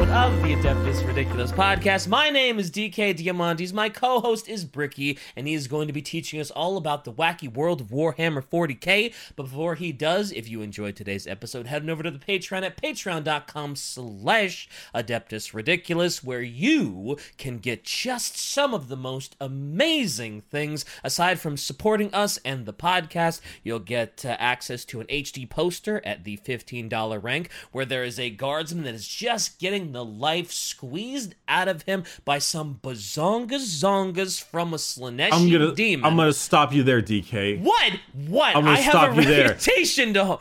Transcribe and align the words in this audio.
episode 0.00 0.32
of 0.32 0.42
the 0.42 0.54
Adeptus 0.54 1.06
Ridiculous 1.06 1.52
podcast. 1.52 2.08
My 2.08 2.30
name 2.30 2.58
is 2.58 2.70
DK 2.70 3.14
Diamantes. 3.14 3.74
My 3.74 3.90
co-host 3.90 4.48
is 4.48 4.64
Bricky, 4.64 5.18
and 5.36 5.46
he 5.46 5.52
is 5.52 5.68
going 5.68 5.88
to 5.88 5.92
be 5.92 6.00
teaching 6.00 6.40
us 6.40 6.50
all 6.50 6.78
about 6.78 7.04
the 7.04 7.12
wacky 7.12 7.52
world 7.52 7.82
of 7.82 7.88
Warhammer 7.88 8.42
40k. 8.42 9.12
But 9.36 9.42
before 9.42 9.74
he 9.74 9.92
does, 9.92 10.32
if 10.32 10.48
you 10.48 10.62
enjoyed 10.62 10.96
today's 10.96 11.26
episode, 11.26 11.66
head 11.66 11.88
over 11.90 12.02
to 12.02 12.10
the 12.10 12.18
Patreon 12.18 12.62
at 12.62 12.80
patreon.com 12.80 13.76
slash 13.76 14.70
Adeptus 14.94 15.52
Ridiculous, 15.52 16.24
where 16.24 16.40
you 16.40 17.18
can 17.36 17.58
get 17.58 17.84
just 17.84 18.38
some 18.38 18.72
of 18.72 18.88
the 18.88 18.96
most 18.96 19.36
amazing 19.38 20.40
things. 20.40 20.86
Aside 21.04 21.40
from 21.40 21.58
supporting 21.58 22.14
us 22.14 22.38
and 22.38 22.64
the 22.64 22.72
podcast, 22.72 23.42
you'll 23.62 23.80
get 23.80 24.24
uh, 24.24 24.34
access 24.38 24.86
to 24.86 25.00
an 25.00 25.06
HD 25.08 25.48
poster 25.48 26.00
at 26.06 26.24
the 26.24 26.38
$15 26.38 27.22
rank, 27.22 27.50
where 27.70 27.84
there 27.84 28.04
is 28.04 28.18
a 28.18 28.30
guardsman 28.30 28.84
that 28.84 28.94
is 28.94 29.06
just 29.06 29.58
getting 29.58 29.89
the 29.92 30.04
life 30.04 30.50
squeezed 30.52 31.34
out 31.48 31.68
of 31.68 31.82
him 31.82 32.04
by 32.24 32.38
some 32.38 32.80
bazongas 32.82 33.80
zongas 33.82 34.42
from 34.42 34.72
a 34.74 34.76
Slaaneshi 34.76 35.30
I'm 35.32 35.50
gonna 35.50 35.74
demon. 35.74 36.04
I'm 36.04 36.16
gonna 36.16 36.32
stop 36.32 36.72
you 36.72 36.82
there, 36.82 37.02
DK. 37.02 37.60
What? 37.62 37.92
What? 38.28 38.56
I'm 38.56 38.64
gonna 38.64 38.76
I 38.76 38.80
have 38.80 39.12
a 39.12 39.20
you 39.20 39.26
there. 39.28 39.48
reputation 39.48 40.14
to. 40.14 40.38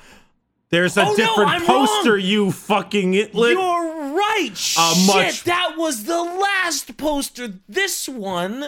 There's 0.72 0.98
a 0.98 1.06
Oh, 1.08 1.16
different 1.16 1.50
I'm 1.50 1.66
poster, 1.66 2.12
wrong. 2.14 2.22
you 2.22 2.52
fucking 2.52 3.14
itlet. 3.14 3.54
You're 3.54 4.16
right. 4.16 4.52
Uh, 4.78 4.94
Shit, 4.94 5.08
much- 5.08 5.44
that 5.46 5.74
was 5.78 6.04
the 6.04 6.22
last 6.22 6.96
poster. 6.96 7.56
This 7.68 8.08
one 8.08 8.68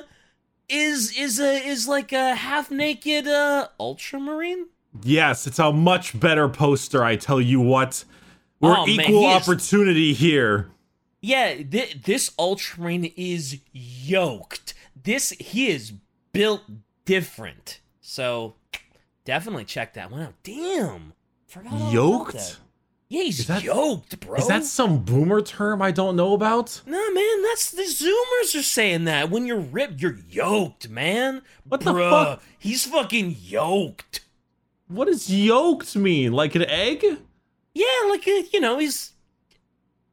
is 0.68 1.16
is 1.18 1.40
a 1.40 1.54
is 1.66 1.88
like 1.88 2.12
a 2.12 2.34
half 2.36 2.72
naked 2.72 3.28
uh 3.28 3.68
ultramarine. 3.80 4.66
Yes, 5.04 5.46
it's 5.46 5.60
a 5.60 5.72
much 5.72 6.20
better 6.20 6.50
poster. 6.50 7.04
I 7.04 7.16
tell 7.18 7.40
you 7.40 7.60
what. 7.62 8.04
We're 8.62 8.78
Oh, 8.78 8.86
man, 8.86 9.00
equal 9.02 9.30
is- 9.30 9.36
opportunity 9.48 10.14
here. 10.14 10.70
Yeah, 11.22 11.56
th- 11.64 12.04
this 12.04 12.32
ultramarine 12.40 13.12
is 13.16 13.60
yoked. 13.74 14.74
This 15.04 15.32
he 15.40 15.68
is 15.68 15.94
built 16.32 16.62
different. 17.06 17.80
So 18.02 18.56
definitely 19.26 19.66
check 19.66 19.94
that 19.96 20.12
one 20.12 20.22
out. 20.22 20.34
Damn. 20.44 21.14
Forgot 21.48 21.92
Yoked? 21.92 22.60
Yeah, 23.10 23.24
he's 23.24 23.40
Is 23.42 23.48
that- 23.48 23.62
yoked, 23.64 24.20
bro. 24.22 24.38
Is 24.38 24.48
that 24.48 24.64
some 24.64 25.04
boomer 25.04 25.42
term 25.42 25.82
I 25.82 25.92
don't 25.92 26.16
know 26.16 26.34
about? 26.34 26.82
No, 26.86 27.12
man, 27.12 27.42
that's 27.44 27.70
the 27.72 27.82
Zoomers 27.84 28.58
are 28.58 28.64
saying 28.64 29.04
that. 29.06 29.30
When 29.30 29.46
you're 29.46 29.60
ripped, 29.60 30.02
you're 30.02 30.18
yoked, 30.30 30.88
man. 30.88 31.42
What 31.68 31.82
the 31.82 31.94
fuck? 31.94 32.42
He's 32.58 32.86
fucking 32.86 33.36
yoked. 33.42 34.22
What 34.88 35.06
does 35.06 35.30
yoked 35.30 35.94
mean? 35.96 36.32
Like 36.32 36.56
an 36.56 36.64
egg? 36.66 37.04
Yeah, 37.74 37.86
like 38.10 38.28
a, 38.28 38.44
you 38.52 38.60
know, 38.60 38.80
he's 38.80 39.12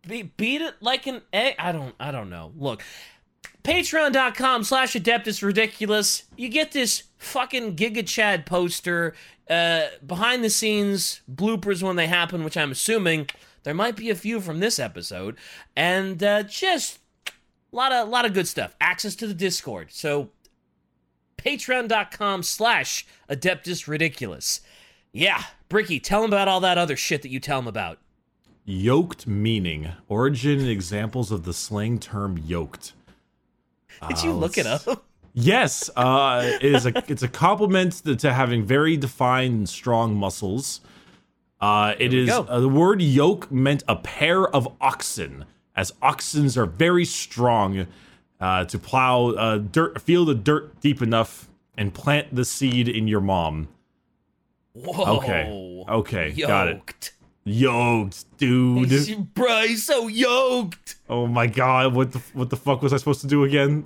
be, 0.06 0.23
beat 0.23 0.61
it 0.61 0.75
like 0.81 1.06
an 1.06 1.23
egg. 1.33 1.55
I 1.59 1.73
don't, 1.73 1.95
I 1.98 2.11
don't 2.11 2.31
know. 2.31 2.53
Look, 2.56 2.83
patreon.com 3.65 4.65
slash 4.65 4.95
adeptus 4.95 5.42
ridiculous. 5.42 6.25
You 6.37 6.48
get 6.48 6.73
this 6.73 7.05
fucking 7.19 7.77
Giga 7.77 8.06
Chad 8.06 8.47
poster, 8.47 9.15
uh, 9.50 9.87
behind 10.06 10.45
the 10.45 10.50
scenes 10.50 11.20
bloopers 11.31 11.83
when 11.83 11.97
they 11.97 12.06
happen, 12.06 12.45
which 12.45 12.56
I'm 12.56 12.70
assuming 12.70 13.28
there 13.62 13.75
might 13.75 13.97
be 13.97 14.11
a 14.11 14.15
few 14.15 14.41
from 14.41 14.61
this 14.61 14.78
episode, 14.78 15.37
and 15.77 16.22
uh, 16.22 16.43
just 16.45 16.98
a 17.27 17.77
lot 17.77 17.93
of, 17.93 18.09
lot 18.09 18.25
of 18.25 18.34
good 18.34 18.48
stuff. 18.48 18.75
Access 18.81 19.15
to 19.17 19.27
the 19.27 19.34
Discord. 19.34 19.89
So 19.91 20.31
patreon.com 21.39 22.43
slash 22.43 23.06
adeptus 23.28 23.87
ridiculous. 23.87 24.61
Yeah, 25.19 25.43
Bricky, 25.69 25.99
tell 25.99 26.23
him 26.23 26.33
about 26.33 26.47
all 26.49 26.61
that 26.61 26.79
other 26.79 26.97
shit 26.97 27.23
that 27.23 27.29
you 27.31 27.41
tell 27.41 27.59
him 27.59 27.67
about. 27.67 27.99
Yoked 28.65 29.27
meaning. 29.27 29.91
Origin 30.09 30.61
and 30.61 30.69
examples 30.69 31.33
of 31.33 31.45
the 31.45 31.53
slang 31.53 31.99
term 31.99 32.39
yoked. 32.39 32.93
Did 34.07 34.19
Uh, 34.19 34.23
you 34.25 34.33
look 34.33 34.57
it 34.59 34.67
up? 34.67 35.05
Yes, 35.34 35.89
uh, 35.95 36.41
it 36.61 36.75
is 36.75 36.84
a 36.84 36.93
it's 37.07 37.23
a 37.23 37.28
compliment 37.28 37.93
to, 38.05 38.17
to 38.17 38.33
having 38.33 38.65
very 38.65 38.97
defined 38.97 39.55
and 39.55 39.69
strong 39.69 40.17
muscles. 40.17 40.81
Uh, 41.61 41.95
it 41.99 42.12
is 42.12 42.28
uh, 42.28 42.43
the 42.59 42.69
word 42.69 43.01
yoke 43.01 43.49
meant 43.53 43.84
a 43.87 43.95
pair 43.95 44.49
of 44.49 44.67
oxen, 44.81 45.45
as 45.77 45.93
oxens 46.03 46.57
are 46.57 46.67
very 46.67 47.05
strong 47.05 47.87
uh, 48.41 48.65
to 48.65 48.78
plow 48.81 49.27
uh, 49.28 49.59
dirt, 49.59 49.97
a 49.97 50.01
field 50.01 50.28
of 50.31 50.43
dirt 50.43 50.81
deep 50.81 51.03
enough 51.03 51.49
and 51.77 51.95
plant 51.95 52.34
the 52.34 52.45
seed 52.45 52.89
in 52.89 53.07
your 53.07 53.21
mom. 53.21 53.69
Whoa. 54.84 55.16
Okay, 55.19 55.84
okay, 55.89 56.33
got 56.33 56.69
it. 56.69 56.75
Yoked. 56.77 57.12
Yoked, 57.44 58.37
dude. 58.39 58.91
He's- 58.91 59.09
Bruh, 59.09 59.66
he's 59.66 59.84
so 59.84 60.06
yoked. 60.09 60.97
Oh 61.09 61.27
my 61.27 61.47
god, 61.47 61.94
what 61.94 62.12
the 62.12 62.19
what 62.34 62.50
the 62.50 62.56
fuck 62.56 62.83
was 62.83 62.93
I 62.93 62.97
supposed 62.99 63.21
to 63.22 63.27
do 63.27 63.44
again? 63.44 63.84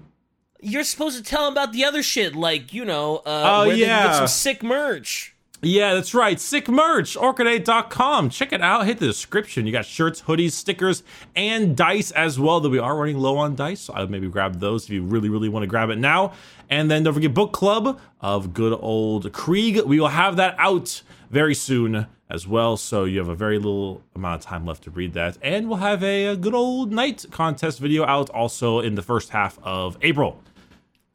You're 0.60 0.84
supposed 0.84 1.16
to 1.16 1.24
tell 1.24 1.46
him 1.48 1.52
about 1.54 1.72
the 1.72 1.84
other 1.84 2.02
shit, 2.04 2.36
like, 2.36 2.72
you 2.72 2.84
know, 2.84 3.16
uh, 3.18 3.22
Oh, 3.26 3.66
where 3.66 3.74
they 3.74 3.80
can 3.80 3.88
yeah. 3.88 4.06
get 4.06 4.14
some 4.16 4.28
sick 4.28 4.62
merch. 4.62 5.31
Yeah, 5.64 5.94
that's 5.94 6.12
right. 6.12 6.40
Sick 6.40 6.68
merch, 6.68 7.16
orchidate.com. 7.16 8.30
Check 8.30 8.52
it 8.52 8.60
out. 8.60 8.84
Hit 8.84 8.98
the 8.98 9.06
description. 9.06 9.64
You 9.64 9.70
got 9.70 9.84
shirts, 9.84 10.22
hoodies, 10.22 10.50
stickers, 10.50 11.04
and 11.36 11.76
dice 11.76 12.10
as 12.10 12.40
well. 12.40 12.58
That 12.58 12.70
we 12.70 12.80
are 12.80 12.96
running 12.96 13.18
low 13.18 13.36
on 13.36 13.54
dice. 13.54 13.82
So 13.82 13.94
I 13.94 14.00
would 14.00 14.10
maybe 14.10 14.28
grab 14.28 14.58
those 14.58 14.86
if 14.86 14.90
you 14.90 15.04
really, 15.04 15.28
really 15.28 15.48
want 15.48 15.62
to 15.62 15.68
grab 15.68 15.88
it 15.90 15.98
now. 15.98 16.32
And 16.68 16.90
then 16.90 17.04
don't 17.04 17.14
forget 17.14 17.32
book 17.32 17.52
club 17.52 18.00
of 18.20 18.52
good 18.52 18.76
old 18.80 19.32
Krieg. 19.32 19.80
We 19.84 20.00
will 20.00 20.08
have 20.08 20.34
that 20.34 20.56
out 20.58 21.00
very 21.30 21.54
soon 21.54 22.08
as 22.28 22.44
well. 22.48 22.76
So 22.76 23.04
you 23.04 23.20
have 23.20 23.28
a 23.28 23.36
very 23.36 23.58
little 23.58 24.02
amount 24.16 24.40
of 24.40 24.44
time 24.44 24.66
left 24.66 24.82
to 24.84 24.90
read 24.90 25.12
that. 25.12 25.38
And 25.42 25.68
we'll 25.68 25.78
have 25.78 26.02
a 26.02 26.34
good 26.34 26.54
old 26.54 26.90
night 26.90 27.24
contest 27.30 27.78
video 27.78 28.04
out 28.04 28.30
also 28.30 28.80
in 28.80 28.96
the 28.96 29.02
first 29.02 29.30
half 29.30 29.60
of 29.62 29.96
April. 30.02 30.42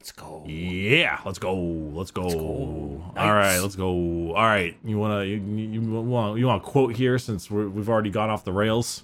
Let's 0.08 0.22
go. 0.22 0.46
Yeah, 0.48 1.20
let's 1.26 1.38
go. 1.38 1.54
Let's 1.54 2.12
go. 2.12 2.30
go. 2.30 3.14
All 3.18 3.34
right, 3.34 3.60
let's 3.60 3.76
go. 3.76 4.34
All 4.34 4.46
right, 4.46 4.74
you 4.86 4.98
wanna 4.98 5.26
you, 5.26 5.36
you 5.36 5.82
want 5.82 6.40
you 6.40 6.48
want 6.48 6.64
a 6.64 6.66
quote 6.66 6.96
here 6.96 7.20
since 7.20 7.52
we're, 7.52 7.68
we've 7.68 7.90
already 7.90 8.10
gone 8.10 8.30
off 8.30 8.46
the 8.46 8.54
rails. 8.54 9.04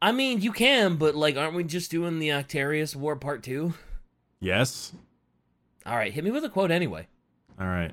I 0.00 0.12
mean, 0.12 0.40
you 0.40 0.52
can, 0.52 0.96
but, 0.96 1.14
like, 1.14 1.36
aren't 1.36 1.54
we 1.54 1.62
just 1.62 1.90
doing 1.90 2.20
the 2.20 2.30
Octarius 2.30 2.96
War 2.96 3.16
Part 3.16 3.42
2? 3.42 3.74
Yes. 4.40 4.92
All 5.84 5.94
right, 5.94 6.10
hit 6.10 6.24
me 6.24 6.30
with 6.30 6.42
a 6.42 6.48
quote 6.48 6.70
anyway. 6.70 7.06
All 7.60 7.66
right, 7.66 7.92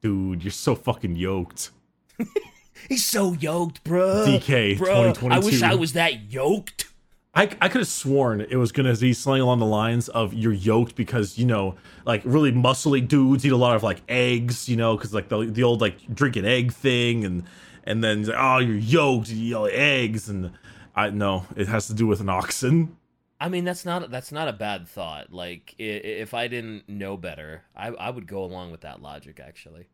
dude, 0.00 0.42
you're 0.42 0.50
so 0.50 0.74
fucking 0.74 1.16
yoked. 1.16 1.70
He's 2.88 3.04
so 3.04 3.34
yoked, 3.34 3.84
bro. 3.84 4.24
DK 4.26 4.78
2022. 4.78 5.26
I 5.34 5.38
wish 5.38 5.62
I 5.62 5.74
was 5.74 5.92
that 5.92 6.32
yoked. 6.32 6.86
I, 7.32 7.42
I 7.60 7.68
could 7.68 7.80
have 7.80 7.88
sworn 7.88 8.40
it 8.40 8.56
was 8.56 8.72
gonna 8.72 8.96
be 8.96 9.12
something 9.12 9.40
along 9.40 9.60
the 9.60 9.66
lines 9.66 10.08
of 10.08 10.34
you're 10.34 10.52
yoked 10.52 10.96
because 10.96 11.38
you 11.38 11.46
know 11.46 11.76
like 12.04 12.22
really 12.24 12.50
muscly 12.50 13.06
dudes 13.06 13.46
eat 13.46 13.52
a 13.52 13.56
lot 13.56 13.76
of 13.76 13.82
like 13.82 14.02
eggs 14.08 14.68
you 14.68 14.76
know 14.76 14.96
because 14.96 15.14
like 15.14 15.28
the 15.28 15.44
the 15.44 15.62
old 15.62 15.80
like 15.80 16.12
drink 16.12 16.36
an 16.36 16.44
egg 16.44 16.72
thing 16.72 17.24
and 17.24 17.44
and 17.84 18.02
then 18.02 18.24
like, 18.24 18.36
oh 18.36 18.58
you're 18.58 18.76
yoked 18.76 19.28
you 19.28 19.66
eat 19.66 19.72
eggs 19.72 20.28
and 20.28 20.50
I 20.96 21.10
no 21.10 21.46
it 21.56 21.68
has 21.68 21.86
to 21.86 21.94
do 21.94 22.06
with 22.06 22.20
an 22.20 22.28
oxen 22.28 22.96
I 23.42 23.48
mean, 23.48 23.64
that's 23.64 23.86
not 23.86 24.10
that's 24.10 24.32
not 24.32 24.48
a 24.48 24.52
bad 24.52 24.86
thought. 24.86 25.32
Like, 25.32 25.74
if 25.78 26.34
I 26.34 26.46
didn't 26.46 26.86
know 26.90 27.16
better, 27.16 27.62
I, 27.74 27.88
I 27.88 28.10
would 28.10 28.26
go 28.26 28.44
along 28.44 28.70
with 28.70 28.82
that 28.82 29.00
logic. 29.00 29.40
Actually, 29.40 29.88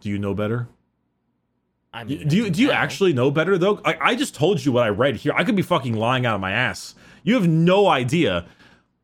do 0.00 0.08
you 0.08 0.18
know 0.18 0.34
better 0.34 0.68
I 1.94 2.04
mean, 2.04 2.26
do 2.26 2.36
you 2.36 2.50
do 2.50 2.62
you 2.62 2.68
now. 2.68 2.74
actually 2.74 3.12
know 3.12 3.30
better 3.30 3.58
though 3.58 3.80
I, 3.84 3.98
I 4.00 4.14
just 4.14 4.34
told 4.34 4.64
you 4.64 4.72
what 4.72 4.84
I 4.84 4.88
read 4.88 5.16
here 5.16 5.32
I 5.36 5.44
could 5.44 5.56
be 5.56 5.62
fucking 5.62 5.94
lying 5.94 6.24
out 6.24 6.34
of 6.34 6.40
my 6.40 6.52
ass 6.52 6.94
you 7.22 7.34
have 7.34 7.46
no 7.46 7.86
idea 7.88 8.46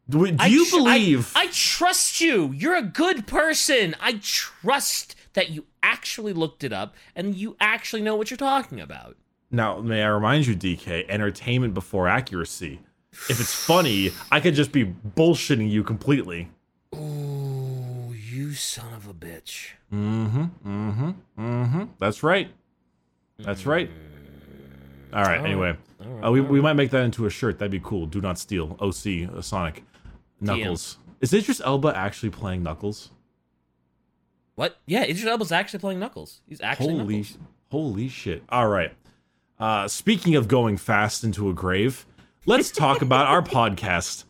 do, 0.08 0.30
do 0.30 0.50
you 0.50 0.66
tr- 0.66 0.76
I- 0.76 0.78
believe 0.78 1.32
I, 1.36 1.48
trust 1.48 2.20
you. 2.20 2.52
You're 2.52 2.76
a 2.76 2.82
good 2.82 3.26
person. 3.26 3.94
I 4.00 4.20
trust 4.22 5.14
that 5.34 5.50
you 5.50 5.66
actually 5.82 6.32
looked 6.32 6.64
it 6.64 6.72
up 6.72 6.94
and 7.14 7.34
you 7.34 7.56
actually 7.60 8.02
know 8.02 8.16
what 8.16 8.30
you're 8.30 8.38
talking 8.38 8.80
about. 8.80 9.16
Now, 9.50 9.80
may 9.80 10.02
I 10.02 10.08
remind 10.08 10.46
you, 10.46 10.54
DK, 10.54 11.06
entertainment 11.08 11.74
before 11.74 12.08
accuracy. 12.08 12.80
If 13.30 13.40
it's 13.40 13.54
funny, 13.54 14.12
I 14.30 14.40
could 14.40 14.54
just 14.54 14.72
be 14.72 14.84
bullshitting 14.84 15.70
you 15.70 15.82
completely. 15.82 16.50
Ooh, 16.94 18.14
you 18.14 18.52
son 18.54 18.92
of 18.94 19.08
a 19.08 19.14
bitch. 19.14 19.70
Mm-hmm. 19.92 20.44
Mm-hmm. 20.66 21.10
Mm-hmm. 21.38 21.84
That's 21.98 22.22
right. 22.22 22.50
That's 23.40 23.66
right. 23.66 23.88
All 25.12 25.22
right. 25.22 25.38
All 25.38 25.46
Anyway, 25.46 25.76
All 26.00 26.08
right, 26.08 26.26
uh, 26.26 26.32
we, 26.32 26.40
we 26.40 26.60
might 26.60 26.72
make 26.72 26.90
that 26.90 27.04
into 27.04 27.26
a 27.26 27.30
shirt. 27.30 27.60
That'd 27.60 27.70
be 27.70 27.80
cool. 27.80 28.06
Do 28.06 28.20
not 28.20 28.36
steal. 28.36 28.76
OC 28.80 29.32
uh, 29.32 29.40
Sonic. 29.40 29.84
Knuckles. 30.40 30.98
Is 31.20 31.32
Idris 31.32 31.60
Elba 31.64 31.96
actually 31.96 32.30
playing 32.30 32.64
Knuckles? 32.64 33.10
What? 34.56 34.78
Yeah, 34.86 35.04
Idris 35.04 35.24
Elba's 35.24 35.52
actually 35.52 35.78
playing 35.78 36.00
Knuckles. 36.00 36.40
He's 36.48 36.60
actually 36.60 36.98
Holy, 36.98 37.16
Knuckles. 37.18 37.38
holy 37.70 38.08
shit! 38.08 38.42
All 38.48 38.68
right. 38.68 38.92
Uh, 39.58 39.86
speaking 39.86 40.34
of 40.34 40.48
going 40.48 40.76
fast 40.76 41.22
into 41.22 41.48
a 41.48 41.52
grave, 41.54 42.06
let's 42.44 42.72
talk 42.72 43.02
about 43.02 43.28
our 43.28 43.42
podcast 43.42 44.24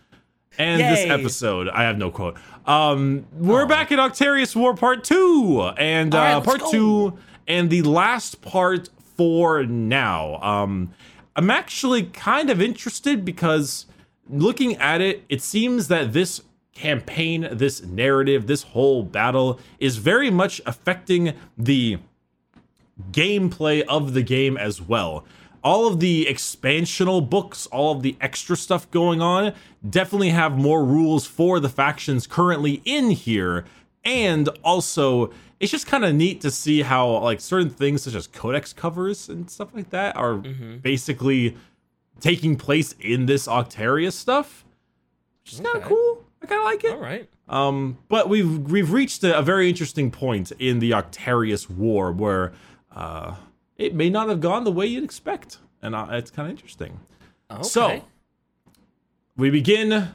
and 0.58 0.80
this 0.80 1.08
episode. 1.08 1.68
I 1.70 1.84
have 1.84 1.96
no 1.96 2.10
quote. 2.10 2.36
Um, 2.66 3.26
we're 3.32 3.66
back 3.66 3.90
at 3.90 3.98
Octarius 3.98 4.54
War 4.54 4.74
Part 4.74 5.04
Two, 5.04 5.62
and 5.78 6.12
right, 6.12 6.32
uh, 6.32 6.40
Part 6.42 6.60
go. 6.60 6.70
Two, 6.70 7.18
and 7.46 7.70
the 7.70 7.82
last 7.82 8.42
part 8.42 8.90
for 9.18 9.64
now. 9.64 10.40
Um, 10.40 10.92
I'm 11.36 11.50
actually 11.50 12.04
kind 12.04 12.48
of 12.48 12.62
interested 12.62 13.24
because 13.24 13.84
looking 14.30 14.76
at 14.76 15.00
it, 15.00 15.24
it 15.28 15.42
seems 15.42 15.88
that 15.88 16.12
this 16.14 16.40
campaign, 16.72 17.48
this 17.50 17.82
narrative, 17.82 18.46
this 18.46 18.62
whole 18.62 19.02
battle 19.02 19.60
is 19.80 19.96
very 19.96 20.30
much 20.30 20.60
affecting 20.64 21.34
the 21.58 21.98
gameplay 23.10 23.82
of 23.82 24.14
the 24.14 24.22
game 24.22 24.56
as 24.56 24.80
well. 24.80 25.24
All 25.64 25.88
of 25.88 25.98
the 25.98 26.26
expansional 26.26 27.28
books, 27.28 27.66
all 27.66 27.96
of 27.96 28.02
the 28.02 28.16
extra 28.20 28.56
stuff 28.56 28.88
going 28.92 29.20
on, 29.20 29.52
definitely 29.88 30.30
have 30.30 30.56
more 30.56 30.84
rules 30.84 31.26
for 31.26 31.58
the 31.58 31.68
factions 31.68 32.28
currently 32.28 32.80
in 32.84 33.10
here. 33.10 33.64
And 34.04 34.48
also, 34.64 35.32
it's 35.60 35.70
just 35.70 35.86
kind 35.86 36.04
of 36.04 36.14
neat 36.14 36.40
to 36.42 36.50
see 36.50 36.82
how, 36.82 37.18
like, 37.18 37.40
certain 37.40 37.70
things 37.70 38.02
such 38.02 38.14
as 38.14 38.26
codex 38.26 38.72
covers 38.72 39.28
and 39.28 39.50
stuff 39.50 39.68
like 39.74 39.90
that 39.90 40.16
are 40.16 40.36
basically 40.36 41.56
taking 42.20 42.56
place 42.56 42.94
in 43.00 43.26
this 43.26 43.46
Octarius 43.46 44.12
stuff. 44.12 44.64
Which 45.42 45.54
is 45.54 45.60
kind 45.60 45.76
of 45.76 45.82
cool. 45.84 46.24
I 46.42 46.46
kind 46.46 46.60
of 46.60 46.64
like 46.64 46.84
it. 46.84 46.92
All 46.92 46.98
right. 46.98 47.28
Um, 47.48 47.98
but 48.08 48.28
we've 48.28 48.70
we've 48.70 48.92
reached 48.92 49.24
a, 49.24 49.38
a 49.38 49.42
very 49.42 49.68
interesting 49.68 50.10
point 50.10 50.52
in 50.58 50.78
the 50.78 50.90
Octarius 50.92 51.68
War 51.68 52.12
where 52.12 52.52
uh, 52.94 53.34
it 53.76 53.94
may 53.94 54.10
not 54.10 54.28
have 54.28 54.40
gone 54.40 54.64
the 54.64 54.72
way 54.72 54.86
you'd 54.86 55.04
expect, 55.04 55.58
and 55.82 55.94
uh, 55.94 56.06
it's 56.10 56.30
kind 56.30 56.46
of 56.46 56.50
interesting. 56.50 57.00
Okay. 57.50 57.62
So 57.62 58.04
we 59.36 59.50
begin 59.50 60.08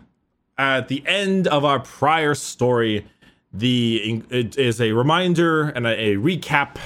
at 0.57 0.88
the 0.88 1.03
end 1.07 1.47
of 1.47 1.65
our 1.65 1.80
prior 1.80 2.35
story. 2.35 3.07
The 3.53 4.23
it 4.29 4.57
is 4.57 4.81
a 4.81 4.91
reminder 4.94 5.69
and 5.69 5.85
a, 5.85 5.91
a 5.91 6.15
recap. 6.15 6.77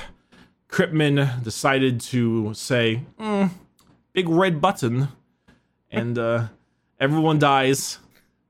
Kryptman 0.70 1.44
decided 1.44 2.02
to 2.02 2.54
say, 2.54 3.04
"Mm, 3.18 3.52
"Big 4.12 4.28
red 4.28 4.60
button," 4.60 5.08
and 5.90 6.18
uh, 6.18 6.48
everyone 7.00 7.40
dies. 7.40 8.00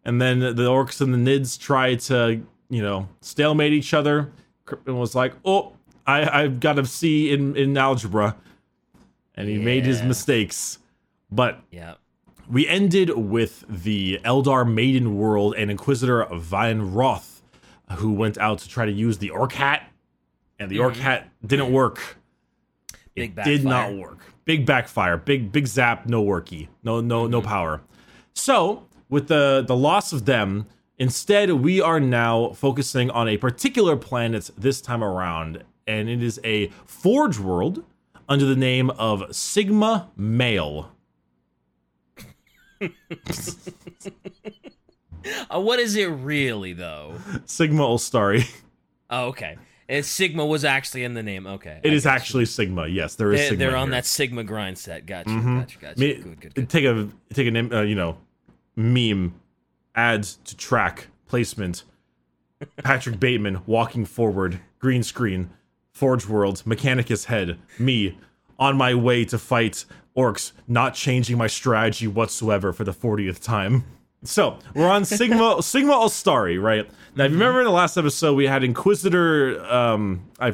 And 0.04 0.22
then 0.22 0.40
the 0.40 0.54
orcs 0.54 1.02
and 1.02 1.14
the 1.14 1.18
nids 1.18 1.60
try 1.60 1.96
to, 1.96 2.42
you 2.70 2.82
know, 2.82 3.10
stalemate 3.20 3.74
each 3.74 3.94
other. 3.94 4.32
Kryptman 4.66 4.98
was 4.98 5.14
like, 5.14 5.34
"Oh, 5.46 5.74
I, 6.08 6.44
I've 6.44 6.60
got 6.60 6.80
a 6.80 6.86
C 6.86 7.32
in 7.32 7.56
in 7.56 7.78
algebra," 7.78 8.36
and 9.36 9.48
he 9.48 9.58
made 9.60 9.86
his 9.86 10.02
mistakes. 10.02 10.80
But 11.30 11.62
yeah. 11.72 11.96
we 12.50 12.68
ended 12.68 13.10
with 13.12 13.66
the 13.68 14.20
Eldar 14.24 14.66
Maiden 14.72 15.18
World 15.18 15.54
and 15.56 15.70
Inquisitor 15.70 16.26
Vine 16.32 16.94
Roth, 16.94 17.37
who 17.96 18.12
went 18.12 18.38
out 18.38 18.60
to 18.60 18.70
try 18.70 18.86
to 18.86 18.92
use 18.92 19.18
the 19.18 19.30
Orc 19.30 19.54
Hat, 19.54 19.90
and 20.60 20.70
the 20.70 20.80
Orc 20.80 20.94
mm-hmm. 20.94 21.04
Hat 21.04 21.30
didn't 21.46 21.68
mm-hmm. 21.68 21.76
work. 21.76 22.18
Big 23.16 23.38
it 23.38 23.44
did 23.44 23.64
not 23.64 23.94
work. 23.94 24.20
Big 24.46 24.66
backfire. 24.66 25.18
Big 25.18 25.52
big 25.52 25.68
zap. 25.68 26.06
No 26.06 26.24
worky. 26.24 26.68
No 26.84 27.02
no 27.02 27.28
no 27.28 27.40
mm-hmm. 27.40 27.48
power. 27.48 27.82
So 28.34 28.88
with 29.10 29.28
the 29.28 29.64
the 29.66 29.76
loss 29.76 30.14
of 30.14 30.26
them, 30.26 30.68
instead 30.98 31.52
we 31.52 31.82
are 31.82 32.00
now 32.00 32.50
focusing 32.54 33.10
on 33.10 33.28
a 33.28 33.38
particular 33.38 33.96
planet 33.96 34.52
this 34.58 34.82
time 34.82 35.04
around, 35.04 35.64
and 35.88 36.10
it 36.10 36.22
is 36.22 36.40
a 36.44 36.68
Forge 36.86 37.40
world 37.40 37.84
under 38.30 38.46
the 38.46 38.56
name 38.56 38.90
of 38.92 39.36
Sigma 39.36 40.10
Male. 40.16 40.92
Uh, 45.50 45.60
what 45.60 45.80
is 45.80 45.96
it 45.96 46.06
really 46.08 46.74
though? 46.74 47.16
Sigma 47.46 47.84
Olstari. 47.84 48.50
Oh, 49.10 49.28
okay. 49.28 49.58
And 49.90 50.04
Sigma 50.06 50.46
was 50.46 50.66
actually 50.66 51.06
in 51.06 51.14
the 51.14 51.24
name. 51.24 51.48
Okay. 51.48 51.80
It 51.84 51.92
I 51.92 51.94
is 51.94 52.06
actually 52.06 52.46
Sigma. 52.46 52.88
Yes, 52.88 53.16
there 53.16 53.32
is 53.32 53.40
They're, 53.40 53.50
Sigma. 53.52 53.58
they're 53.66 53.76
on 53.78 53.88
here. 53.88 53.92
that 53.92 54.06
Sigma 54.06 54.44
grind 54.44 54.78
set. 54.78 55.06
Gotcha. 55.06 55.30
Mhm. 55.30 55.60
Gotcha. 55.62 55.78
Gotcha. 55.80 56.00
Me- 56.00 56.14
good. 56.16 56.40
Good. 56.42 56.56
Good. 56.56 56.70
Take 56.70 56.84
a 56.86 57.08
take 57.34 57.48
an 57.48 57.74
uh, 57.74 57.82
you 57.82 57.96
know 57.96 58.18
meme, 58.76 59.34
add 59.96 60.24
to 60.24 60.58
track 60.58 61.08
placement. 61.28 61.84
Patrick 62.84 63.20
Bateman 63.20 63.62
walking 63.66 64.04
forward, 64.06 64.60
green 64.80 65.04
screen, 65.04 65.52
Forge 65.94 66.28
World, 66.28 66.64
Mechanicus 66.66 67.26
head, 67.26 67.58
me 67.80 68.18
on 68.60 68.76
my 68.76 68.94
way 68.96 69.24
to 69.26 69.38
fight 69.38 69.86
orcs, 70.18 70.52
not 70.68 70.96
changing 70.96 71.38
my 71.38 71.48
strategy 71.48 72.08
whatsoever 72.08 72.74
for 72.74 72.84
the 72.84 72.92
40th 72.94 73.42
time. 73.42 73.84
So 74.28 74.60
we're 74.76 74.90
on 74.90 75.06
Sigma 75.06 75.62
Sigma 75.62 75.94
Ostari, 75.94 76.62
right? 76.62 76.90
Now, 77.16 77.26
if 77.26 77.32
you 77.32 77.38
remember 77.38 77.62
in 77.62 77.66
the 77.66 77.72
last 77.72 77.98
episode, 77.98 78.36
we 78.36 78.46
had 78.46 78.64
Inquisitor. 78.64 79.64
Um, 79.66 80.26
I 80.40 80.54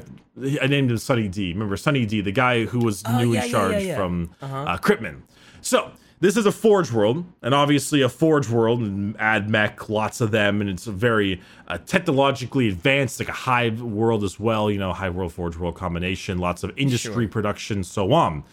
I 0.62 0.68
named 0.68 0.92
him 0.92 0.98
Sunny 0.98 1.28
D. 1.28 1.54
Remember 1.54 1.76
Sunny 1.78 2.06
D, 2.06 2.22
the 2.22 2.32
guy 2.32 2.66
who 2.66 2.80
was 2.80 3.04
Oh, 3.06 3.18
newly 3.18 3.38
yeah, 3.38 3.42
yeah, 3.42 3.46
yeah, 3.46 3.52
charged 3.52 3.86
yeah. 3.88 3.96
from 3.96 4.32
uh, 4.42 4.78
Kryptman. 4.78 5.22
So 5.62 5.92
this 6.20 6.38
is 6.38 6.46
a 6.46 6.52
Forge 6.52 6.92
world, 6.92 7.26
and 7.42 7.54
obviously 7.54 8.02
a 8.02 8.10
Forge 8.10 8.50
world, 8.50 8.80
and 8.82 9.20
ad 9.20 9.50
mech, 9.50 9.90
lots 9.90 10.22
of 10.22 10.32
them, 10.32 10.62
and 10.62 10.70
it's 10.70 10.88
a 10.88 10.92
very 10.92 11.42
uh, 11.68 11.78
technologically 11.80 12.70
advanced, 12.70 13.20
like 13.20 13.30
a 13.30 13.34
hive 13.34 13.82
world 13.82 14.24
as 14.24 14.40
well. 14.40 14.72
You 14.72 14.80
know, 14.80 14.94
hive 14.94 15.16
world, 15.16 15.34
Forge 15.34 15.58
world 15.58 15.76
combination, 15.76 16.38
lots 16.38 16.64
of 16.64 16.72
industry 16.78 17.12
Sure. 17.26 17.28
production, 17.28 17.84
so 17.84 18.14
on. 18.14 18.44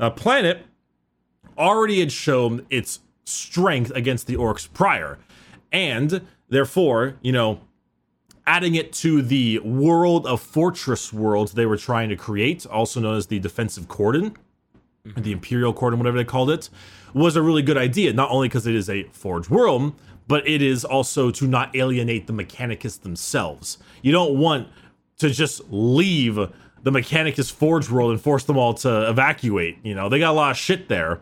Uh, 0.00 0.10
planet 0.10 0.66
already 1.58 2.00
had 2.00 2.10
shown 2.10 2.66
its 2.70 3.00
strength 3.30 3.90
against 3.94 4.26
the 4.26 4.36
orcs 4.36 4.70
prior, 4.72 5.18
and 5.72 6.26
therefore, 6.48 7.16
you 7.22 7.32
know, 7.32 7.60
adding 8.46 8.74
it 8.74 8.92
to 8.92 9.22
the 9.22 9.58
world 9.60 10.26
of 10.26 10.40
fortress 10.40 11.12
worlds 11.12 11.52
they 11.52 11.66
were 11.66 11.76
trying 11.76 12.08
to 12.08 12.16
create, 12.16 12.66
also 12.66 13.00
known 13.00 13.16
as 13.16 13.28
the 13.28 13.38
defensive 13.38 13.88
cordon, 13.88 14.36
or 15.16 15.22
the 15.22 15.32
imperial 15.32 15.72
cordon, 15.72 15.98
whatever 15.98 16.16
they 16.16 16.24
called 16.24 16.50
it, 16.50 16.68
was 17.14 17.36
a 17.36 17.42
really 17.42 17.62
good 17.62 17.78
idea. 17.78 18.12
Not 18.12 18.30
only 18.30 18.48
because 18.48 18.66
it 18.66 18.74
is 18.74 18.90
a 18.90 19.04
forge 19.04 19.48
world, 19.48 19.94
but 20.26 20.46
it 20.48 20.62
is 20.62 20.84
also 20.84 21.30
to 21.30 21.46
not 21.46 21.74
alienate 21.74 22.26
the 22.26 22.32
Mechanicus 22.32 23.00
themselves. 23.00 23.78
You 24.02 24.12
don't 24.12 24.38
want 24.38 24.68
to 25.18 25.30
just 25.30 25.60
leave 25.70 26.36
the 26.36 26.90
Mechanicus 26.90 27.52
forge 27.52 27.90
world 27.90 28.10
and 28.10 28.20
force 28.20 28.44
them 28.44 28.56
all 28.56 28.74
to 28.74 29.08
evacuate. 29.08 29.78
You 29.82 29.94
know, 29.94 30.08
they 30.08 30.18
got 30.18 30.30
a 30.30 30.32
lot 30.32 30.50
of 30.52 30.56
shit 30.56 30.88
there. 30.88 31.20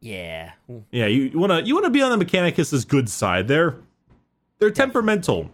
Yeah. 0.00 0.52
Yeah, 0.90 1.06
you, 1.06 1.38
wanna 1.38 1.60
you 1.60 1.74
wanna 1.74 1.90
be 1.90 2.02
on 2.02 2.10
the 2.16 2.24
Mechanicus's 2.24 2.84
good 2.84 3.08
side. 3.08 3.48
They're 3.48 3.76
they're 4.58 4.70
temperamental. 4.70 5.50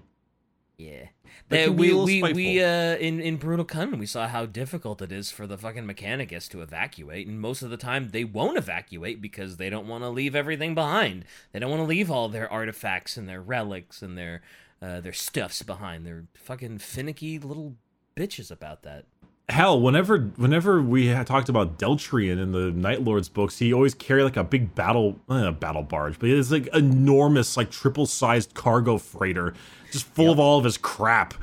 Yeah. 0.79 1.07
They 1.49 1.69
we 1.69 1.95
we, 1.95 2.23
we 2.23 2.63
uh 2.63 2.97
in 2.97 3.21
in 3.21 3.37
brutal 3.37 3.65
Kun 3.65 3.99
we 3.99 4.07
saw 4.07 4.27
how 4.27 4.47
difficult 4.47 5.01
it 5.01 5.13
is 5.13 5.31
for 5.31 5.47
the 5.47 5.57
fucking 5.57 5.85
Mechanicus 5.85 6.49
to 6.51 6.61
evacuate, 6.61 7.27
and 7.29 7.41
most 7.41 7.63
of 7.63 7.71
the 7.71 7.77
time 7.77 8.11
they 8.11 8.25
won't 8.25 8.59
evacuate 8.59 9.21
because 9.23 9.57
they 9.57 9.71
don't 9.71 9.87
want 9.87 10.03
to 10.03 10.09
leave 10.09 10.35
everything 10.35 10.75
behind. 10.75 11.25
They 11.53 11.61
don't 11.61 11.71
want 11.71 11.83
to 11.83 11.87
leave 11.87 12.11
all 12.11 12.29
their 12.29 12.51
artifacts 12.51 13.17
and 13.17 13.29
their 13.29 13.41
relics 13.41 14.03
and 14.03 14.19
their 14.19 14.43
uh, 14.83 15.01
their 15.01 15.13
stuffs 15.13 15.63
behind. 15.63 16.05
They're 16.05 16.25
fucking 16.35 16.79
finicky 16.79 17.39
little 17.39 17.77
bitches 18.17 18.51
about 18.51 18.83
that. 18.83 19.05
Hell, 19.49 19.81
whenever 19.81 20.19
whenever 20.19 20.83
we 20.83 21.13
talked 21.25 21.49
about 21.49 21.79
Deltrian 21.79 22.43
in 22.43 22.51
the 22.51 22.73
Night 22.73 23.03
Lords 23.03 23.29
books, 23.29 23.59
he 23.59 23.73
always 23.73 23.95
carried 23.95 24.25
like 24.25 24.37
a 24.37 24.43
big 24.43 24.75
battle 24.75 25.21
uh, 25.29 25.53
battle 25.53 25.85
barge, 25.85 26.19
but 26.19 26.29
it's 26.29 26.51
like 26.51 26.67
enormous, 26.75 27.57
like 27.57 27.71
triple 27.71 28.07
sized 28.07 28.55
cargo 28.55 28.99
freighter, 28.99 29.55
just 29.93 30.07
full 30.07 30.33
of 30.33 30.41
all 30.41 30.59
of 30.59 30.65
his 30.65 30.77
crap 30.77 31.35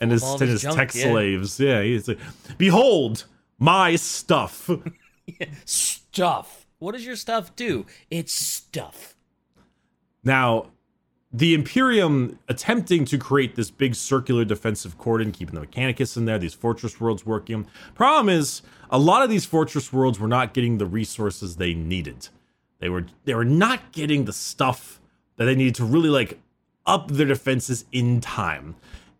and 0.00 0.12
his 0.12 0.22
of 0.22 0.28
all 0.28 0.34
of 0.34 0.42
and 0.42 0.50
his 0.50 0.62
his 0.62 0.74
tech 0.74 0.94
yeah. 0.94 1.04
slaves. 1.04 1.58
Yeah, 1.58 1.82
he's 1.82 2.08
like, 2.08 2.18
behold 2.58 3.24
my 3.58 3.96
stuff. 3.96 4.70
Stuff. 5.64 6.66
What 6.78 6.92
does 6.92 7.04
your 7.04 7.16
stuff 7.16 7.56
do? 7.56 7.86
It's 8.10 8.32
stuff. 8.32 9.16
Now, 10.22 10.66
the 11.32 11.54
Imperium 11.54 12.38
attempting 12.48 13.04
to 13.06 13.18
create 13.18 13.56
this 13.56 13.70
big 13.70 13.94
circular 13.94 14.44
defensive 14.44 14.96
cordon, 14.96 15.32
keeping 15.32 15.54
the 15.54 15.66
Mechanicus 15.66 16.16
in 16.16 16.24
there, 16.24 16.38
these 16.38 16.54
fortress 16.54 17.00
worlds 17.00 17.26
working. 17.26 17.66
Problem 17.94 18.28
is, 18.28 18.62
a 18.90 18.98
lot 18.98 19.22
of 19.22 19.30
these 19.30 19.44
fortress 19.44 19.92
worlds 19.92 20.20
were 20.20 20.28
not 20.28 20.54
getting 20.54 20.78
the 20.78 20.86
resources 20.86 21.56
they 21.56 21.74
needed. 21.74 22.28
They 22.78 22.88
were 22.88 23.06
they 23.24 23.34
were 23.34 23.44
not 23.44 23.92
getting 23.92 24.24
the 24.24 24.32
stuff 24.32 25.00
that 25.36 25.46
they 25.46 25.54
needed 25.54 25.74
to 25.76 25.84
really 25.84 26.08
like 26.08 26.38
up 26.86 27.10
their 27.10 27.26
defenses 27.26 27.84
in 27.90 28.20
time. 28.20 28.76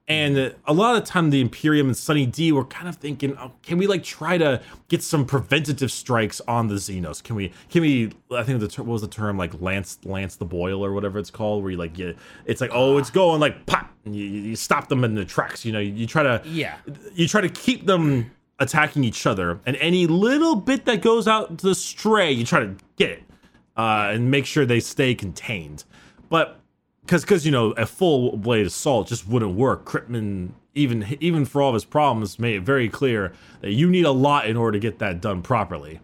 And 0.09 0.55
a 0.67 0.73
lot 0.73 0.95
of 0.95 1.05
the 1.05 1.11
time, 1.11 1.31
the 1.31 1.41
Imperium 1.41 1.89
and 1.89 1.97
Sunny 1.97 2.27
D 2.27 2.53
were 2.53 2.65
kind 2.65 2.89
of 2.89 2.95
thinking, 2.95 3.37
oh, 3.39 3.51
can 3.63 3.77
we 3.77 3.89
like 3.89 4.05
try 4.05 4.39
to 4.39 4.63
get 4.87 5.03
some 5.03 5.25
preventative 5.27 5.91
strikes 5.91 6.41
on 6.47 6.69
the 6.69 6.77
Xenos? 6.77 7.21
Can 7.25 7.35
we? 7.35 7.53
Can 7.71 7.83
we? 7.83 8.13
I 8.31 8.45
think 8.45 8.61
the 8.61 8.69
ter- 8.69 8.83
what 8.85 8.93
was 8.93 9.03
the 9.03 9.09
term 9.09 9.37
like 9.37 9.61
lance 9.61 9.99
lance 10.05 10.37
the 10.37 10.45
boil 10.45 10.85
or 10.85 10.93
whatever 10.93 11.19
it's 11.19 11.31
called, 11.33 11.63
where 11.65 11.73
you 11.73 11.77
like 11.77 11.99
you, 11.99 12.15
it's 12.45 12.61
like 12.61 12.71
oh, 12.73 12.99
it's 12.99 13.11
going 13.11 13.41
like 13.41 13.67
pop, 13.67 13.91
and 14.05 14.15
you, 14.15 14.25
you 14.25 14.55
stop 14.55 14.89
them 14.89 15.03
in 15.03 15.17
the 15.17 15.25
tracks. 15.25 15.65
You 15.65 15.73
know, 15.73 15.81
you, 15.81 15.93
you 15.93 16.07
try 16.07 16.23
to 16.23 16.41
Yeah. 16.45 16.77
you 17.13 17.27
try 17.27 17.41
to 17.41 17.49
keep 17.49 17.87
them 17.87 18.31
attacking 18.61 19.03
each 19.03 19.27
other, 19.27 19.59
and 19.67 19.75
any 19.79 20.07
little 20.07 20.55
bit 20.55 20.85
that 20.85 21.03
goes 21.03 21.27
out 21.27 21.59
to 21.59 21.67
the 21.67 21.75
stray, 21.75 22.31
you 22.31 22.45
try 22.45 22.61
to 22.61 22.77
get 22.95 23.11
it 23.11 23.23
uh, 23.77 24.11
and 24.13 24.31
make 24.31 24.47
sure 24.47 24.65
they 24.65 24.79
stay 24.81 25.17
contained. 25.17 25.83
But 26.29 26.61
because 27.07 27.23
because 27.23 27.47
you 27.47 27.53
know 27.53 27.71
a 27.73 27.87
full 27.87 28.37
blade 28.37 28.67
assault 28.67 29.09
just 29.09 29.27
wouldn't 29.29 29.55
work. 29.55 29.85
Kryptman 29.85 30.51
even 30.75 31.17
even 31.21 31.45
for 31.45 31.63
all 31.63 31.71
of 31.71 31.75
his 31.75 31.85
problems 31.85 32.39
made 32.39 32.57
it 32.57 32.63
very 32.63 32.89
clear 32.89 33.33
that 33.61 33.73
you 33.73 33.89
need 33.89 34.05
a 34.05 34.11
lot 34.11 34.47
in 34.47 34.57
order 34.57 34.73
to 34.73 34.81
get 34.81 34.99
that 34.99 35.21
done 35.21 35.43
properly. 35.43 36.01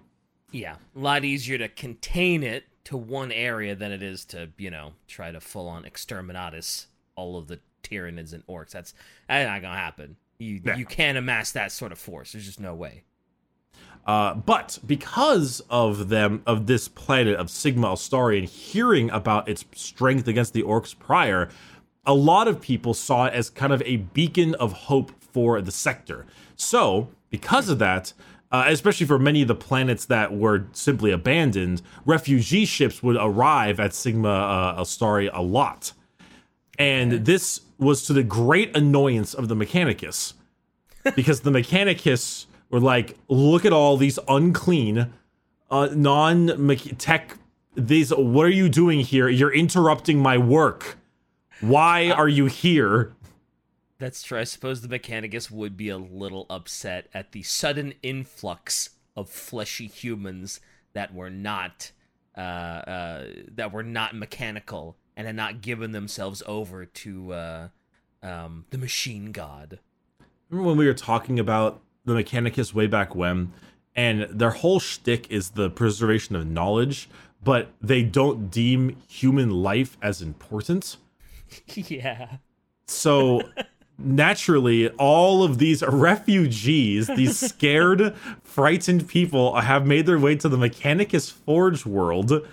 Yeah, 0.50 0.76
a 0.94 0.99
lot 0.99 1.25
easier 1.25 1.59
to 1.59 1.68
contain 1.68 2.42
it 2.42 2.64
to 2.85 2.97
one 2.97 3.32
area 3.32 3.75
than 3.75 3.92
it 3.92 4.02
is 4.02 4.25
to, 4.26 4.50
you 4.59 4.71
know, 4.71 4.92
try 5.09 5.30
to 5.30 5.40
full 5.40 5.68
on 5.68 5.85
exterminatus 5.85 6.87
all 7.14 7.37
of 7.38 7.49
the 7.49 7.61
Tyranids 7.82 8.32
and 8.32 8.47
orcs. 8.47 8.71
That's 8.71 8.94
that's 9.28 9.49
not 9.49 9.62
gonna 9.62 9.76
happen. 9.78 10.16
You 10.38 10.61
Yeah. 10.64 10.76
you 10.76 10.87
can't 10.87 11.18
amass 11.18 11.52
that 11.52 11.73
sort 11.73 11.92
of 11.92 11.99
force. 11.99 12.32
There's 12.32 12.47
just 12.47 12.61
no 12.61 12.75
way. 12.75 13.04
Uh, 14.06 14.35
but 14.35 14.78
because 14.87 15.62
of 15.71 16.09
them, 16.09 16.42
of 16.47 16.66
this 16.66 16.88
planet 16.88 17.37
of 17.37 17.49
Sigma 17.49 17.88
Alstari, 17.88 18.38
and 18.38 18.49
hearing 18.49 19.11
about 19.11 19.49
its 19.49 19.64
strength 19.75 20.26
against 20.26 20.52
the 20.52 20.62
orcs 20.62 20.99
prior, 20.99 21.49
a 22.04 22.14
lot 22.14 22.49
of 22.49 22.61
people 22.61 22.94
saw 22.94 23.26
it 23.26 23.35
as 23.35 23.49
kind 23.49 23.73
of 23.73 23.82
a 23.87 23.99
beacon 23.99 24.54
of 24.56 24.73
hope 24.73 25.12
for 25.21 25.61
the 25.61 25.71
sector. 25.71 26.26
So, 26.56 27.09
because 27.30 27.68
of 27.68 27.78
that, 27.78 28.12
uh, 28.50 28.64
especially 28.66 29.06
for 29.06 29.18
many 29.18 29.40
of 29.42 29.49
the 29.49 29.54
planets 29.54 30.04
that 30.06 30.37
were 30.37 30.66
simply 30.73 31.11
abandoned, 31.11 31.80
refugee 32.04 32.66
ships 32.66 33.02
would 33.02 33.16
arrive 33.16 33.80
at 33.80 33.94
Sigma 33.94 34.28
uh, 34.28 34.80
Alstari 34.80 35.30
a 35.32 35.42
lot. 35.42 35.92
And 36.78 37.25
this 37.25 37.61
was 37.78 38.04
to 38.06 38.12
the 38.12 38.23
great 38.23 38.76
annoyance 38.76 39.32
of 39.32 39.49
the 39.49 39.54
Mechanicus 39.54 40.35
because 41.16 41.40
the 41.40 41.50
Mechanicus 41.50 42.47
were 42.73 42.81
like, 42.81 43.17
look 43.29 43.64
at 43.64 43.73
all 43.73 43.97
these 43.97 44.19
unclean, 44.26 45.12
uh, 45.71 45.88
non 45.93 46.49
tech. 46.99 47.37
These, 47.76 48.11
what 48.11 48.45
are 48.45 48.50
you 48.50 48.69
doing 48.69 49.00
here? 49.00 49.29
You're 49.29 49.52
interrupting 49.55 50.19
my 50.19 50.37
work. 50.37 50.99
Why 51.61 52.11
are 52.11 52.29
you 52.29 52.47
here? 52.47 53.12
That's 53.99 54.23
true. 54.23 54.41
I 54.41 54.45
suppose 54.45 54.81
the 54.81 54.88
Mechanicus 54.88 55.50
would 55.50 55.76
be 55.76 55.88
a 55.88 55.97
little 55.97 56.47
upset 56.50 57.09
at 57.14 57.33
the 57.33 57.43
sudden 57.45 57.95
influx 58.02 58.91
of 59.14 59.31
fleshy 59.31 59.87
humans 59.87 60.61
that 60.93 61.14
were 61.14 61.31
not 61.31 61.93
uh, 62.37 62.41
uh, 62.41 63.26
that 63.55 63.73
were 63.73 63.83
not 63.83 64.17
mechanical 64.17 64.97
and 65.17 65.26
had 65.26 65.37
not 65.37 65.61
given 65.61 65.93
themselves 65.93 66.43
over 66.47 66.87
to 66.87 67.33
uh, 67.33 67.69
um, 68.23 68.64
the 68.71 68.79
machine 68.79 69.33
god. 69.33 69.79
Remember 70.49 70.69
when 70.69 70.79
we 70.79 70.87
were 70.87 70.95
talking 70.95 71.38
about 71.38 71.83
the 72.04 72.14
Mechanicus 72.14 72.75
way 72.75 72.87
back 72.87 73.14
when, 73.14 73.52
and 73.94 74.23
their 74.30 74.50
whole 74.50 74.80
shtick 74.80 75.30
is 75.30 75.50
the 75.50 75.71
preservation 75.71 76.37
of 76.37 76.47
knowledge, 76.47 77.09
but 77.42 77.73
they 77.80 78.02
don't 78.02 78.50
deem 78.50 78.97
human 79.09 79.50
life 79.50 79.97
as 80.02 80.23
important. 80.23 80.97
yeah. 81.75 82.37
So 82.87 83.42
naturally, 83.99 84.88
all 84.90 85.42
of 85.42 85.59
these 85.59 85.82
refugees, 85.82 87.09
these 87.09 87.38
scared, 87.49 88.14
frightened 88.42 89.09
people, 89.09 89.61
have 89.61 89.87
made 89.87 90.06
their 90.06 90.18
way 90.18 90.37
to 90.37 90.49
the 90.49 90.56
Mechanicus 90.56 91.30
Forge 91.30 91.85
world 91.85 92.47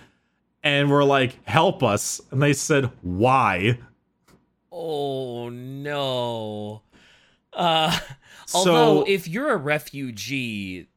and 0.62 0.90
were 0.90 1.04
like, 1.04 1.38
help 1.46 1.82
us. 1.82 2.20
And 2.30 2.42
they 2.42 2.52
said, 2.52 2.90
why? 3.02 3.78
Oh 4.70 5.48
no. 5.48 6.82
Uh 7.52 7.98
So- 8.50 8.58
although 8.58 9.04
if 9.06 9.28
you're 9.28 9.50
a 9.50 9.56
refugee, 9.56 10.88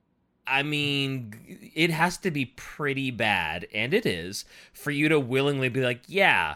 I 0.45 0.63
mean, 0.63 1.71
it 1.75 1.89
has 1.89 2.17
to 2.17 2.31
be 2.31 2.45
pretty 2.45 3.11
bad, 3.11 3.67
and 3.73 3.93
it 3.93 4.05
is, 4.05 4.45
for 4.73 4.91
you 4.91 5.07
to 5.09 5.19
willingly 5.19 5.69
be 5.69 5.81
like, 5.81 6.01
yeah, 6.07 6.55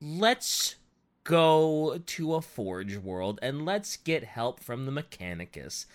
let's 0.00 0.76
go 1.24 1.98
to 2.04 2.34
a 2.34 2.42
forge 2.42 2.96
world 2.98 3.38
and 3.40 3.64
let's 3.64 3.96
get 3.96 4.24
help 4.24 4.60
from 4.60 4.84
the 4.84 4.92
Mechanicus. 4.92 5.86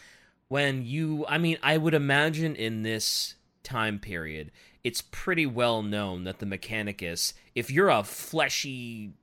When 0.47 0.83
you, 0.83 1.25
I 1.27 1.37
mean, 1.37 1.57
I 1.61 1.77
would 1.77 1.93
imagine 1.93 2.55
in 2.55 2.81
this 2.81 3.35
time 3.61 3.99
period, 3.99 4.51
it's 4.83 5.01
pretty 5.01 5.45
well 5.45 5.83
known 5.83 6.23
that 6.23 6.39
the 6.39 6.47
Mechanicus, 6.47 7.33
if 7.53 7.69
you're 7.69 7.89
a 7.89 8.03
fleshy 8.03 9.13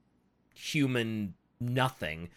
human 0.54 1.34
nothing, 1.58 2.28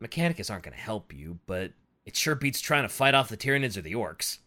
Mechanicus 0.00 0.50
aren't 0.50 0.64
going 0.64 0.74
to 0.76 0.80
help 0.80 1.12
you, 1.12 1.40
but 1.46 1.72
it 2.04 2.16
sure 2.16 2.34
beats 2.34 2.60
trying 2.60 2.82
to 2.82 2.88
fight 2.88 3.14
off 3.14 3.28
the 3.28 3.36
Tyranids 3.36 3.76
or 3.76 3.82
the 3.82 3.92
orcs. 3.92 4.38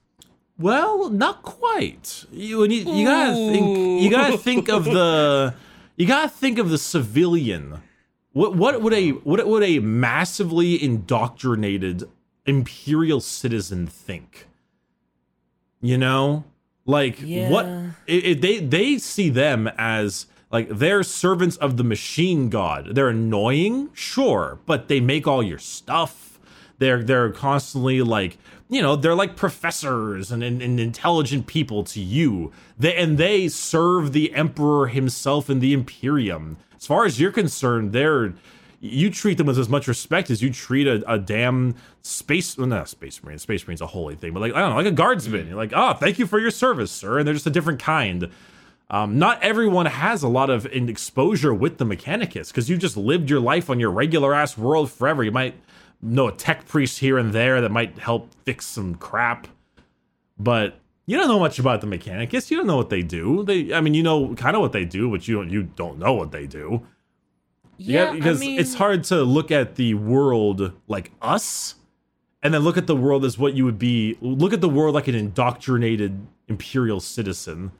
Well, 0.57 1.09
not 1.09 1.41
quite. 1.43 2.25
You, 2.31 2.63
you, 2.65 2.93
you 2.93 3.05
gotta 3.05 3.33
think. 3.33 4.01
You 4.03 4.09
gotta 4.09 4.37
think 4.37 4.69
of 4.69 4.85
the. 4.85 5.55
You 5.95 6.05
gotta 6.05 6.29
think 6.29 6.59
of 6.59 6.69
the 6.69 6.77
civilian. 6.77 7.81
What 8.33 8.55
what 8.55 8.81
would 8.81 8.93
a 8.93 9.11
what 9.11 9.45
would 9.45 9.63
a 9.63 9.79
massively 9.79 10.81
indoctrinated 10.81 12.03
imperial 12.45 13.19
citizen 13.19 13.87
think? 13.87 14.47
You 15.81 15.97
know, 15.97 16.43
like 16.85 17.19
what 17.19 17.65
it, 18.07 18.25
it, 18.25 18.41
they 18.41 18.59
they 18.59 18.97
see 18.97 19.29
them 19.29 19.69
as 19.77 20.27
like 20.51 20.69
they're 20.69 21.03
servants 21.03 21.57
of 21.57 21.77
the 21.77 21.83
machine 21.83 22.49
god. 22.49 22.95
They're 22.95 23.09
annoying, 23.09 23.89
sure, 23.93 24.59
but 24.65 24.87
they 24.87 24.99
make 24.99 25.27
all 25.27 25.43
your 25.43 25.59
stuff. 25.59 26.32
They're 26.83 27.01
they're 27.01 27.31
constantly 27.31 28.01
like 28.01 28.37
you 28.69 28.81
know 28.81 28.95
they're 28.95 29.15
like 29.15 29.35
professors 29.35 30.31
and, 30.31 30.43
and, 30.43 30.61
and 30.61 30.79
intelligent 30.79 31.47
people 31.47 31.83
to 31.85 32.01
you. 32.01 32.51
They 32.77 32.95
and 32.95 33.17
they 33.17 33.47
serve 33.47 34.11
the 34.11 34.33
emperor 34.33 34.87
himself 34.87 35.49
in 35.49 35.59
the 35.59 35.73
Imperium. 35.73 36.57
As 36.75 36.85
far 36.85 37.05
as 37.05 37.19
you're 37.19 37.31
concerned, 37.31 37.93
they're 37.93 38.33
you 38.81 39.09
treat 39.09 39.37
them 39.37 39.47
with 39.47 39.57
as 39.57 39.69
much 39.69 39.87
respect 39.87 40.29
as 40.29 40.41
you 40.41 40.51
treat 40.51 40.87
a, 40.87 41.01
a 41.09 41.17
damn 41.17 41.75
space 42.01 42.57
well, 42.57 42.67
not 42.67 42.89
space 42.89 43.23
marine. 43.23 43.39
Space 43.39 43.65
marine's 43.65 43.79
a 43.79 43.87
holy 43.87 44.15
thing, 44.15 44.33
but 44.33 44.41
like 44.41 44.53
I 44.53 44.59
don't 44.59 44.71
know, 44.71 44.75
like 44.75 44.85
a 44.85 44.91
guardsman. 44.91 45.47
You're 45.47 45.55
like, 45.55 45.71
oh, 45.73 45.93
thank 45.93 46.19
you 46.19 46.27
for 46.27 46.37
your 46.37 46.51
service, 46.51 46.91
sir. 46.91 47.17
And 47.17 47.25
they're 47.25 47.33
just 47.33 47.47
a 47.47 47.49
different 47.49 47.79
kind. 47.79 48.29
Um, 48.89 49.17
not 49.17 49.41
everyone 49.41 49.85
has 49.85 50.21
a 50.21 50.27
lot 50.27 50.49
of 50.49 50.65
exposure 50.65 51.53
with 51.53 51.77
the 51.77 51.85
Mechanicus 51.85 52.49
because 52.49 52.69
you 52.69 52.77
just 52.77 52.97
lived 52.97 53.29
your 53.29 53.39
life 53.39 53.69
on 53.69 53.79
your 53.79 53.89
regular 53.89 54.35
ass 54.35 54.57
world 54.57 54.91
forever. 54.91 55.23
You 55.23 55.31
might 55.31 55.55
know 56.03 56.27
a 56.27 56.31
tech 56.31 56.65
priest 56.65 56.99
here 56.99 57.17
and 57.17 57.33
there 57.33 57.61
that 57.61 57.71
might 57.71 57.97
help 57.97 58.29
fix 58.45 58.65
some 58.65 58.95
crap, 58.95 59.47
but 60.37 60.79
you 61.05 61.17
don't 61.17 61.27
know 61.27 61.39
much 61.39 61.59
about 61.59 61.81
the 61.81 61.87
Mechanicus. 61.87 62.51
You 62.51 62.57
don't 62.57 62.67
know 62.67 62.77
what 62.77 62.89
they 62.89 63.01
do. 63.01 63.43
They, 63.43 63.73
I 63.73 63.81
mean, 63.81 63.93
you 63.93 64.03
know 64.03 64.35
kind 64.35 64.55
of 64.55 64.61
what 64.61 64.71
they 64.71 64.85
do, 64.85 65.09
but 65.09 65.27
you 65.27 65.35
don't. 65.35 65.49
You 65.49 65.63
don't 65.63 65.99
know 65.99 66.13
what 66.13 66.31
they 66.31 66.47
do. 66.47 66.85
Yeah, 67.77 68.11
because 68.11 68.37
I 68.37 68.45
mean, 68.45 68.59
it's 68.59 68.75
hard 68.75 69.03
to 69.05 69.23
look 69.23 69.51
at 69.51 69.75
the 69.75 69.95
world 69.95 70.73
like 70.87 71.11
us 71.21 71.75
and 72.41 72.53
then 72.53 72.61
look 72.61 72.77
at 72.77 72.87
the 72.87 72.95
world 72.95 73.25
as 73.25 73.37
what 73.37 73.53
you 73.55 73.65
would 73.65 73.79
be 73.79 74.17
look 74.21 74.53
at 74.53 74.61
the 74.61 74.69
world 74.69 74.93
like 74.93 75.07
an 75.07 75.15
indoctrinated 75.15 76.27
imperial 76.47 76.99
citizen 76.99 77.71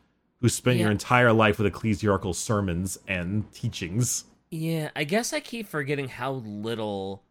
who 0.42 0.50
spent 0.50 0.78
your 0.78 0.92
entire 0.92 1.32
life 1.32 1.58
with 1.58 1.72
ecclesiarchal 1.72 2.36
sermons 2.36 2.98
and 3.08 3.50
teachings. 3.54 4.26
Yeah, 4.50 4.90
I 4.96 5.06
guess 5.06 5.32
I 5.32 5.40
keep 5.40 5.68
forgetting 5.68 6.10
how 6.10 6.34
little 6.34 7.24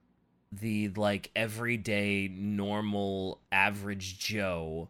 the 0.52 0.88
like 0.90 1.30
everyday 1.35 2.28
normal 2.28 3.40
average 3.50 4.18
Joe 4.18 4.88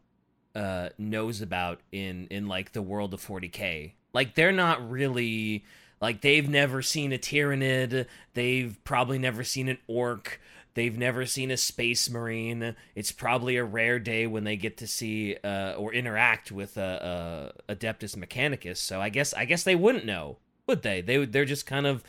uh 0.54 0.90
knows 0.99 1.40
about 1.40 1.81
in 1.92 2.26
in 2.31 2.49
like 2.49 2.73
the 2.73 2.83
world 2.83 3.14
of 3.14 3.25
40K. 3.25 3.92
Like 4.12 4.35
they're 4.35 4.52
not 4.52 4.90
really 4.90 5.64
like 6.00 6.21
they've 6.21 6.49
never 6.49 6.83
seen 6.83 7.12
a 7.12 7.19
tyranid 7.19 8.07
they've 8.35 8.76
probably 8.85 9.19
never 9.19 9.45
seen 9.45 9.69
an 9.69 9.78
orc, 9.87 10.40
they've 10.75 10.99
never 10.99 11.25
seen 11.25 11.50
a 11.50 11.57
space 11.57 12.11
marine. 12.11 12.75
It's 12.97 13.12
probably 13.12 13.57
a 13.57 13.64
rare 13.64 14.00
day 14.00 14.26
when 14.26 14.45
they 14.45 14.57
get 14.57 14.76
to 14.78 14.87
see 14.88 15.37
uh 15.45 15.75
or 15.75 15.95
interact 15.95 16.50
with 16.50 16.76
a, 16.76 17.52
a 17.69 17.75
Adeptus 17.75 18.16
Mechanicus. 18.16 18.78
So 18.78 19.00
I 19.00 19.11
guess 19.11 19.33
I 19.33 19.45
guess 19.45 19.62
they 19.62 19.76
wouldn't 19.76 20.04
know, 20.04 20.38
would 20.66 20.83
they? 20.83 21.00
They 21.00 21.25
they're 21.25 21.45
just 21.45 21.66
kind 21.66 21.87
of 21.87 22.02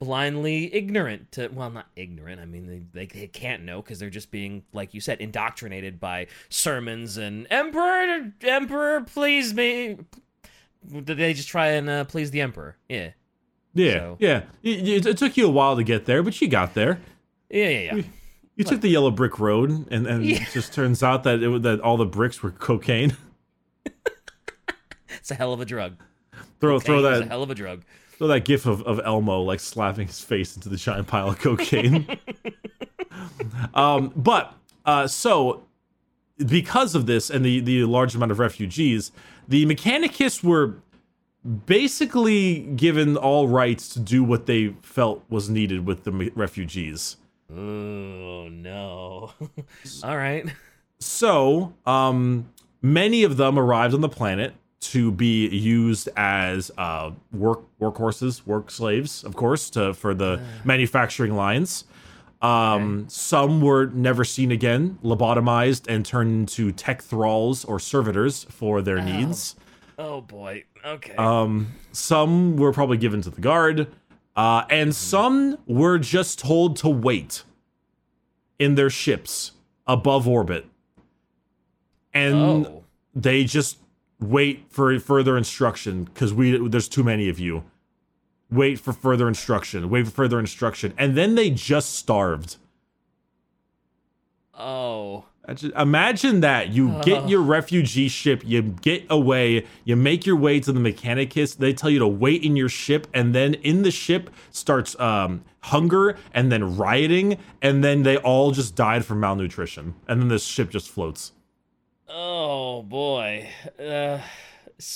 blindly 0.00 0.72
ignorant 0.72 1.32
to 1.32 1.48
well 1.48 1.70
not 1.70 1.86
ignorant 1.96 2.40
i 2.40 2.44
mean 2.44 2.66
they, 2.68 2.82
they, 2.92 3.06
they 3.06 3.26
can't 3.26 3.64
know 3.64 3.82
because 3.82 3.98
they're 3.98 4.08
just 4.10 4.30
being 4.30 4.62
like 4.72 4.94
you 4.94 5.00
said 5.00 5.20
indoctrinated 5.20 5.98
by 5.98 6.24
sermons 6.48 7.16
and 7.16 7.48
emperor 7.50 8.32
emperor 8.42 9.00
please 9.02 9.52
me 9.52 9.98
did 10.88 11.06
they 11.18 11.34
just 11.34 11.48
try 11.48 11.68
and 11.68 11.90
uh, 11.90 12.04
please 12.04 12.30
the 12.30 12.40
emperor 12.40 12.76
yeah 12.88 13.10
Yeah, 13.74 13.92
So- 13.94 14.16
yeah. 14.20 14.42
It, 14.62 15.06
it- 15.06 15.18
took 15.18 15.36
you 15.36 15.46
a 15.46 15.50
while 15.50 15.74
to 15.76 15.82
get 15.82 16.06
there, 16.06 16.22
but 16.22 16.40
you 16.40 16.46
got 16.48 16.74
there. 16.74 17.00
yeah 17.50 17.68
yeah 17.68 17.94
yeah 17.96 18.02
You 18.54 18.64
took 18.64 18.80
the 18.80 18.88
yellow 18.88 19.10
brick 19.10 19.38
road, 19.40 19.70
and, 19.90 20.06
and 20.06 20.24
Yeah. 20.24 20.42
it 20.42 20.48
just 20.52 20.72
turns 20.72 21.02
out 21.02 21.24
that 21.24 21.42
it, 21.42 21.62
that 21.62 21.80
all 21.80 21.96
the 21.96 22.06
bricks 22.06 22.42
were 22.42 22.50
cocaine. 22.52 23.16
it's 25.10 25.30
a 25.30 25.34
hell 25.34 25.52
of 25.52 25.60
a 25.60 25.64
drug 25.64 25.96
throw 26.60 26.78
throw 26.80 27.02
Cocaine 27.02 27.12
is 27.12 27.18
that 27.20 27.26
a 27.26 27.28
hell 27.28 27.42
of 27.42 27.50
a 27.50 27.54
drug 27.54 27.84
Throw 28.18 28.26
that 28.26 28.44
gif 28.44 28.66
of, 28.66 28.82
of 28.82 29.00
Elmo 29.04 29.40
like 29.42 29.60
slapping 29.60 30.08
his 30.08 30.20
face 30.20 30.56
into 30.56 30.68
the 30.68 30.76
giant 30.76 31.06
pile 31.06 31.28
of 31.28 31.38
cocaine. 31.38 32.06
um, 33.74 34.12
but 34.16 34.54
uh, 34.84 35.06
so 35.06 35.62
because 36.46 36.94
of 36.94 37.06
this 37.06 37.30
and 37.30 37.44
the 37.44 37.60
the 37.60 37.84
large 37.84 38.14
amount 38.14 38.32
of 38.32 38.38
refugees, 38.38 39.12
the 39.46 39.64
Mechanicus 39.66 40.42
were 40.42 40.76
basically 41.66 42.60
given 42.76 43.16
all 43.16 43.48
rights 43.48 43.88
to 43.90 44.00
do 44.00 44.24
what 44.24 44.46
they 44.46 44.74
felt 44.82 45.22
was 45.28 45.48
needed 45.48 45.86
with 45.86 46.04
the 46.04 46.10
me- 46.10 46.30
refugees. 46.34 47.16
oh 47.50 48.48
no 48.50 49.32
all 50.02 50.16
right 50.16 50.46
So, 50.98 51.72
um, 51.86 52.50
many 52.82 53.22
of 53.22 53.36
them 53.36 53.56
arrived 53.58 53.94
on 53.94 54.00
the 54.00 54.08
planet 54.08 54.52
to 54.80 55.10
be 55.10 55.48
used 55.48 56.08
as 56.16 56.70
uh, 56.78 57.10
work 57.32 57.62
workhorses, 57.80 58.46
work 58.46 58.70
slaves, 58.70 59.24
of 59.24 59.34
course, 59.34 59.70
to 59.70 59.94
for 59.94 60.14
the 60.14 60.40
manufacturing 60.64 61.34
lines. 61.34 61.84
Um, 62.40 63.08
Some 63.08 63.60
were 63.60 63.86
never 63.86 64.24
seen 64.24 64.52
again, 64.52 64.98
lobotomized 65.02 65.88
and 65.88 66.06
turned 66.06 66.30
into 66.30 66.70
tech 66.70 67.02
thralls 67.02 67.64
or 67.64 67.80
servitors 67.80 68.44
for 68.44 68.80
their 68.80 69.02
needs. 69.02 69.56
Oh 69.98 70.20
boy. 70.20 70.64
Okay. 70.84 71.14
Um, 71.16 71.72
some 71.90 72.56
were 72.56 72.72
probably 72.72 72.96
given 72.98 73.20
to 73.22 73.30
the 73.30 73.40
guard, 73.40 73.88
uh, 74.36 74.64
and 74.70 74.94
some 74.94 75.58
were 75.66 75.98
just 75.98 76.38
told 76.38 76.76
to 76.76 76.88
wait 76.88 77.42
in 78.60 78.76
their 78.76 78.90
ships 78.90 79.52
above 79.88 80.28
orbit, 80.28 80.66
and 82.14 82.66
oh. 82.66 82.84
they 83.14 83.42
just 83.42 83.78
wait 84.20 84.64
for 84.68 84.98
further 84.98 85.36
instruction 85.36 86.04
because 86.04 86.32
we 86.32 86.68
there's 86.68 86.88
too 86.88 87.04
many 87.04 87.28
of 87.28 87.38
you. 87.38 87.64
Wait 88.50 88.78
for 88.80 88.92
further 88.92 89.28
instruction. 89.28 89.90
Wait 89.90 90.06
for 90.06 90.10
further 90.10 90.40
instruction, 90.40 90.94
and 90.96 91.16
then 91.16 91.34
they 91.34 91.50
just 91.50 91.94
starved. 91.94 92.56
Oh. 94.58 95.24
Imagine- 95.76 96.40
that 96.40 96.68
you 96.72 97.00
get 97.02 97.26
your 97.28 97.40
refugee 97.40 98.08
ship, 98.08 98.42
you 98.44 98.60
get 98.60 99.06
away, 99.08 99.64
you 99.84 99.96
make 99.96 100.26
your 100.26 100.36
way 100.36 100.60
to 100.60 100.72
the 100.72 100.80
Mechanicus. 100.80 101.56
They 101.56 101.72
tell 101.72 101.88
you 101.88 101.98
to 102.00 102.06
wait 102.06 102.44
in 102.44 102.54
your 102.54 102.68
ship, 102.68 103.06
and 103.14 103.34
then 103.34 103.54
in 103.54 103.82
the 103.82 103.90
ship 103.90 104.28
starts 104.50 104.98
um, 105.00 105.42
hunger 105.60 106.16
and 106.34 106.52
then 106.52 106.76
rioting, 106.76 107.38
and 107.62 107.82
then 107.82 108.02
they 108.02 108.18
all 108.18 108.50
just 108.50 108.76
died 108.76 109.06
from 109.06 109.20
malnutrition, 109.20 109.94
and 110.06 110.20
then 110.20 110.28
this 110.28 110.44
ship 110.44 110.68
just 110.68 110.90
floats. 110.90 111.32
Oh 112.08 112.82
boy. 112.82 113.48
Uh, 113.78 114.20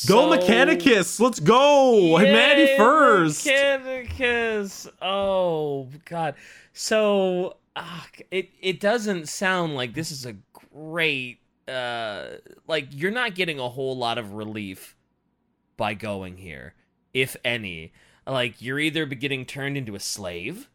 Go 0.06 0.30
Mechanicus, 0.30 1.18
let's 1.18 1.40
go! 1.40 2.16
Humanity 2.16 2.62
Yay, 2.62 2.76
first. 2.76 3.44
Mechanicus. 3.44 4.88
Oh 5.02 5.88
god. 6.04 6.36
So 6.72 7.56
ah, 7.74 8.06
it 8.30 8.50
it 8.60 8.78
doesn't 8.78 9.28
sound 9.28 9.74
like 9.74 9.94
this 9.94 10.12
is 10.12 10.24
a 10.24 10.36
great 10.72 11.40
uh 11.66 12.28
like 12.68 12.86
you're 12.90 13.10
not 13.10 13.34
getting 13.34 13.58
a 13.58 13.68
whole 13.68 13.96
lot 13.96 14.18
of 14.18 14.34
relief 14.34 14.96
by 15.76 15.94
going 15.94 16.36
here, 16.36 16.74
if 17.12 17.36
any. 17.44 17.92
Like 18.24 18.62
you're 18.62 18.78
either 18.78 19.04
getting 19.06 19.44
turned 19.44 19.76
into 19.76 19.96
a 19.96 20.00
slave, 20.00 20.70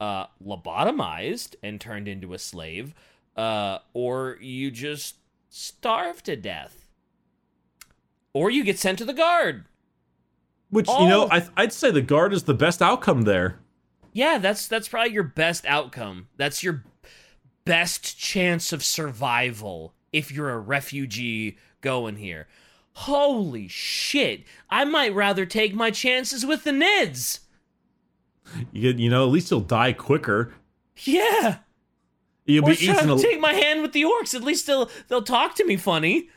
uh 0.00 0.26
lobotomized 0.44 1.54
and 1.62 1.80
turned 1.80 2.08
into 2.08 2.34
a 2.34 2.40
slave, 2.40 2.92
uh 3.36 3.78
or 3.94 4.36
you 4.40 4.72
just 4.72 5.14
starve 5.52 6.22
to 6.22 6.34
death. 6.34 6.88
Or 8.32 8.50
you 8.50 8.64
get 8.64 8.78
sent 8.78 8.98
to 8.98 9.04
the 9.04 9.12
guard. 9.12 9.66
Which 10.70 10.88
you 10.88 11.06
know. 11.06 11.28
I, 11.30 11.46
I'd 11.56 11.72
say 11.72 11.90
the 11.90 12.00
guard 12.00 12.32
is 12.32 12.44
the 12.44 12.54
best 12.54 12.80
outcome 12.80 13.22
there. 13.22 13.58
Yeah, 14.14 14.38
that's 14.38 14.66
that's 14.66 14.88
probably 14.88 15.12
your 15.12 15.22
best 15.22 15.66
outcome. 15.66 16.28
That's 16.38 16.62
your 16.62 16.84
best 17.64 18.18
chance 18.18 18.72
of 18.72 18.82
survival 18.82 19.94
if 20.12 20.32
you're 20.32 20.50
a 20.50 20.58
refugee 20.58 21.58
going 21.82 22.16
here. 22.16 22.48
Holy 22.94 23.68
shit. 23.68 24.44
I 24.70 24.84
might 24.84 25.14
rather 25.14 25.44
take 25.44 25.74
my 25.74 25.90
chances 25.90 26.46
with 26.46 26.64
the 26.64 26.70
Nids. 26.70 27.40
You 28.72 28.90
you 28.90 29.10
know, 29.10 29.26
at 29.26 29.32
least 29.32 29.50
you'll 29.50 29.60
die 29.60 29.92
quicker. 29.92 30.54
Yeah. 31.04 31.58
You'll 32.44 32.64
Or 32.64 32.70
be 32.74 32.84
eaten. 32.84 33.06
to 33.08 33.22
take 33.22 33.40
my 33.40 33.52
hand 33.52 33.82
with 33.82 33.92
the 33.92 34.02
orcs. 34.02 34.34
At 34.34 34.42
least 34.42 34.66
they'll 34.66 34.90
they'll 35.08 35.22
talk 35.22 35.54
to 35.56 35.64
me 35.64 35.76
funny. 35.76 36.28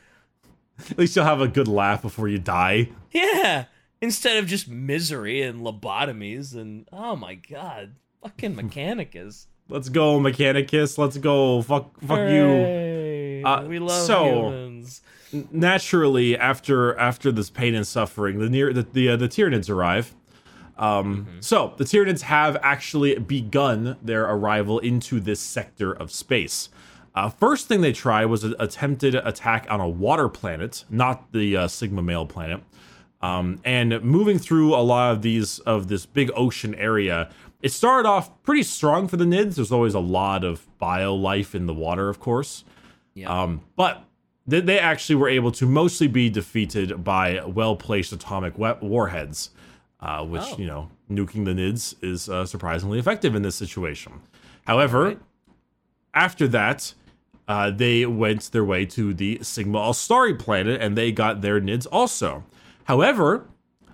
at 0.90 0.98
least 0.98 1.16
you'll 1.16 1.26
have 1.26 1.42
a 1.42 1.48
good 1.48 1.68
laugh 1.68 2.02
before 2.02 2.28
you 2.28 2.38
die. 2.38 2.90
Yeah. 3.12 3.66
Instead 4.02 4.38
of 4.38 4.46
just 4.46 4.68
misery 4.68 5.42
and 5.42 5.62
lobotomies 5.62 6.54
and 6.56 6.88
oh 6.92 7.16
my 7.16 7.36
god. 7.36 7.96
Fucking 8.22 8.56
Mechanicus. 8.58 9.46
Let's 9.68 9.90
go, 9.90 10.20
Mechanicus. 10.20 10.98
Let's 11.00 11.18
go. 11.18 11.62
Fuck, 11.64 12.00
fuck 12.02 12.30
you. 12.30 13.42
Uh, 13.46 13.66
we 13.68 13.80
love 13.80 14.06
so- 14.06 14.26
humans. 14.50 15.02
Naturally, 15.52 16.38
after 16.38 16.98
after 16.98 17.32
this 17.32 17.50
pain 17.50 17.76
and 17.76 17.86
suffering, 17.86 18.40
the 18.40 18.50
near 18.50 18.72
the 18.72 18.84
the, 18.84 19.10
uh, 19.10 19.16
the 19.18 19.28
Tyranids 19.28 19.70
arrive. 19.70 20.16
Um, 20.78 21.28
So 21.40 21.74
the 21.78 21.84
Tyranids 21.84 22.22
have 22.22 22.58
actually 22.62 23.18
begun 23.20 23.98
their 24.02 24.26
arrival 24.26 24.80
into 24.80 25.20
this 25.20 25.40
sector 25.40 25.92
of 25.92 26.12
space. 26.12 26.70
Uh, 27.14 27.30
first 27.30 27.68
thing 27.68 27.80
they 27.80 27.94
tried 27.94 28.26
was 28.26 28.44
an 28.44 28.56
attempted 28.60 29.16
attack 29.16 29.66
on 29.70 29.80
a 29.80 29.88
water 29.88 30.28
planet, 30.28 30.84
not 30.90 31.32
the 31.32 31.56
uh, 31.56 31.68
Sigma 31.68 32.02
male 32.02 32.26
planet. 32.26 32.62
Um, 33.22 33.62
and 33.64 34.04
moving 34.04 34.38
through 34.38 34.76
a 34.76 34.84
lot 34.84 35.14
of 35.14 35.22
these 35.22 35.60
of 35.60 35.88
this 35.88 36.06
big 36.06 36.30
ocean 36.36 36.76
area, 36.76 37.30
it 37.62 37.72
started 37.72 38.08
off 38.08 38.30
pretty 38.44 38.64
strong 38.64 39.08
for 39.08 39.18
the 39.18 39.24
Nids. 39.24 39.56
There's 39.56 39.72
always 39.72 39.94
a 39.94 40.00
lot 40.00 40.44
of 40.44 40.68
bio 40.78 41.16
life 41.16 41.56
in 41.56 41.66
the 41.66 41.74
water, 41.74 42.10
of 42.10 42.20
course. 42.20 42.66
Yeah. 43.14 43.30
Um, 43.30 43.62
but 43.78 44.04
they, 44.46 44.60
they 44.60 44.78
actually 44.78 45.16
were 45.16 45.30
able 45.30 45.52
to 45.54 45.66
mostly 45.66 46.08
be 46.08 46.30
defeated 46.30 47.04
by 47.04 47.44
well 47.46 47.76
placed 47.78 48.12
atomic 48.12 48.58
warheads, 48.58 49.52
uh, 50.00 50.24
which, 50.26 50.44
Oh. 50.44 50.58
you 50.58 50.66
know, 50.68 50.90
nuking 51.10 51.46
the 51.46 51.52
Nids 51.54 51.96
is 52.02 52.30
uh, 52.30 52.46
surprisingly 52.46 53.00
effective 53.00 53.36
in 53.36 53.42
this 53.42 53.56
situation. 53.56 54.14
However, 54.66 55.04
Right. 55.04 55.20
after 56.14 56.48
that, 56.50 56.94
uh, 57.48 57.70
they 57.72 58.06
went 58.06 58.52
their 58.52 58.64
way 58.64 58.86
to 58.88 59.14
the 59.14 59.40
Sigma 59.42 59.80
Alstari 59.80 60.38
planet 60.38 60.82
and 60.82 60.98
they 60.98 61.12
got 61.12 61.42
their 61.42 61.62
Nids 61.62 61.86
also. 61.92 62.44
However, 62.86 63.46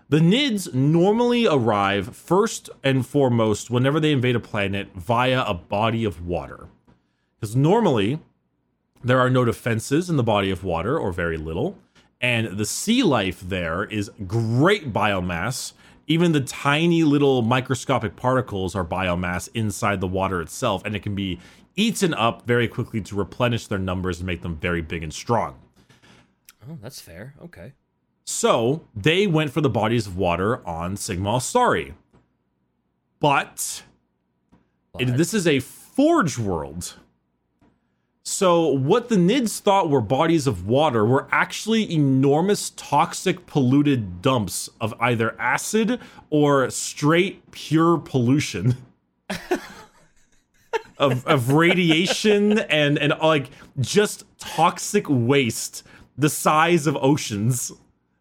the 0.10 0.20
Nids 0.20 0.74
normally 0.74 1.48
arrive 1.48 2.16
first 2.16 2.70
and 2.84 3.06
foremost 3.06 3.70
whenever 3.70 4.00
they 4.00 4.12
invade 4.12 4.36
a 4.36 4.40
planet 4.42 4.90
via 4.96 5.44
a 5.44 5.54
body 5.54 6.04
of 6.06 6.26
water. 6.26 6.68
Because 7.40 7.56
normally, 7.56 8.20
there 9.04 9.20
are 9.20 9.30
no 9.30 9.44
defenses 9.46 10.10
in 10.10 10.16
the 10.18 10.24
body 10.24 10.52
of 10.52 10.64
water, 10.64 10.98
or 10.98 11.12
very 11.12 11.38
little. 11.38 11.78
And 12.22 12.58
the 12.58 12.66
sea 12.66 13.02
life 13.04 13.40
there 13.42 13.84
is 13.86 14.12
great 14.28 14.94
biomass. 14.94 15.74
Even 16.08 16.32
the 16.34 16.42
tiny 16.42 17.04
little 17.04 17.42
microscopic 17.42 18.16
particles 18.16 18.76
are 18.76 18.86
biomass 18.86 19.50
inside 19.54 20.02
the 20.02 20.08
water 20.08 20.42
itself, 20.42 20.84
and 20.86 20.96
it 20.96 21.02
can 21.02 21.16
be 21.16 21.40
eaten 21.76 22.14
up 22.14 22.46
very 22.46 22.68
quickly 22.68 23.02
to 23.02 23.16
replenish 23.16 23.68
their 23.68 23.80
numbers 23.80 24.20
and 24.20 24.28
make 24.28 24.42
them 24.42 24.56
very 24.58 24.82
big 24.82 25.04
and 25.04 25.14
strong. 25.14 25.58
Oh, 26.70 26.78
that's 26.82 27.02
fair. 27.02 27.34
Okay. 27.42 27.74
So 28.26 28.86
they 28.96 29.26
went 29.26 29.52
for 29.52 29.62
the 29.62 29.70
bodies 29.70 30.06
of 30.06 30.16
water 30.18 30.66
on 30.68 30.96
Sigma 30.98 31.30
Alstari. 31.38 31.94
But, 33.20 33.84
it- 35.00 35.08
But- 35.08 35.18
this 35.18 35.34
is 35.34 35.48
a 35.48 35.60
forge 35.60 36.38
world. 36.38 36.98
So 38.24 38.68
what 38.68 39.10
the 39.10 39.16
Nids 39.16 39.60
thought 39.60 39.90
were 39.90 40.02
bodies 40.02 40.46
of 40.46 40.68
water 40.68 41.04
were 41.04 41.28
actually 41.32 41.92
enormous 41.92 42.72
toxic 42.76 43.48
polluted 43.48 44.22
dumps 44.22 44.70
of 44.80 44.94
either 45.00 45.36
acid 45.40 46.00
or 46.30 46.70
straight 46.70 47.50
pure 47.52 47.98
pollution. 47.98 48.78
of, 51.02 51.26
of 51.26 51.52
radiation 51.52 52.60
and 52.60 53.00
and 53.00 53.14
like 53.22 53.50
just 53.80 54.24
toxic 54.38 55.06
waste 55.10 55.84
the 56.18 56.30
size 56.30 56.86
of 56.86 56.96
oceans 56.98 57.72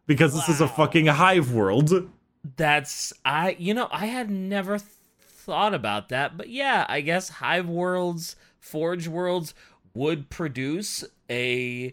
because 0.06 0.32
this 0.32 0.48
is 0.48 0.60
a 0.60 0.68
fucking 0.68 1.06
hive 1.06 1.52
world. 1.52 2.08
That's 2.56 3.12
I 3.24 3.54
you 3.58 3.74
know, 3.74 3.88
I 3.92 4.06
had 4.06 4.30
never 4.30 4.78
thought 4.78 5.74
about 5.74 6.08
that, 6.08 6.36
but 6.38 6.48
yeah, 6.48 6.86
I 6.88 7.02
guess 7.02 7.28
Hive 7.28 7.68
Worlds, 7.68 8.36
Forge 8.58 9.08
Worlds 9.08 9.54
would 9.94 10.31
produce 10.31 11.05
a 11.31 11.92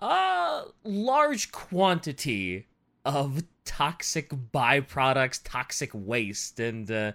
uh 0.00 0.64
large 0.82 1.52
quantity 1.52 2.66
of 3.04 3.42
toxic 3.64 4.30
byproducts, 4.30 5.40
toxic 5.44 5.90
waste 5.92 6.60
and 6.60 6.90
uh 6.90 7.12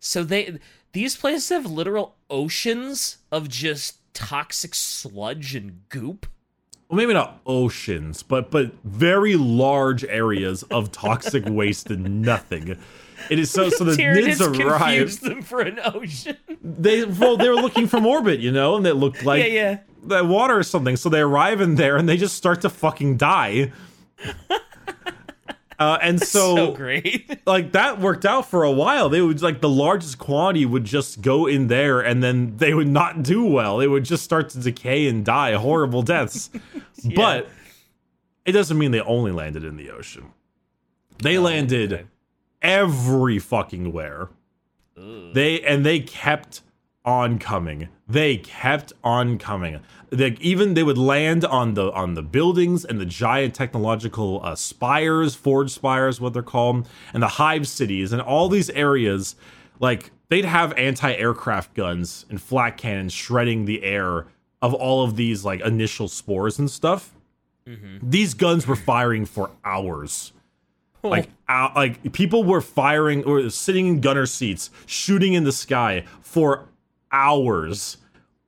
so 0.00 0.24
they 0.24 0.58
these 0.92 1.16
places 1.16 1.48
have 1.48 1.66
literal 1.66 2.16
oceans 2.28 3.18
of 3.30 3.48
just 3.48 3.98
toxic 4.14 4.74
sludge 4.74 5.54
and 5.54 5.88
goop. 5.88 6.26
Well, 6.88 6.98
maybe 6.98 7.14
not 7.14 7.40
oceans, 7.46 8.22
but 8.22 8.50
but 8.50 8.72
very 8.84 9.36
large 9.36 10.04
areas 10.04 10.62
of 10.64 10.92
toxic 10.92 11.44
waste 11.46 11.90
and 11.90 12.20
nothing. 12.22 12.78
It 13.30 13.38
is 13.38 13.50
so 13.50 13.68
so 13.70 13.84
the 13.84 13.92
Tyranids 13.96 14.36
Nids 14.36 14.78
confused 14.78 15.22
them 15.22 15.42
for 15.42 15.60
an 15.60 15.78
ocean. 15.84 16.36
They 16.62 17.04
well 17.04 17.36
they 17.36 17.48
were 17.48 17.56
looking 17.56 17.86
from 17.86 18.06
orbit, 18.06 18.40
you 18.40 18.52
know, 18.52 18.76
and 18.76 18.86
it 18.86 18.94
looked 18.94 19.24
like 19.24 19.40
yeah, 19.44 19.48
yeah. 19.48 19.78
the 20.02 20.24
water 20.24 20.58
or 20.58 20.62
something. 20.62 20.96
So 20.96 21.08
they 21.08 21.20
arrive 21.20 21.60
in 21.60 21.76
there 21.76 21.96
and 21.96 22.08
they 22.08 22.16
just 22.16 22.36
start 22.36 22.60
to 22.62 22.70
fucking 22.70 23.16
die. 23.16 23.72
Uh, 25.78 25.98
and 26.00 26.20
So, 26.20 26.54
so, 26.54 26.72
great. 26.72 27.40
like 27.46 27.72
that 27.72 27.98
worked 27.98 28.24
out 28.24 28.48
for 28.48 28.62
a 28.62 28.70
while. 28.70 29.08
They 29.08 29.20
would 29.20 29.42
like 29.42 29.60
the 29.60 29.68
largest 29.68 30.16
quantity 30.16 30.64
would 30.64 30.84
just 30.84 31.22
go 31.22 31.46
in 31.46 31.66
there, 31.66 32.00
and 32.00 32.22
then 32.22 32.56
they 32.58 32.72
would 32.72 32.86
not 32.86 33.24
do 33.24 33.44
well. 33.44 33.78
They 33.78 33.88
would 33.88 34.04
just 34.04 34.22
start 34.22 34.50
to 34.50 34.60
decay 34.60 35.08
and 35.08 35.24
die 35.24 35.54
horrible 35.54 36.02
deaths. 36.02 36.50
But 37.16 37.48
it 38.44 38.52
doesn't 38.52 38.78
mean 38.78 38.92
they 38.92 39.00
only 39.00 39.32
landed 39.32 39.64
in 39.64 39.76
the 39.76 39.90
ocean. 39.90 40.30
They 41.20 41.38
landed 41.38 41.92
okay. 41.92 42.04
Every 42.62 43.38
fucking 43.38 43.92
where. 43.92 44.30
Ugh. 44.96 45.34
They 45.34 45.60
and 45.62 45.84
they 45.84 46.00
kept 46.00 46.62
on 47.04 47.38
coming. 47.38 47.88
They 48.06 48.36
kept 48.36 48.92
on 49.02 49.38
coming. 49.38 49.80
They, 50.10 50.36
even 50.40 50.74
they 50.74 50.82
would 50.82 50.98
land 50.98 51.44
on 51.44 51.74
the 51.74 51.90
on 51.92 52.14
the 52.14 52.22
buildings 52.22 52.84
and 52.84 53.00
the 53.00 53.06
giant 53.06 53.54
technological 53.54 54.40
uh, 54.44 54.54
spires, 54.54 55.34
forge 55.34 55.70
spires, 55.70 56.20
what 56.20 56.32
they're 56.32 56.42
called, 56.42 56.88
and 57.12 57.22
the 57.22 57.28
hive 57.28 57.66
cities 57.66 58.12
and 58.12 58.22
all 58.22 58.48
these 58.48 58.70
areas. 58.70 59.34
Like 59.80 60.12
they'd 60.28 60.44
have 60.44 60.72
anti-aircraft 60.74 61.74
guns 61.74 62.24
and 62.30 62.40
flak 62.40 62.76
cannons 62.76 63.12
shredding 63.12 63.64
the 63.64 63.82
air 63.82 64.26
of 64.60 64.74
all 64.74 65.02
of 65.02 65.16
these 65.16 65.44
like 65.44 65.60
initial 65.62 66.06
spores 66.08 66.58
and 66.58 66.70
stuff. 66.70 67.14
These 68.02 68.34
guns 68.34 68.66
were 68.66 68.76
firing 68.76 69.24
for 69.24 69.50
hours 69.64 70.32
like 71.02 71.28
oh. 71.28 71.52
out, 71.52 71.76
like 71.76 72.12
people 72.12 72.44
were 72.44 72.60
firing 72.60 73.24
or 73.24 73.48
sitting 73.50 73.86
in 73.86 74.00
gunner 74.00 74.26
seats 74.26 74.70
shooting 74.86 75.34
in 75.34 75.44
the 75.44 75.52
sky 75.52 76.04
for 76.20 76.68
hours 77.10 77.98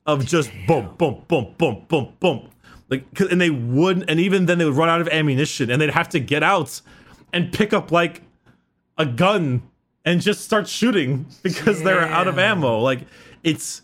of 0.07 0.25
just 0.25 0.51
boom 0.67 0.95
boom 0.97 1.25
boom 1.29 1.55
boom 1.59 1.85
boom 1.89 2.13
boom 2.21 2.49
Like, 2.91 3.05
and 3.21 3.41
they 3.41 3.51
would 3.51 4.09
and 4.09 4.21
even 4.21 4.47
then 4.47 4.59
they 4.59 4.65
would 4.65 4.75
run 4.75 4.89
out 4.89 5.01
of 5.01 5.09
ammunition 5.09 5.71
and 5.71 5.81
they'd 5.81 5.91
have 5.91 6.09
to 6.11 6.21
get 6.21 6.43
out 6.43 6.81
and 7.33 7.53
pick 7.53 7.73
up 7.73 7.91
like 7.91 8.23
a 8.99 9.07
gun 9.07 9.63
and 10.05 10.21
just 10.21 10.43
start 10.43 10.69
shooting 10.69 11.27
because 11.43 11.83
they're 11.83 12.03
out 12.03 12.29
of 12.29 12.39
ammo. 12.39 12.79
Like 12.81 13.01
it's 13.43 13.83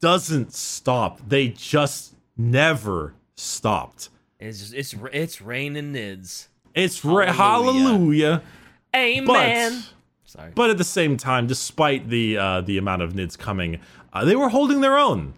doesn't 0.00 0.52
stop. 0.52 1.20
They 1.26 1.48
just 1.48 2.14
never 2.36 3.14
stopped. 3.34 4.10
It's 4.38 4.58
just, 4.58 4.74
it's 4.74 4.94
it's 5.12 5.40
raining 5.40 5.94
nids. 5.94 6.48
It's 6.76 7.04
ra- 7.04 7.32
Hallelujah. 7.32 7.82
hallelujah 7.82 8.42
Amen. 8.94 9.82
Sorry. 10.24 10.52
But 10.54 10.70
at 10.70 10.78
the 10.78 10.84
same 10.84 11.16
time, 11.16 11.46
despite 11.46 12.08
the 12.08 12.36
uh, 12.38 12.60
the 12.60 12.78
amount 12.78 13.02
of 13.02 13.12
nids 13.14 13.36
coming, 13.38 13.80
uh, 14.12 14.24
they 14.24 14.36
were 14.36 14.48
holding 14.48 14.80
their 14.80 14.96
own. 14.98 15.34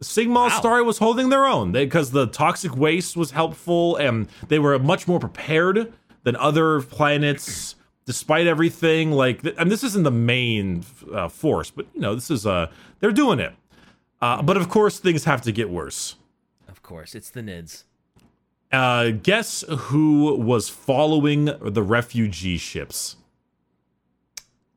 Sigma 0.00 0.40
Wow. 0.40 0.48
Star 0.48 0.82
was 0.82 0.98
holding 0.98 1.28
their 1.28 1.46
own 1.46 1.70
because 1.72 2.10
the 2.10 2.26
toxic 2.26 2.76
waste 2.76 3.16
was 3.16 3.30
helpful, 3.30 3.96
and 3.96 4.28
they 4.48 4.58
were 4.58 4.78
much 4.78 5.06
more 5.06 5.20
prepared 5.20 5.92
than 6.24 6.36
other 6.36 6.80
planets. 6.82 7.76
Despite 8.04 8.48
everything, 8.48 9.12
like, 9.12 9.42
th- 9.42 9.54
and 9.58 9.70
this 9.70 9.84
isn't 9.84 10.02
the 10.02 10.10
main 10.10 10.84
uh, 11.14 11.28
force, 11.28 11.70
but 11.70 11.86
you 11.94 12.00
know, 12.00 12.16
this 12.16 12.32
is 12.32 12.44
uh, 12.44 12.66
they're 12.98 13.12
doing 13.12 13.38
it. 13.38 13.54
Uh, 14.20 14.42
but 14.42 14.56
of 14.56 14.68
course, 14.68 14.98
things 14.98 15.22
have 15.22 15.40
to 15.42 15.52
get 15.52 15.70
worse. 15.70 16.16
of 16.68 16.82
course, 16.82 17.14
it's 17.14 17.30
the 17.30 17.42
nids. 17.42 17.84
Uh, 18.72 19.10
guess 19.10 19.62
who 19.68 20.34
was 20.36 20.68
following 20.68 21.44
the 21.60 21.82
refugee 21.82 22.56
ships? 22.56 23.16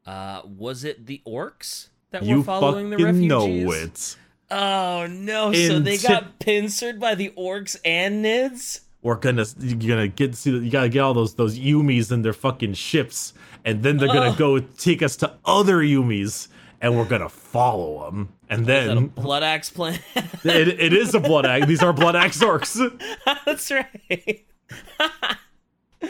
Uh, 0.06 0.42
was 0.46 0.84
it 0.84 1.06
the 1.06 1.22
orcs 1.26 1.88
that 2.12 2.24
You 2.24 2.38
were 2.38 2.44
following 2.44 2.90
the 2.90 2.98
fucking 2.98 3.06
refugees? 3.30 3.30
know 3.30 3.72
it. 3.72 4.18
Oh 4.52 5.08
no! 5.10 5.52
so 5.54 5.80
they 5.80 5.98
Inti- 5.98 6.08
got 6.08 6.38
pincered 6.40 7.00
by 7.00 7.16
the 7.16 7.30
orcs 7.38 7.76
and 7.84 8.24
nids. 8.24 8.82
we're 9.02 9.16
gonna 9.16 9.46
you're 9.60 9.96
gonna 9.96 10.08
get 10.08 10.36
see 10.36 10.52
you 10.52 10.70
gotta 10.70 10.90
get 10.90 11.00
all 11.00 11.16
those 11.16 11.34
those 11.34 11.58
Yumis 11.58 12.12
in 12.12 12.22
their 12.22 12.34
fucking 12.34 12.74
ships, 12.76 13.34
and 13.64 13.82
then 13.82 13.98
they're 13.98 14.08
gonna 14.08 14.36
go 14.38 14.60
take 14.60 15.02
us 15.02 15.16
to 15.18 15.34
other 15.46 15.78
Yumis, 15.78 16.48
and 16.82 16.98
we're 16.98 17.06
gonna 17.06 17.30
follow 17.30 18.06
them. 18.06 18.30
And 18.50 18.62
Is 18.62 18.68
that 18.68 18.84
a 18.92 18.96
then 18.96 19.08
blood 19.08 19.44
axe 19.44 19.70
plan? 19.70 20.00
it, 20.44 20.68
it 20.68 20.94
is 20.94 21.14
a 21.16 21.20
blood 21.20 21.46
axe. 21.46 21.66
These 21.68 21.82
are 21.84 21.94
blood 21.94 22.16
axe 22.16 22.40
orcs. 22.44 22.78
That's 23.46 23.72
right. 23.72 24.46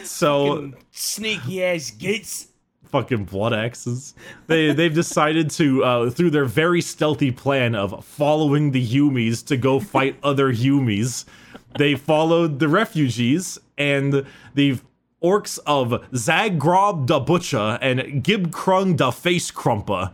So 0.02 0.72
Sneaky 0.90 1.64
ass 1.64 1.90
gates. 1.90 2.48
fucking 2.84 3.24
blood 3.24 3.52
axes. 3.52 4.14
They 4.46 4.72
they've 4.72 4.94
decided 4.94 5.50
to 5.52 5.84
uh, 5.84 6.10
through 6.10 6.30
their 6.30 6.44
very 6.44 6.80
stealthy 6.82 7.30
plan 7.30 7.74
of 7.74 8.04
following 8.04 8.72
the 8.72 8.86
Yumis 8.86 9.44
to 9.46 9.56
go 9.56 9.80
fight 9.80 10.18
other 10.22 10.52
Yumis. 10.52 11.24
They 11.78 11.94
followed 11.94 12.58
the 12.58 12.68
refugees 12.68 13.58
and 13.78 14.26
the 14.54 14.78
orcs 15.22 15.58
of 15.66 15.90
Zagrob 16.12 17.06
da 17.06 17.24
Butcha 17.24 17.78
and 17.80 18.22
Gibkrung 18.24 18.96
da 18.96 19.10
Face 19.10 19.50
Crumpa 19.50 20.12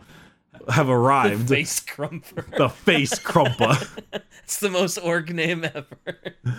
have 0.69 0.89
arrived. 0.89 1.47
The 1.47 1.55
Face 1.55 1.79
crumper. 1.79 2.57
the 2.57 2.69
Face 2.69 3.17
crumper. 3.19 3.87
It's 4.43 4.59
the 4.59 4.69
most 4.69 4.97
orc 4.97 5.29
name 5.29 5.63
ever. 5.63 6.17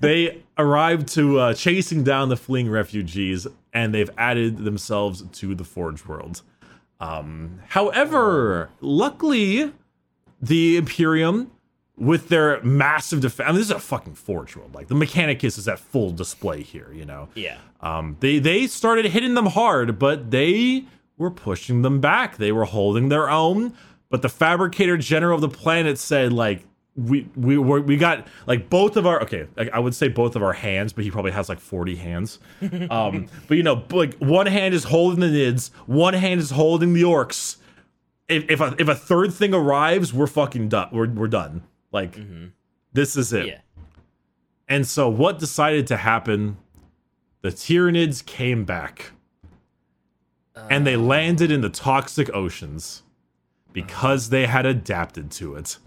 they 0.00 0.42
arrived 0.56 1.08
to 1.08 1.38
uh, 1.38 1.54
chasing 1.54 2.02
down 2.02 2.28
the 2.30 2.36
fleeing 2.36 2.70
refugees, 2.70 3.46
and 3.74 3.92
they've 3.94 4.10
added 4.16 4.58
themselves 4.64 5.22
to 5.40 5.54
the 5.54 5.64
Forge 5.64 6.06
world. 6.06 6.40
Um, 6.98 7.60
however, 7.68 8.70
luckily, 8.80 9.72
the 10.40 10.76
Imperium, 10.78 11.50
with 11.96 12.28
their 12.30 12.62
massive 12.62 13.20
defense, 13.20 13.46
I 13.48 13.52
mean, 13.52 13.58
this 13.60 13.66
is 13.66 13.72
a 13.76 13.78
fucking 13.78 14.14
Forge 14.14 14.56
world. 14.56 14.74
Like 14.74 14.88
the 14.88 14.94
Mechanicus 14.94 15.58
is 15.58 15.68
at 15.68 15.78
full 15.78 16.10
display 16.12 16.62
here. 16.62 16.90
You 16.94 17.04
know, 17.04 17.28
Yeah. 17.34 17.58
um, 17.82 18.16
they 18.20 18.38
they 18.38 18.66
started 18.66 19.04
hitting 19.06 19.34
them 19.34 19.46
hard, 19.46 19.98
but 19.98 20.30
they 20.30 20.84
were 21.20 21.30
pushing 21.30 21.82
them 21.82 22.00
back. 22.00 22.38
They 22.38 22.50
were 22.50 22.64
holding 22.64 23.10
their 23.10 23.30
own. 23.30 23.74
But 24.08 24.22
the 24.22 24.28
fabricator 24.28 24.96
general 24.96 25.36
of 25.36 25.40
the 25.40 25.48
planet 25.48 25.98
said, 25.98 26.32
like, 26.32 26.66
we 26.96 27.28
we 27.36 27.56
were, 27.56 27.80
we 27.80 27.96
got 27.96 28.26
like 28.46 28.68
both 28.68 28.96
of 28.96 29.06
our 29.06 29.22
okay, 29.22 29.46
like, 29.56 29.70
I 29.72 29.78
would 29.78 29.94
say 29.94 30.08
both 30.08 30.34
of 30.34 30.42
our 30.42 30.52
hands, 30.52 30.92
but 30.92 31.04
he 31.04 31.10
probably 31.10 31.30
has 31.30 31.48
like 31.48 31.60
forty 31.60 31.94
hands. 31.94 32.40
Um, 32.90 33.28
but 33.46 33.56
you 33.56 33.62
know, 33.62 33.84
like 33.90 34.14
one 34.16 34.46
hand 34.46 34.74
is 34.74 34.84
holding 34.84 35.20
the 35.20 35.26
nids, 35.26 35.70
one 35.86 36.14
hand 36.14 36.40
is 36.40 36.50
holding 36.50 36.92
the 36.92 37.02
orcs. 37.02 37.58
If 38.28 38.50
if 38.50 38.60
a, 38.60 38.74
if 38.78 38.88
a 38.88 38.94
third 38.96 39.32
thing 39.32 39.54
arrives, 39.54 40.12
we're 40.12 40.26
fucking 40.26 40.68
done. 40.70 40.88
We're 40.92 41.08
we're 41.08 41.28
done. 41.28 41.62
Like 41.92 42.18
this 42.92 43.16
is 43.16 43.32
it. 43.32 43.46
Yeah. 43.46 43.58
And 44.68 44.86
so, 44.86 45.08
what 45.08 45.38
decided 45.38 45.86
to 45.88 45.96
happen? 45.96 46.56
The 47.42 47.50
Tyranids 47.50 48.24
came 48.24 48.64
back. 48.64 49.12
And 50.54 50.86
they 50.86 50.96
landed 50.96 51.50
in 51.50 51.60
the 51.60 51.70
toxic 51.70 52.32
oceans 52.34 53.02
because 53.72 54.30
they 54.30 54.46
had 54.46 54.66
adapted 54.66 55.30
to 55.32 55.54
it. 55.54 55.78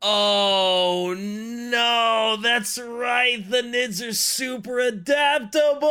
Oh 0.00 1.14
no, 1.18 2.36
that's 2.40 2.78
right. 2.78 3.44
The 3.48 3.62
nids 3.62 4.06
are 4.06 4.12
super 4.12 4.78
adaptable. 4.78 5.90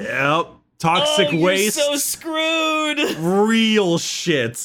Yep. 0.00 0.46
Toxic 0.78 1.28
oh, 1.32 1.40
waste. 1.40 1.76
so 1.76 1.96
screwed. 1.96 2.98
real 3.18 3.98
shit. 3.98 4.64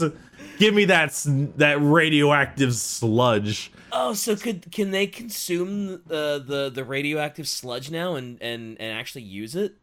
Give 0.58 0.74
me 0.74 0.86
that 0.86 1.22
that 1.58 1.82
radioactive 1.82 2.76
sludge. 2.76 3.72
Oh, 3.92 4.14
so 4.14 4.36
could 4.36 4.72
can 4.72 4.92
they 4.92 5.08
consume 5.08 6.02
uh, 6.10 6.40
the 6.40 6.72
the 6.74 6.84
radioactive 6.84 7.48
sludge 7.48 7.92
now 7.92 8.16
and 8.16 8.42
and 8.42 8.80
and 8.80 8.98
actually 8.98 9.24
use 9.24 9.56
it? 9.56 9.76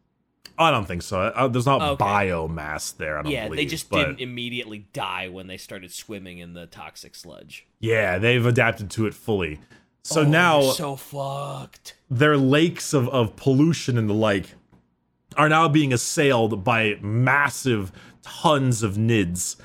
I 0.58 0.70
don't 0.70 0.86
think 0.86 1.02
so. 1.02 1.20
Uh, 1.20 1.48
there's 1.48 1.66
not 1.66 1.82
Okay. 1.82 2.04
biomass 2.04 2.96
there. 2.96 3.18
I 3.18 3.22
don't 3.22 3.32
Yeah, 3.32 3.44
believe. 3.44 3.56
they 3.58 3.66
just 3.66 3.90
but 3.90 3.98
didn't 4.06 4.20
immediately 4.20 4.86
die 4.92 5.28
when 5.28 5.46
they 5.46 5.56
started 5.56 5.92
swimming 5.92 6.38
in 6.38 6.54
the 6.54 6.66
toxic 6.66 7.14
sludge. 7.14 7.66
Yeah, 7.80 8.18
they've 8.18 8.44
adapted 8.44 8.90
to 8.92 9.06
it 9.06 9.14
fully. 9.14 9.60
So 10.02 10.20
Oh, 10.22 10.24
now 10.24 10.60
so 10.70 10.96
fucked. 10.96 11.96
their 12.10 12.36
lakes 12.36 12.92
of, 12.94 13.08
of 13.08 13.36
pollution 13.36 13.98
and 13.98 14.08
the 14.08 14.14
like 14.14 14.54
are 15.36 15.48
now 15.48 15.68
being 15.68 15.92
assailed 15.92 16.62
by 16.64 16.96
massive 17.02 17.92
tons 18.22 18.82
of 18.82 18.94
nids 18.94 19.56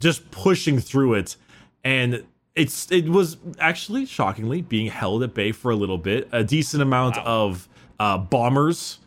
just 0.00 0.30
pushing 0.30 0.78
through 0.80 1.14
it 1.14 1.36
and 1.84 2.24
it's 2.54 2.90
it 2.90 3.08
was 3.08 3.36
actually 3.58 4.04
shockingly 4.06 4.60
being 4.60 4.88
held 4.88 5.22
at 5.22 5.32
bay 5.34 5.52
for 5.52 5.70
a 5.70 5.76
little 5.76 5.98
bit 5.98 6.28
a 6.32 6.42
decent 6.44 6.82
amount 6.82 7.16
of 7.18 7.68
uh, 8.00 8.18
bombers 8.18 8.98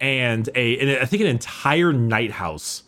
and 0.00 0.48
a 0.54 0.78
and 0.78 0.90
I 1.02 1.04
think 1.06 1.22
an 1.22 1.28
entire 1.28 1.92
knight 1.92 2.32
house 2.32 2.82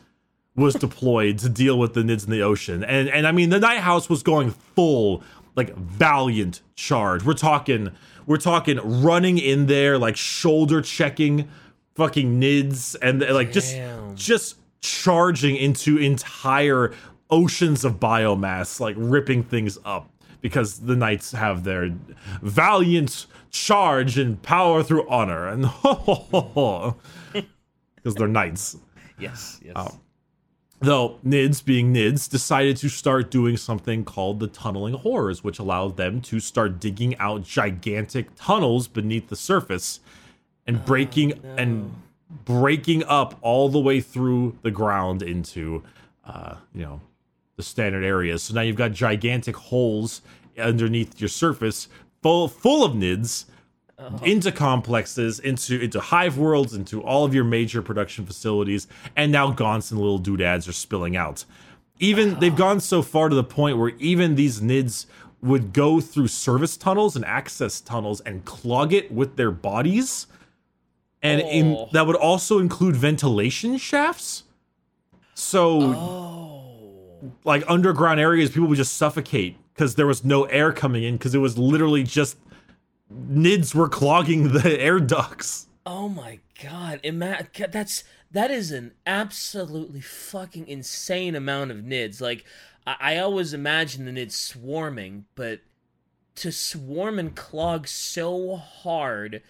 was 0.54 0.74
deployed 0.86 1.38
to 1.38 1.48
deal 1.48 1.78
with 1.78 1.94
the 1.94 2.02
nids 2.02 2.24
in 2.24 2.30
the 2.30 2.42
ocean. 2.42 2.84
And 2.84 3.08
and 3.08 3.26
I 3.26 3.32
mean 3.32 3.50
the 3.50 3.60
knight 3.60 3.80
house 3.80 4.08
was 4.08 4.22
going 4.22 4.50
full 4.50 5.22
like 5.56 5.74
valiant 5.76 6.62
charge. 6.76 7.24
We're 7.24 7.34
talking 7.34 7.90
we're 8.26 8.36
talking 8.36 8.78
running 9.02 9.38
in 9.38 9.66
there 9.66 9.98
like 9.98 10.16
shoulder 10.16 10.82
checking 10.82 11.48
fucking 11.94 12.40
nids 12.40 12.94
and 13.02 13.20
like 13.20 13.52
just 13.52 13.76
just 14.14 14.56
charging 14.80 15.56
into 15.56 15.98
entire 15.98 16.94
oceans 17.30 17.84
of 17.84 17.98
biomass 17.98 18.80
like 18.80 18.94
ripping 18.98 19.42
things 19.42 19.76
up 19.84 20.10
because 20.40 20.80
the 20.80 20.96
knights 20.96 21.32
have 21.32 21.64
their 21.64 21.90
valiant 22.42 23.26
charge 23.50 24.18
and 24.18 24.42
power 24.42 24.82
through 24.82 25.08
honor 25.08 25.48
and 25.48 25.62
because 27.96 28.14
they're 28.14 28.28
knights 28.28 28.76
Yes, 29.18 29.60
yes. 29.64 29.74
Oh. 29.76 30.00
Though 30.80 31.18
Nids, 31.26 31.64
being 31.64 31.92
Nids, 31.92 32.30
decided 32.30 32.76
to 32.78 32.88
start 32.88 33.32
doing 33.32 33.56
something 33.56 34.04
called 34.04 34.38
the 34.38 34.46
tunneling 34.46 34.94
horrors, 34.94 35.42
which 35.42 35.58
allowed 35.58 35.96
them 35.96 36.20
to 36.22 36.38
start 36.38 36.78
digging 36.78 37.18
out 37.18 37.42
gigantic 37.42 38.28
tunnels 38.36 38.86
beneath 38.86 39.28
the 39.28 39.34
surface 39.34 39.98
and 40.68 40.84
breaking 40.84 41.32
and 41.56 41.92
breaking 42.44 43.02
up 43.04 43.36
all 43.40 43.68
the 43.68 43.80
way 43.80 44.00
through 44.00 44.56
the 44.62 44.70
ground 44.70 45.22
into, 45.22 45.82
uh, 46.24 46.54
you 46.72 46.82
know, 46.82 47.00
the 47.58 47.62
standard 47.62 48.04
areas. 48.04 48.44
So 48.44 48.54
now 48.54 48.62
you've 48.62 48.76
got 48.76 48.92
gigantic 48.92 49.56
holes 49.56 50.22
underneath 50.56 51.20
your 51.20 51.28
surface, 51.28 51.88
full 52.22 52.48
full 52.48 52.84
of 52.84 52.92
Nids 52.92 53.44
oh. 53.98 54.18
into 54.24 54.50
complexes, 54.50 55.40
into 55.40 55.78
into 55.80 56.00
hive 56.00 56.38
worlds, 56.38 56.72
into 56.72 57.02
all 57.02 57.24
of 57.24 57.34
your 57.34 57.44
major 57.44 57.82
production 57.82 58.24
facilities, 58.24 58.86
and 59.16 59.30
now 59.30 59.52
Gaunts 59.52 59.90
and 59.90 60.00
little 60.00 60.18
doodads 60.18 60.66
are 60.68 60.72
spilling 60.72 61.16
out. 61.16 61.44
Even 61.98 62.38
they've 62.38 62.54
gone 62.54 62.78
so 62.80 63.02
far 63.02 63.28
to 63.28 63.34
the 63.34 63.44
point 63.44 63.76
where 63.76 63.90
even 63.98 64.36
these 64.36 64.60
nids 64.60 65.06
would 65.42 65.72
go 65.72 66.00
through 66.00 66.28
service 66.28 66.76
tunnels 66.76 67.16
and 67.16 67.24
access 67.24 67.80
tunnels 67.80 68.20
and 68.20 68.44
clog 68.44 68.92
it 68.92 69.10
with 69.10 69.34
their 69.36 69.50
bodies, 69.50 70.28
and 71.22 71.40
in, 71.40 71.74
Oh. 71.74 71.88
that 71.92 72.06
would 72.06 72.16
also 72.16 72.60
include 72.60 72.94
ventilation 72.94 73.78
shafts. 73.78 74.44
So 75.34 75.80
Oh. 75.82 76.57
Like 77.44 77.64
underground 77.68 78.20
areas, 78.20 78.50
people 78.50 78.68
would 78.68 78.76
just 78.76 78.96
suffocate 78.96 79.56
because 79.74 79.94
there 79.94 80.06
was 80.06 80.24
no 80.24 80.44
air 80.44 80.72
coming 80.72 81.04
in 81.04 81.16
because 81.16 81.34
it 81.34 81.38
was 81.38 81.58
literally 81.58 82.02
just 82.02 82.36
nids 83.12 83.74
were 83.74 83.88
clogging 83.88 84.52
the 84.52 84.80
air 84.80 85.00
ducts. 85.00 85.66
Oh 85.86 86.08
my 86.08 86.40
god. 86.62 87.00
Ima- 87.02 87.48
that's 87.70 88.04
that 88.30 88.50
is 88.50 88.70
an 88.70 88.92
absolutely 89.06 90.00
fucking 90.00 90.68
insane 90.68 91.34
amount 91.34 91.70
of 91.70 91.78
nids. 91.78 92.20
Like 92.20 92.44
I, 92.86 92.96
I 93.00 93.16
always 93.18 93.54
imagine 93.54 94.04
the 94.04 94.12
nids 94.12 94.32
swarming, 94.32 95.24
but 95.34 95.60
to 96.36 96.52
swarm 96.52 97.18
and 97.18 97.34
clog 97.34 97.88
so 97.88 98.56
hard 98.56 99.42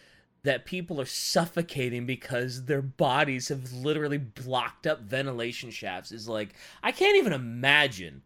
that 0.42 0.64
people 0.64 1.01
are 1.01 1.07
suffocating 1.07 2.07
because 2.07 2.64
their 2.66 2.83
bodies 2.83 3.48
have 3.48 3.72
literally 3.72 4.18
blocked 4.18 4.87
up 4.87 5.01
ventilation 5.01 5.70
shafts 5.70 6.12
is 6.12 6.29
like 6.29 6.55
I 6.83 6.92
can't 6.92 7.16
even 7.16 7.33
imagine. 7.33 8.22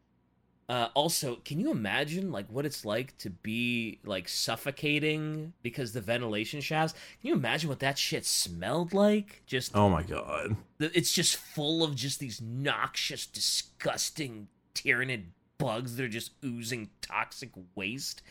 Uh, 0.68 0.88
also, 0.94 1.36
can 1.44 1.58
you 1.60 1.70
imagine 1.70 2.30
like 2.32 2.46
what 2.48 2.64
it's 2.64 2.84
like 2.84 3.16
to 3.18 3.28
be 3.28 3.98
like 4.04 4.28
suffocating 4.28 5.52
because 5.62 5.92
the 5.92 6.00
ventilation 6.00 6.60
shafts? 6.60 6.94
Can 7.20 7.28
you 7.28 7.34
imagine 7.34 7.68
what 7.68 7.80
that 7.80 7.98
shit 7.98 8.24
smelled 8.24 8.94
like? 8.94 9.42
Just 9.46 9.72
Oh 9.74 9.88
my 9.88 10.02
god. 10.02 10.56
it's 10.78 11.12
just 11.12 11.36
full 11.36 11.82
of 11.82 11.94
just 11.94 12.20
these 12.20 12.40
noxious, 12.40 13.26
disgusting 13.26 14.48
tyranid 14.74 15.24
bugs 15.58 15.96
that 15.96 16.04
are 16.04 16.08
just 16.08 16.32
oozing 16.44 16.90
toxic 17.00 17.50
waste. 17.74 18.22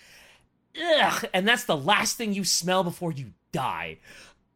Ugh, 0.82 1.26
and 1.34 1.48
that's 1.48 1.66
the 1.66 1.78
last 1.78 2.18
thing 2.18 2.34
you 2.34 2.44
smell 2.46 2.84
before 2.84 3.12
you 3.12 3.34
die. 3.52 3.98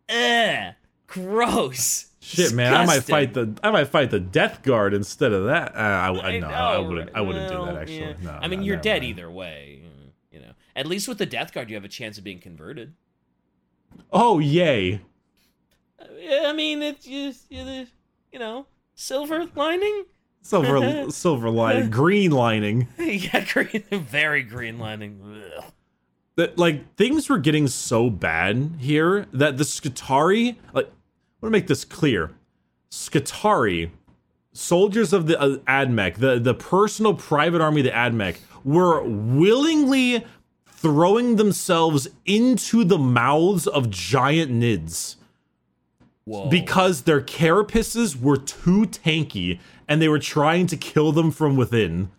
Ugh, 0.10 0.74
gross. 1.08 2.12
Shit, 2.20 2.54
man, 2.54 2.74
I 2.74 2.86
might 2.86 3.04
fight 3.04 3.36
the 3.36 3.56
I 3.62 3.70
might 3.70 3.88
fight 3.88 4.10
the 4.10 4.20
death 4.20 4.64
guard 4.64 4.96
instead 4.96 5.32
of 5.32 5.46
that. 5.46 5.76
Uh, 5.76 5.80
I, 5.80 6.08
I, 6.08 6.40
no, 6.40 6.48
I 6.48 6.80
wouldn't. 6.80 7.12
I 7.14 7.22
wouldn't 7.22 7.52
do 7.52 7.66
that 7.66 7.78
actually. 7.78 8.00
yeah. 8.00 8.14
No, 8.24 8.40
I 8.42 8.48
mean, 8.48 8.62
no, 8.62 8.66
you're 8.66 8.78
dead 8.78 9.04
mind. 9.04 9.12
either 9.12 9.30
way. 9.30 9.84
You 10.32 10.40
know, 10.40 10.54
at 10.76 10.88
least 10.88 11.08
with 11.08 11.20
the 11.20 11.28
Death 11.28 11.54
Guard, 11.54 11.70
you 11.70 11.76
have 11.76 11.86
a 11.86 11.90
chance 11.90 12.18
of 12.18 12.24
being 12.24 12.40
converted. 12.40 12.94
Oh 14.12 14.40
yay! 14.40 15.02
I 16.00 16.52
mean, 16.54 16.82
it's 16.82 17.06
just 17.06 17.52
you 17.52 17.64
know, 17.64 17.86
you 18.32 18.40
know, 18.40 18.66
silver 18.96 19.46
lining. 19.56 20.06
Silver 20.42 21.10
silver 21.12 21.50
lining, 21.52 21.92
green 21.92 22.32
lining. 22.32 22.88
yeah, 22.98 23.46
green, 23.52 23.84
very 23.92 24.42
green 24.42 24.80
lining. 24.80 25.22
Ugh. 25.58 25.64
That 26.38 26.58
like 26.58 26.96
things 26.96 27.30
were 27.30 27.38
getting 27.38 27.68
so 27.68 28.10
bad 28.10 28.76
here 28.80 29.26
that 29.32 29.58
the 29.58 29.64
Skitarii, 29.64 30.58
like, 30.74 30.88
I 30.88 30.90
want 31.42 31.44
to 31.44 31.50
make 31.50 31.68
this 31.68 31.86
clear. 31.86 32.32
Skitarii, 32.92 33.90
soldiers 34.52 35.14
of 35.14 35.28
the 35.28 35.40
uh, 35.40 35.58
Admech, 35.68 36.16
the 36.16 36.40
the 36.40 36.54
personal 36.54 37.14
private 37.14 37.62
army 37.62 37.82
of 37.82 37.86
the 37.86 37.92
Admech, 37.92 38.38
were 38.66 39.02
willingly 39.04 40.26
throwing 40.68 41.38
themselves 41.38 42.08
into 42.26 42.84
the 42.84 42.98
mouths 42.98 43.66
of 43.66 43.90
giant 43.90 44.52
nids 44.52 45.16
Whoa. 46.26 46.50
because 46.50 47.04
their 47.04 47.22
carapaces 47.22 48.20
were 48.20 48.38
too 48.38 48.86
tanky 48.86 49.60
and 49.88 50.02
they 50.02 50.10
were 50.10 50.20
trying 50.20 50.68
to 50.68 50.78
kill 50.78 51.12
them 51.12 51.32
from 51.32 51.56
within. 51.56 52.12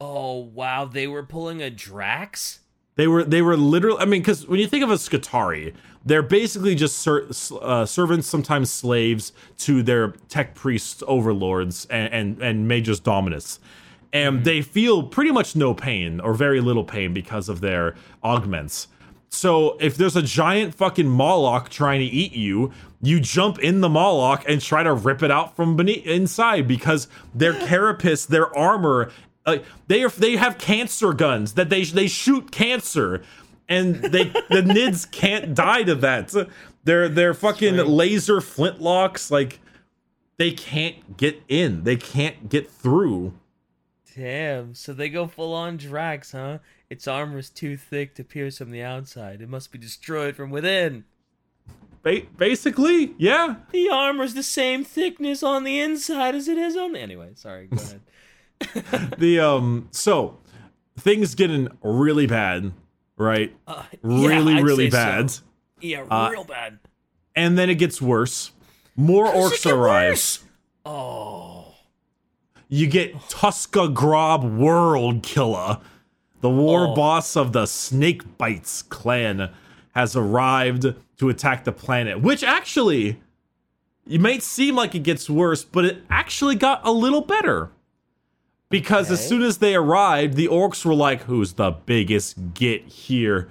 oh 0.00 0.36
wow, 0.38 0.84
they 0.84 1.06
were 1.06 1.24
pulling 1.24 1.60
a 1.60 1.68
Drax. 1.70 2.60
They 2.96 3.08
were 3.08 3.24
they 3.24 3.42
were 3.42 3.56
literally. 3.56 3.98
I 3.98 4.04
mean, 4.04 4.20
because 4.20 4.46
when 4.46 4.60
you 4.60 4.68
think 4.68 4.84
of 4.84 4.90
a 4.90 4.94
Skitarii, 4.94 5.74
they're 6.04 6.22
basically 6.22 6.74
just 6.74 6.98
ser- 6.98 7.26
uh, 7.60 7.86
servants, 7.86 8.28
sometimes 8.28 8.70
slaves 8.70 9.32
to 9.58 9.82
their 9.82 10.08
tech 10.28 10.54
priests, 10.54 11.02
overlords, 11.06 11.86
and 11.90 12.12
and, 12.12 12.42
and 12.42 12.70
Magos 12.70 13.02
Dominus, 13.02 13.58
and 14.12 14.44
they 14.44 14.62
feel 14.62 15.02
pretty 15.02 15.32
much 15.32 15.56
no 15.56 15.74
pain 15.74 16.20
or 16.20 16.34
very 16.34 16.60
little 16.60 16.84
pain 16.84 17.12
because 17.12 17.48
of 17.48 17.60
their 17.60 17.96
augments. 18.22 18.86
So 19.28 19.76
if 19.80 19.96
there's 19.96 20.14
a 20.14 20.22
giant 20.22 20.76
fucking 20.76 21.06
Mawloc 21.06 21.68
trying 21.68 21.98
to 21.98 22.06
eat 22.06 22.34
you, 22.34 22.70
you 23.02 23.18
jump 23.18 23.58
in 23.58 23.80
the 23.80 23.88
Mawloc 23.88 24.44
and 24.46 24.60
try 24.60 24.84
to 24.84 24.94
rip 24.94 25.24
it 25.24 25.30
out 25.32 25.56
from 25.56 25.76
beneath 25.76 26.06
inside 26.06 26.68
because 26.68 27.08
their 27.34 27.52
carapace, 27.66 28.24
their 28.26 28.56
armor, 28.56 29.10
uh, 29.46 29.58
they 29.86 30.02
are 30.02 30.08
they 30.08 30.36
have 30.36 30.58
cancer 30.58 31.12
guns 31.12 31.54
that 31.54 31.68
they 31.70 31.84
they 31.84 32.06
shoot 32.06 32.50
cancer, 32.50 33.22
and 33.68 33.96
they 33.96 34.24
the 34.24 34.62
nids 34.66 35.10
can't 35.10 35.54
die 35.54 35.82
to 35.84 35.94
that. 35.96 36.34
They're 36.84 37.08
they're 37.08 37.34
fucking 37.34 37.74
Sweet. 37.76 37.86
laser 37.86 38.36
flintlocks 38.40 39.30
like 39.30 39.60
they 40.36 40.50
can't 40.50 41.16
get 41.16 41.42
in. 41.48 41.84
They 41.84 41.96
can't 41.96 42.48
get 42.48 42.70
through. 42.70 43.34
Damn. 44.16 44.74
So 44.74 44.92
they 44.92 45.08
go 45.08 45.26
full 45.26 45.52
on 45.54 45.76
Drax, 45.76 46.32
huh? 46.32 46.58
Its 46.88 47.08
armor 47.08 47.38
is 47.38 47.50
too 47.50 47.76
thick 47.76 48.14
to 48.14 48.24
pierce 48.24 48.58
from 48.58 48.70
the 48.70 48.82
outside. 48.82 49.40
It 49.40 49.48
must 49.48 49.72
be 49.72 49.78
destroyed 49.78 50.36
from 50.36 50.50
within. 50.50 51.04
Ba- 52.02 52.22
basically, 52.36 53.14
yeah. 53.18 53.56
The 53.72 53.88
armor's 53.88 54.34
the 54.34 54.42
same 54.42 54.84
thickness 54.84 55.42
on 55.42 55.64
the 55.64 55.80
inside 55.80 56.34
as 56.34 56.46
it 56.48 56.58
is 56.58 56.76
on. 56.76 56.92
the. 56.92 57.00
Anyway, 57.00 57.30
sorry. 57.34 57.66
Go 57.66 57.76
ahead. 57.82 58.02
the 59.18 59.40
um 59.40 59.88
so 59.90 60.38
things 60.98 61.34
getting 61.34 61.68
really 61.82 62.26
bad 62.26 62.72
right 63.16 63.54
Uh, 63.66 63.82
yeah, 63.92 63.98
really 64.02 64.54
I'd 64.54 64.64
really 64.64 64.90
say 64.90 64.96
so. 64.96 64.96
bad 64.96 65.38
Yeah, 65.80 66.04
Uh, 66.10 66.28
real 66.30 66.44
bad. 66.44 66.78
and 67.36 67.56
then 67.58 67.68
it 67.70 67.76
gets 67.76 68.00
worse 68.02 68.52
more 68.96 69.26
orcs 69.26 69.70
arrive? 69.70 70.38
Oh. 70.86 71.74
you 72.68 72.86
get 72.86 73.14
tuska 73.28 73.92
grob 73.92 74.44
world 74.44 75.22
killer 75.22 75.78
the 76.40 76.50
war 76.50 76.88
Oh. 76.88 76.94
boss 76.94 77.36
of 77.36 77.52
the 77.52 77.66
snake 77.66 78.36
bites 78.38 78.82
clan 78.82 79.50
has 79.94 80.14
arrived 80.16 80.94
to 81.18 81.28
attack 81.28 81.64
the 81.64 81.72
planet 81.72 82.20
which 82.20 82.42
actually 82.44 83.20
it 84.06 84.20
might 84.20 84.42
seem 84.42 84.76
like 84.76 84.94
it 84.94 85.02
gets 85.02 85.30
worse 85.30 85.64
but 85.64 85.84
it 85.84 85.98
actually 86.10 86.54
got 86.54 86.80
a 86.86 86.92
little 86.92 87.22
better 87.22 87.70
because 88.74 89.08
as 89.10 89.24
soon 89.26 89.42
as 89.42 89.58
they 89.58 89.76
arrived 89.76 90.34
the 90.34 90.48
orcs 90.48 90.84
were 90.84 90.94
like 90.94 91.22
who's 91.22 91.52
the 91.52 91.70
biggest 91.70 92.54
get 92.54 92.82
here 92.82 93.48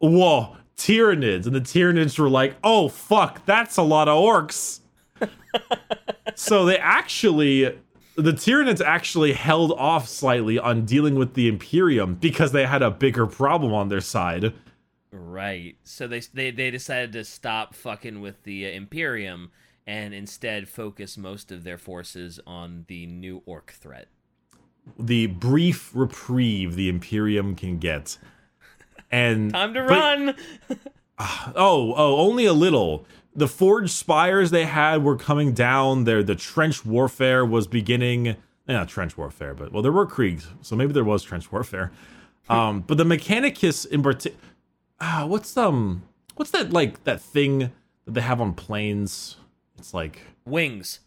whoa 0.00 0.54
Tyranids 0.76 1.46
and 1.46 1.54
the 1.54 1.60
Tyranids 1.60 2.18
were 2.18 2.28
like 2.28 2.56
oh 2.62 2.88
fuck 2.88 3.44
that's 3.46 3.78
a 3.78 3.82
lot 3.82 4.06
of 4.06 4.22
orcs 4.22 4.80
so 6.34 6.66
they 6.66 6.76
actually 6.76 7.74
the 8.16 8.32
Tyranids 8.32 8.84
actually 8.84 9.32
held 9.32 9.72
off 9.72 10.06
slightly 10.06 10.58
on 10.58 10.84
dealing 10.84 11.14
with 11.14 11.32
the 11.32 11.48
Imperium 11.48 12.16
because 12.16 12.52
they 12.52 12.66
had 12.66 12.82
a 12.82 12.90
bigger 12.90 13.26
problem 13.26 13.72
on 13.72 13.88
their 13.88 14.00
side. 14.02 14.52
Right. 15.10 15.76
So 15.84 16.06
they 16.06 16.20
they 16.34 16.50
they 16.50 16.70
decided 16.70 17.12
to 17.12 17.24
stop 17.24 17.74
fucking 17.74 18.20
with 18.20 18.42
the 18.42 18.66
uh, 18.66 18.70
Imperium 18.70 19.52
and 19.86 20.12
instead 20.12 20.68
focus 20.68 21.16
most 21.16 21.50
of 21.50 21.64
their 21.64 21.78
forces 21.78 22.38
on 22.46 22.84
the 22.88 23.06
new 23.06 23.42
orc 23.46 23.70
threat. 23.72 24.08
The 25.00 25.26
brief 25.26 25.90
reprieve 25.94 26.76
the 26.76 26.88
Imperium 26.88 27.54
can 27.56 27.78
get. 27.78 28.18
And 29.10 29.52
Time 29.54 29.74
to 29.74 29.80
but- 29.82 29.90
run. 29.90 30.34
Oh, 31.54 31.92
oh, 31.96 32.16
only 32.16 32.46
a 32.46 32.54
little. 32.54 33.04
The 33.34 33.46
forged 33.46 33.90
spires 33.90 34.50
they 34.50 34.64
had 34.64 35.04
were 35.04 35.16
coming 35.16 35.52
down. 35.52 36.04
There, 36.04 36.22
the 36.22 36.34
trench 36.34 36.86
warfare 36.86 37.44
was 37.44 37.66
beginning. 37.66 38.28
eh, 38.28 38.34
Not 38.68 38.88
trench 38.88 39.18
warfare, 39.18 39.52
but 39.52 39.70
well, 39.70 39.82
there 39.82 39.92
were 39.92 40.06
kriegs, 40.06 40.46
so 40.62 40.74
maybe 40.76 40.94
there 40.94 41.04
was 41.04 41.22
trench 41.22 41.50
warfare. 41.52 41.92
Um, 42.48 42.80
but 42.80 42.96
the 42.98 43.04
Mechanicus 43.04 43.86
in 43.86 44.02
particular, 44.02 44.36
ah, 44.98 45.24
what's 45.24 45.56
um, 45.56 46.02
what's 46.34 46.50
that 46.50 46.72
like 46.72 47.04
that 47.04 47.20
thing 47.20 47.58
that 48.06 48.14
they 48.14 48.22
have 48.22 48.40
on 48.40 48.54
planes? 48.54 49.36
It's 49.78 49.94
like, 49.94 50.22
Wings. 50.44 50.98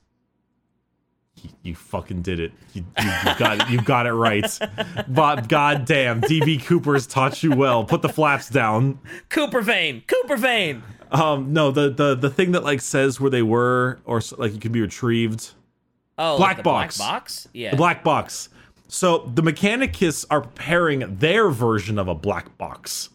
You, 1.42 1.50
you 1.64 1.76
fucking 1.76 2.22
did 2.22 2.40
it. 2.40 2.52
You, 2.74 2.86
you, 3.00 3.06
you 3.06 3.38
got 3.38 3.62
it. 3.62 3.70
You 3.70 3.82
got 3.82 4.06
it 4.06 4.14
right. 4.14 4.60
But 5.08 5.50
goddamn, 5.50 6.22
DB 6.22 6.64
Cooper's 6.64 7.08
taught 7.08 7.44
you 7.44 7.56
well. 7.56 7.84
Put 7.84 8.02
the 8.02 8.10
flaps 8.10 8.50
down. 8.50 9.00
Cooper 9.30 9.62
Vane. 9.62 10.04
Cooper 10.08 10.38
Vane. 10.38 10.84
Um, 11.12 11.54
no, 11.54 11.72
the 11.72 11.90
the 11.90 12.16
the 12.16 12.30
thing 12.30 12.54
that 12.54 12.64
like 12.64 12.82
says 12.82 13.20
where 13.20 13.30
they 13.30 13.44
were, 13.44 14.00
or 14.06 14.22
like 14.38 14.54
you 14.54 14.60
could 14.60 14.72
be 14.72 14.82
retrieved. 14.82 15.52
Oh, 16.18 16.38
Black 16.38 16.50
like 16.50 16.58
the 16.58 16.64
box. 16.64 16.98
Black 16.98 17.12
box. 17.12 17.48
Yeah. 17.54 17.72
The 17.72 17.78
black 17.78 18.04
box. 18.04 18.50
So 18.88 19.30
the 19.34 19.42
Mechanicus 19.42 20.26
are 20.30 20.42
preparing 20.42 21.18
their 21.18 21.50
version 21.50 21.98
of 21.98 22.08
a 22.08 22.16
black 22.16 22.58
box. 22.58 23.10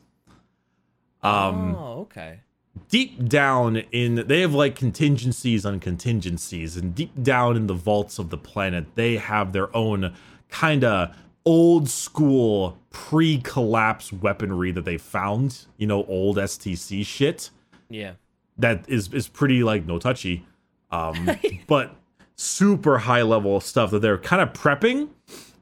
Um, 1.23 1.77
oh, 1.77 2.01
okay. 2.03 2.41
Deep 2.89 3.29
down 3.29 3.77
in 3.93 4.27
they 4.27 4.41
have 4.41 4.55
like 4.55 4.75
contingencies 4.75 5.65
on 5.67 5.81
contingencies 5.81 6.77
and 6.77 6.95
deep 6.95 7.13
down 7.23 7.57
in 7.57 7.67
the 7.67 7.75
vaults 7.75 8.19
of 8.19 8.31
the 8.31 8.39
planet 8.39 8.85
they 8.95 9.17
have 9.17 9.53
their 9.53 9.75
own 9.77 10.15
kind 10.49 10.85
of 10.85 11.15
old 11.45 11.89
school 11.89 12.79
pre-collapse 12.91 14.13
weaponry 14.13 14.71
that 14.71 14.85
they 14.85 14.99
found 14.99 15.67
you 15.77 15.87
know 15.87 16.05
old 16.07 16.37
stc 16.37 17.05
shit 17.05 17.51
Yeah. 17.89 18.13
that 18.59 18.85
is 18.89 19.13
is 19.13 19.29
pretty 19.29 19.63
like 19.63 19.87
no 19.87 19.99
touchy 19.99 20.45
um 20.91 21.31
but 21.67 21.95
super 22.37 22.99
high 22.99 23.23
level 23.23 23.61
stuff 23.61 23.91
that 23.91 24.01
they're 24.01 24.19
kind 24.19 24.41
of 24.43 24.53
prepping 24.53 25.09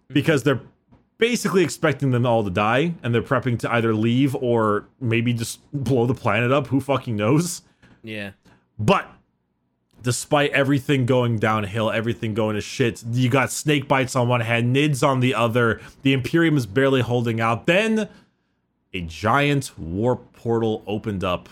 because 0.08 0.42
they're 0.42 0.60
basically 1.18 1.62
expecting 1.62 2.10
them 2.10 2.26
all 2.26 2.44
to 2.44 2.50
die 2.50 2.94
and 3.02 3.14
they're 3.14 3.22
prepping 3.22 3.58
to 3.60 3.72
either 3.72 3.94
leave 3.94 4.34
or 4.36 4.86
maybe 5.00 5.32
just 5.32 5.60
blow 5.72 6.06
the 6.06 6.14
planet 6.14 6.52
up 6.52 6.66
who 6.68 6.80
fucking 6.80 7.16
knows 7.16 7.62
Yeah. 8.02 8.32
but 8.78 9.10
despite 10.02 10.52
everything 10.52 11.04
going 11.06 11.36
downhill, 11.38 11.90
everything 11.90 12.32
going 12.34 12.54
to 12.54 12.60
shit, 12.60 13.02
you 13.10 13.28
got 13.28 13.50
snake 13.50 13.88
bites 13.88 14.14
on 14.14 14.28
one 14.28 14.40
hand, 14.42 14.76
nids 14.76 15.02
on 15.06 15.18
the 15.18 15.34
other. 15.34 15.80
The 16.02 16.12
Imperium 16.12 16.56
is 16.56 16.64
barely 16.66 17.00
holding 17.00 17.40
out. 17.40 17.66
Then 17.66 18.08
a 18.94 19.00
giant 19.00 19.76
warp 19.76 20.32
portal 20.32 20.84
opened 20.86 21.24
up, 21.24 21.48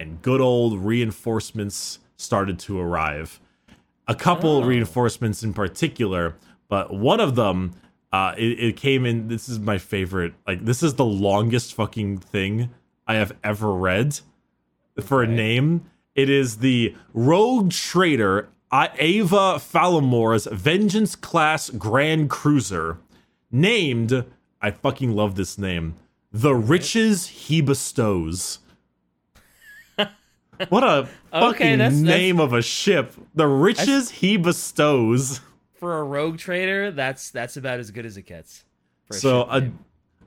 and 0.00 0.20
good 0.20 0.40
old 0.40 0.80
reinforcements 0.80 2.00
started 2.16 2.58
to 2.60 2.80
arrive. 2.80 3.38
A 4.08 4.16
couple 4.16 4.56
Oh. 4.58 4.64
reinforcements 4.64 5.44
in 5.44 5.52
particular, 5.54 6.34
but 6.68 6.92
one 6.92 7.20
of 7.20 7.36
them. 7.36 7.72
Uh, 8.12 8.34
it, 8.38 8.58
it 8.60 8.76
came 8.76 9.04
in. 9.04 9.28
This 9.28 9.48
is 9.48 9.58
my 9.58 9.78
favorite. 9.78 10.34
Like, 10.46 10.64
this 10.64 10.82
is 10.82 10.94
the 10.94 11.04
longest 11.04 11.74
fucking 11.74 12.18
thing 12.18 12.70
I 13.06 13.14
have 13.14 13.32
ever 13.44 13.72
read 13.72 14.20
for 15.02 15.22
a 15.22 15.26
name. 15.26 15.90
It 16.14 16.30
is 16.30 16.58
the 16.58 16.94
Rogue 17.12 17.70
Trader 17.72 18.48
Ava 18.72 19.56
Falimore's 19.58 20.46
Vengeance 20.50 21.14
class 21.16 21.68
Grand 21.70 22.30
Cruiser, 22.30 22.98
named. 23.50 24.24
I 24.62 24.70
fucking 24.70 25.14
love 25.14 25.34
this 25.34 25.58
name. 25.58 25.94
The 26.32 26.54
riches 26.54 27.26
he 27.26 27.60
bestows. 27.60 28.58
what 30.68 30.84
a 30.84 31.08
fucking 31.30 31.78
that's- 31.78 31.92
that's- 32.00 32.02
name 32.02 32.40
of 32.40 32.52
a 32.52 32.62
ship. 32.62 33.12
The 33.34 33.46
riches 33.46 34.10
he 34.10 34.36
bestows. 34.36 35.40
For 35.78 35.98
a 35.98 36.04
rogue 36.04 36.38
trader, 36.38 36.90
that's 36.90 37.30
that's 37.30 37.56
about 37.56 37.78
as 37.80 37.90
good 37.90 38.06
as 38.06 38.16
it 38.16 38.22
gets. 38.26 38.64
So 39.10 39.42
ship 39.42 39.48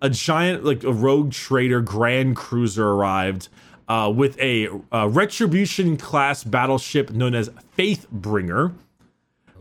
a 0.01 0.05
a 0.05 0.09
giant 0.09 0.63
like 0.63 0.83
a 0.83 0.93
rogue 0.93 1.31
trader 1.31 1.81
grand 1.81 2.35
cruiser 2.35 2.87
arrived 2.87 3.49
uh, 3.87 4.11
with 4.15 4.39
a, 4.39 4.69
uh 4.93 5.07
retribution 5.09 5.97
class 5.97 6.43
battleship 6.43 7.09
known 7.11 7.33
as 7.35 7.49
Faithbringer, 7.77 8.73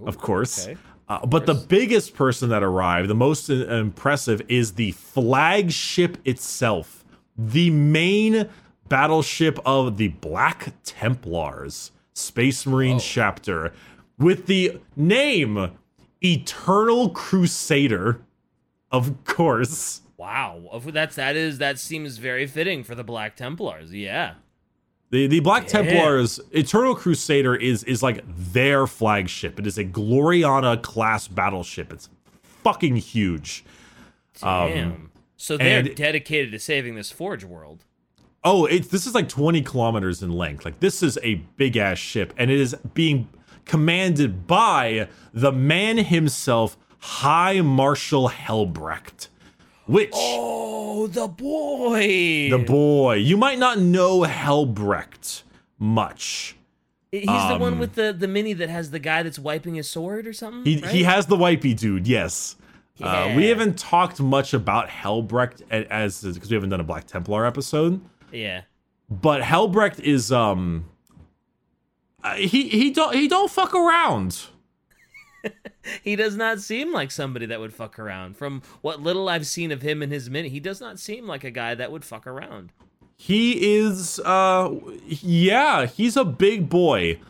of 0.05 0.19
course. 0.19 0.67
okay. 0.69 0.77
Uh, 1.09 1.25
but 1.25 1.47
the 1.47 1.55
biggest 1.55 2.15
person 2.15 2.51
that 2.51 2.63
arrived, 2.63 3.09
the 3.09 3.15
most 3.15 3.49
impressive, 3.49 4.43
is 4.47 4.75
the 4.75 4.91
flagship 4.93 6.19
itself, 6.27 7.03
the 7.39 7.71
main 7.71 8.47
battleship 8.91 9.59
of 9.65 9.97
the 9.97 10.09
Black 10.09 10.75
Templars, 10.85 11.93
Space 12.13 12.67
Marine 12.67 12.97
Oh. 12.97 13.01
chapter, 13.03 13.73
with 14.19 14.47
the 14.47 14.81
name 14.97 15.71
Eternal 16.23 17.11
Crusader. 17.11 18.21
Of 18.91 19.23
course. 19.25 20.01
wow, 20.17 20.81
that's 20.87 21.17
that 21.17 21.37
is 21.37 21.59
that 21.59 21.79
seems 21.79 22.17
very 22.19 22.47
fitting 22.47 22.83
for 22.85 22.95
the 22.95 23.05
Black 23.05 23.37
Templars. 23.37 23.93
Yeah. 23.93 24.35
The 25.11 25.27
the 25.27 25.41
Black 25.41 25.65
Yeah. 25.65 25.69
Templars 25.83 26.41
Eternal 26.53 26.95
Crusader 26.95 27.55
is 27.55 27.85
is 27.85 28.03
like 28.03 28.25
their 28.53 28.87
flagship. 28.87 29.59
It 29.59 29.67
is 29.67 29.79
a 29.79 29.85
Gloriana 29.85 30.83
class 30.83 31.29
battleship. 31.29 31.93
It's 31.93 32.09
fucking 32.65 32.97
huge. 32.97 33.65
Damn. 34.41 35.11
so 35.37 35.57
they're 35.57 35.81
Um, 35.81 35.87
and- 35.87 35.97
dedicated 35.97 36.53
to 36.53 36.59
saving 36.59 36.95
this 36.95 37.11
forge 37.11 37.45
world. 37.45 37.85
Oh, 38.45 38.67
it's 38.67 38.89
this 38.89 39.07
is 39.07 39.15
like 39.15 39.29
20 39.29 39.63
kilometers 39.63 40.23
in 40.23 40.31
length. 40.33 40.65
Like 40.65 40.81
this 40.81 41.03
is 41.03 41.19
a 41.23 41.37
big 41.57 41.77
ass 41.77 41.99
ship, 41.99 42.33
and 42.37 42.51
it 42.51 42.59
is 42.61 42.75
being 42.95 43.29
commanded 43.69 44.47
by 44.47 45.09
the 45.33 45.53
man 45.53 45.99
himself, 45.99 46.77
High 46.99 47.61
Marshal 47.61 48.29
Helbrecht. 48.31 49.29
Which 49.87 50.11
Oh, 50.15 51.07
the 51.07 51.29
boy. 51.29 52.51
the 52.51 52.63
boy, 52.67 53.15
you 53.15 53.37
might 53.37 53.59
not 53.59 53.79
know 53.79 54.23
Helbrecht 54.23 55.43
much. 55.79 56.57
He's 57.11 57.25
the 57.25 57.57
one 57.59 57.75
um, 57.75 57.79
with 57.79 57.95
the 57.95 58.13
the 58.13 58.29
mini 58.29 58.53
that 58.53 58.69
has 58.69 58.91
the 58.91 58.99
guy 58.99 59.23
that's 59.23 59.39
wiping 59.39 59.77
his 59.77 59.89
sword 59.89 60.27
or 60.27 60.35
something. 60.35 60.63
He 60.65 60.83
right? 60.83 60.95
he 60.95 61.05
has 61.05 61.27
the 61.27 61.37
wipey 61.37 61.79
dude, 61.79 62.07
yes. 62.07 62.57
Uh, 63.01 63.33
we 63.37 63.47
haven't 63.47 63.79
talked 63.79 64.21
much 64.21 64.53
about 64.53 64.89
Helbrecht 64.89 65.63
as 65.71 66.23
because 66.23 66.51
we 66.51 66.55
haven't 66.55 66.71
done 66.71 66.81
a 66.81 66.85
Black 66.85 67.07
Templar 67.07 67.47
episode. 67.47 68.01
Yeah. 68.33 68.63
But 69.09 69.41
Helbrecht 69.43 70.01
is 70.01 70.31
um 70.33 70.85
uh, 72.25 72.35
he 72.35 72.69
he 72.69 72.91
don't 72.91 73.15
he 73.15 73.29
don't 73.29 73.51
fuck 73.51 73.75
around. 73.75 74.43
He 76.03 76.17
does 76.17 76.37
not 76.37 76.61
seem 76.61 76.93
like 76.93 77.11
somebody 77.11 77.47
that 77.47 77.61
would 77.61 77.73
fuck 77.73 77.99
around. 77.99 78.37
From 78.37 78.61
what 78.83 79.01
little 79.01 79.29
I've 79.29 79.47
seen 79.47 79.73
of 79.73 79.81
him 79.81 80.03
and 80.03 80.13
his 80.13 80.29
mini, 80.29 80.51
he 80.51 80.61
does 80.61 80.81
not 80.83 80.99
seem 80.99 81.27
like 81.27 81.45
a 81.45 81.51
guy 81.51 81.75
that 81.77 81.91
would 81.91 82.05
fuck 82.05 82.27
around. 82.27 82.73
He 83.17 83.77
is 83.77 84.21
uh 84.25 84.75
yeah, 85.07 85.87
he's 85.87 86.17
a 86.17 86.25
big 86.27 86.69
boy. 86.69 87.21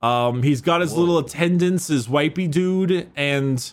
Um 0.00 0.42
he's 0.42 0.60
got 0.62 0.80
his 0.80 0.94
little 0.96 1.18
attendants, 1.18 1.86
his 1.88 2.08
wipey 2.08 2.50
dude, 2.50 3.08
and 3.14 3.72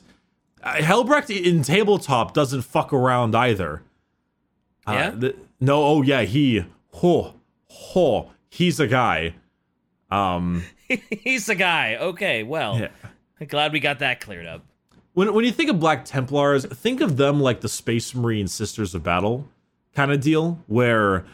uh, 0.62 0.74
Helbrecht 0.76 1.30
in 1.32 1.64
tabletop 1.64 2.34
doesn't 2.34 2.62
fuck 2.64 2.94
around 2.94 3.34
either. 3.36 3.82
Uh, 4.86 4.92
Yeah? 4.94 5.10
the- 5.12 5.36
no, 5.60 5.84
oh 5.84 6.02
yeah, 6.04 6.22
he 6.22 6.66
ho 6.96 7.34
ho 7.68 8.32
he's 8.50 8.80
a 8.80 8.88
guy. 8.88 9.34
Um 10.12 10.64
He's 11.10 11.46
the 11.46 11.56
guy. 11.56 11.96
Okay, 11.98 12.44
well, 12.44 12.80
yeah. 12.80 13.46
glad 13.46 13.72
we 13.74 13.80
got 13.80 14.00
that 14.00 14.20
cleared 14.22 14.46
up. 14.48 14.66
When 15.14 15.34
when 15.34 15.46
you 15.46 15.52
think 15.52 15.70
of 15.70 15.80
Black 15.80 16.06
Templars, 16.06 16.66
think 16.66 17.02
of 17.02 17.18
them 17.18 17.40
like 17.40 17.62
the 17.62 17.70
Space 17.70 18.14
Marine 18.16 18.48
Sisters 18.48 18.96
of 18.96 19.04
Battle 19.04 19.48
kind 19.96 20.12
of 20.12 20.22
deal, 20.22 20.60
where 20.68 21.26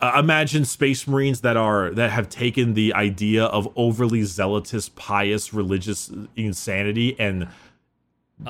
uh, 0.00 0.16
imagine 0.18 0.64
Space 0.64 1.06
Marines 1.06 1.40
that 1.42 1.56
are 1.56 1.90
that 1.90 2.10
have 2.10 2.28
taken 2.28 2.74
the 2.74 2.92
idea 2.94 3.44
of 3.44 3.68
overly 3.76 4.22
zealotous, 4.22 4.88
pious, 4.88 5.52
religious 5.54 6.10
insanity 6.36 7.16
and 7.18 7.48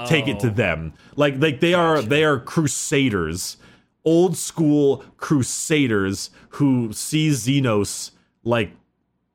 take 0.07 0.27
it 0.29 0.41
to 0.41 0.47
Oh. 0.49 0.51
them. 0.51 0.93
Like 1.17 1.41
like 1.41 1.61
they 1.61 1.75
are 1.75 2.01
they 2.03 2.25
are 2.25 2.39
crusaders, 2.39 3.57
old 4.05 4.37
school 4.37 5.05
crusaders 5.17 6.31
who 6.51 6.93
see 6.93 7.31
Xenos 7.31 8.11
like 8.45 8.71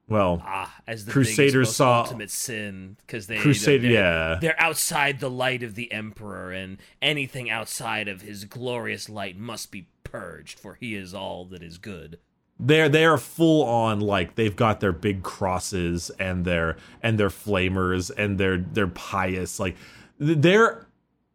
well 0.10 0.41
Ah, 0.45 0.76
as 0.88 1.05
the 1.05 1.12
Crusaders 1.12 1.76
saw- 1.76 2.01
ultimate 2.01 2.30
sin 2.32 2.97
because 3.05 3.28
they 3.28 3.38
Crusade 3.38 3.82
they're, 3.84 3.91
yeah. 3.91 4.38
they're 4.41 4.62
outside 4.62 5.20
the 5.20 5.30
light 5.30 5.64
of 5.64 5.76
the 5.76 5.91
emperor, 5.91 6.51
and 6.51 6.78
anything 7.01 7.49
outside 7.49 8.07
of 8.07 8.22
his 8.22 8.43
glorious 8.45 9.07
light 9.10 9.38
must 9.38 9.72
be 9.72 9.88
purged, 10.03 10.60
for 10.60 10.76
he 10.76 10.95
is 10.95 11.14
all 11.14 11.45
that 11.45 11.62
is 11.62 11.78
good. 11.78 12.18
they're 12.60 12.89
they 12.89 13.05
are 13.05 13.18
full 13.18 13.64
on 13.64 13.99
like 14.01 14.36
they've 14.36 14.55
got 14.55 14.80
their 14.80 14.91
big 14.91 15.24
crosses 15.24 16.10
and 16.20 16.43
their 16.43 16.76
and 17.03 17.18
their 17.20 17.30
flamers 17.30 18.10
and 18.18 18.38
their 18.39 18.57
their 18.57 18.88
pious 18.88 19.60
like 19.60 19.78
they're 20.18 20.86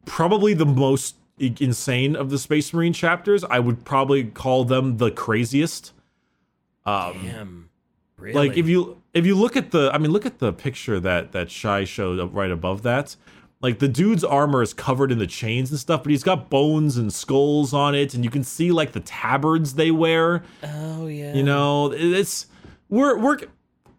probably 0.04 0.52
the 0.52 0.66
most 0.66 1.16
insane 1.38 2.14
of 2.14 2.28
the 2.30 2.38
space 2.38 2.74
marine 2.74 2.92
chapters 2.92 3.42
i 3.44 3.58
would 3.58 3.84
probably 3.86 4.22
call 4.24 4.64
them 4.66 4.98
the 4.98 5.10
craziest 5.10 5.92
um 6.84 7.14
Damn, 7.24 7.70
really? 8.16 8.48
like 8.48 8.56
if 8.56 8.68
you 8.68 9.00
if 9.12 9.26
you 9.26 9.34
look 9.34 9.56
at 9.56 9.70
the 9.70 9.90
i 9.92 9.98
mean 9.98 10.10
look 10.10 10.26
at 10.26 10.38
the 10.38 10.52
picture 10.52 11.00
that 11.00 11.32
that 11.32 11.50
shy 11.50 11.84
showed 11.84 12.18
up 12.20 12.30
right 12.32 12.50
above 12.50 12.82
that 12.82 13.16
like 13.60 13.78
the 13.78 13.88
dude's 13.88 14.22
armor 14.24 14.62
is 14.62 14.74
covered 14.74 15.10
in 15.10 15.18
the 15.18 15.26
chains 15.26 15.70
and 15.70 15.78
stuff 15.80 16.02
but 16.02 16.10
he's 16.10 16.22
got 16.22 16.50
bones 16.50 16.96
and 16.96 17.12
skulls 17.12 17.72
on 17.72 17.94
it 17.94 18.14
and 18.14 18.22
you 18.24 18.30
can 18.30 18.44
see 18.44 18.70
like 18.72 18.92
the 18.92 19.00
tabards 19.00 19.74
they 19.74 19.90
wear 19.90 20.42
oh 20.62 21.06
yeah, 21.06 21.34
you 21.34 21.42
know, 21.42 21.92
it's 21.92 22.46
we're 22.88 23.16
we're 23.18 23.38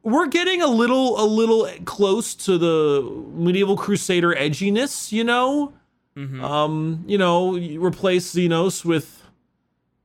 we're 0.03 0.27
getting 0.27 0.61
a 0.61 0.67
little 0.67 1.19
a 1.19 1.25
little 1.25 1.67
close 1.85 2.35
to 2.35 2.57
the 2.59 3.01
medieval 3.33 3.75
crusader 3.75 4.33
edginess, 4.35 5.11
you 5.11 5.23
know. 5.23 5.73
Mhm. 6.15 6.41
Um, 6.41 7.03
you 7.07 7.17
know, 7.17 7.55
you 7.55 7.83
replace 7.83 8.33
Xenos 8.33 8.85
with 8.85 9.23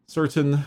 certain 0.07 0.65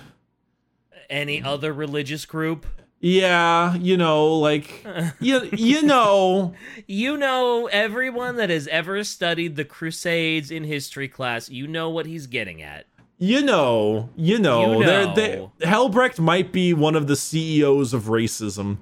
Any 1.10 1.42
other 1.42 1.74
religious 1.74 2.26
group? 2.26 2.66
Yeah, 3.06 3.76
you 3.76 3.98
know, 3.98 4.34
like 4.36 4.86
you 5.20 5.50
you 5.52 5.82
know, 5.82 6.54
You 6.88 7.18
know, 7.18 7.68
everyone 7.68 8.38
that 8.38 8.50
has 8.50 8.68
ever 8.70 9.04
studied 9.04 9.58
the 9.58 9.66
Crusades 9.66 10.50
in 10.52 10.64
history 10.64 11.10
class, 11.10 11.50
you 11.50 11.68
know 11.68 11.90
what 11.90 12.06
he's 12.06 12.28
getting 12.28 12.62
at. 12.62 12.86
you 13.18 13.42
know, 13.42 14.10
you 14.16 14.40
know, 14.40 14.80
You 14.80 14.86
they're- 14.86 15.06
know. 15.06 15.52
they 15.60 15.66
Helbrecht 15.68 16.18
might 16.20 16.52
be 16.54 16.74
one 16.74 16.96
of 16.96 17.08
the 17.08 17.16
CEOs 17.18 17.94
of 17.94 18.04
racism 18.04 18.78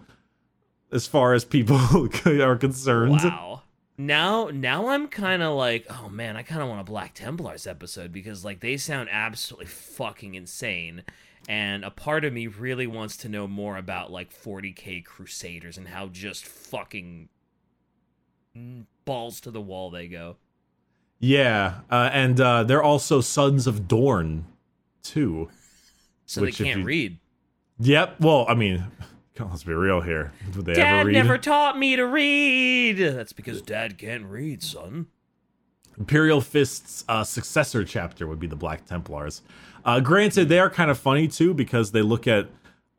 as 0.91 1.07
far 1.07 1.33
as 1.33 1.43
people 1.43 1.77
are 2.25 2.55
concerned. 2.57 3.13
Wow. 3.23 3.63
Now, 3.97 4.49
now 4.53 4.87
I'm 4.89 5.07
kind 5.07 5.41
of 5.43 5.55
like, 5.55 5.85
oh 5.89 6.09
man, 6.09 6.35
I 6.37 6.43
kind 6.43 6.61
of 6.61 6.69
want 6.69 6.81
a 6.81 6.83
Black 6.83 7.13
Templars 7.15 7.65
episode 7.65 8.11
because 8.11 8.45
like 8.45 8.59
they 8.59 8.77
sound 8.77 9.09
absolutely 9.11 9.67
fucking 9.67 10.33
insane, 10.35 11.03
and 11.49 11.83
a 11.83 11.89
part 11.91 12.23
of 12.25 12.33
me 12.33 12.47
really 12.47 12.87
wants 12.87 13.17
to 13.17 13.29
know 13.29 13.47
more 13.47 13.77
about 13.77 14.11
like 14.11 14.33
40k 14.33 15.03
Crusaders 15.03 15.77
and 15.77 15.87
how 15.87 16.07
just 16.07 16.45
fucking 16.45 17.29
balls 19.05 19.41
to 19.41 19.51
the 19.51 19.61
wall 19.61 19.89
they 19.89 20.07
go. 20.07 20.37
Yeah, 21.19 21.81
uh, 21.89 22.09
and 22.11 22.39
uh, 22.41 22.63
they're 22.63 22.81
also 22.81 23.21
sons 23.21 23.67
of 23.67 23.87
Dorn, 23.87 24.45
too. 25.03 25.49
So 26.25 26.41
they 26.41 26.51
can't 26.51 26.79
you- 26.79 26.85
read. 26.85 27.17
Yep. 27.79 28.19
Well, 28.21 28.45
I 28.47 28.53
mean, 28.53 28.85
let's 29.39 29.63
be 29.63 29.73
real 29.73 30.01
here. 30.01 30.31
Would 30.55 30.65
they 30.65 30.73
Dad 30.73 30.99
ever 31.01 31.07
read? 31.07 31.13
never 31.13 31.37
taught 31.37 31.77
me 31.77 31.95
to 31.95 32.05
read. 32.05 32.93
That's 32.93 33.33
because 33.33 33.61
Dad 33.61 33.97
can't 33.97 34.25
read, 34.25 34.61
son. 34.63 35.07
Imperial 35.97 36.41
Fist's 36.41 37.03
uh, 37.07 37.23
successor 37.23 37.83
chapter 37.83 38.25
would 38.27 38.39
be 38.39 38.47
the 38.47 38.55
Black 38.55 38.85
Templars. 38.85 39.41
Uh, 39.85 39.99
granted, 39.99 40.49
they 40.49 40.59
are 40.59 40.69
kind 40.69 40.91
of 40.91 40.97
funny 40.97 41.27
too 41.27 41.53
because 41.53 41.91
they 41.91 42.01
look 42.01 42.27
at 42.27 42.47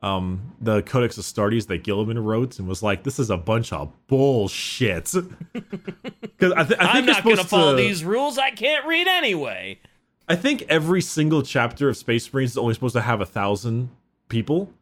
um, 0.01 0.53
the 0.59 0.81
Codex 0.83 1.17
Astartes 1.17 1.67
that 1.67 1.83
Guilliman 1.83 2.23
wrote 2.23 2.59
and 2.59 2.67
was 2.67 2.83
like, 2.83 3.03
"This 3.03 3.19
is 3.19 3.29
a 3.29 3.37
bunch 3.37 3.71
of 3.73 3.91
bullshit." 4.07 5.13
Because 5.53 6.51
I, 6.53 6.63
th- 6.63 6.79
I 6.79 6.83
think 6.85 6.95
I'm 6.95 7.05
not 7.05 7.23
gonna 7.23 7.43
follow 7.43 7.75
these 7.75 8.03
rules. 8.03 8.37
I 8.37 8.51
can't 8.51 8.85
read 8.85 9.07
anyway. 9.07 9.79
I 10.27 10.35
think 10.35 10.63
every 10.67 10.99
single 11.01 11.41
chapter 11.41 11.87
of 11.89 11.95
Space 11.95 12.33
Marines 12.33 12.51
is 12.51 12.57
only 12.57 12.73
supposed 12.73 12.95
to 12.95 13.01
have 13.01 13.21
a 13.21 13.25
thousand 13.25 13.89
people, 14.29 14.73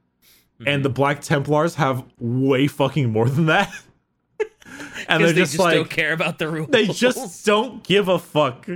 Mm-hmm. 0.59 0.67
and 0.67 0.85
the 0.85 0.89
Black 0.89 1.21
Templars 1.21 1.75
have 1.75 2.03
way 2.19 2.67
fucking 2.67 3.11
more 3.11 3.27
than 3.29 3.47
that. 3.47 3.71
and 5.07 5.21
they're 5.23 5.31
they 5.33 5.41
just, 5.41 5.53
just 5.53 5.59
like 5.59 5.75
don't 5.75 5.89
care 5.89 6.13
about 6.13 6.39
the 6.39 6.47
rules. 6.47 6.69
they 6.69 6.85
just 6.87 7.45
don't 7.45 7.83
give 7.83 8.07
a 8.07 8.17
fuck. 8.19 8.67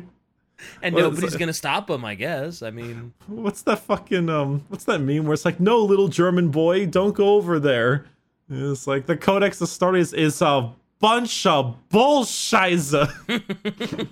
And 0.81 0.95
Well, 0.95 1.09
nobody's 1.11 1.35
gonna 1.35 1.53
stop 1.53 1.89
him. 1.89 2.03
I 2.05 2.15
guess. 2.15 2.61
I 2.61 2.71
mean, 2.71 3.13
What's 3.27 3.61
that 3.63 3.79
fucking 3.79 4.29
um? 4.29 4.63
What's 4.69 4.85
that 4.85 4.99
meme 4.99 5.25
where 5.25 5.33
it's 5.33 5.45
like, 5.45 5.59
no, 5.59 5.79
little 5.79 6.07
German 6.07 6.49
boy, 6.49 6.85
don't 6.85 7.15
go 7.15 7.35
over 7.35 7.59
there. 7.59 8.05
It's 8.49 8.85
like 8.87 9.05
the 9.07 9.17
Codex 9.17 9.59
Astartes 9.59 10.13
is 10.13 10.41
a 10.41 10.71
bunch 10.99 11.45
of 11.45 11.75
bullshizer. 11.89 13.09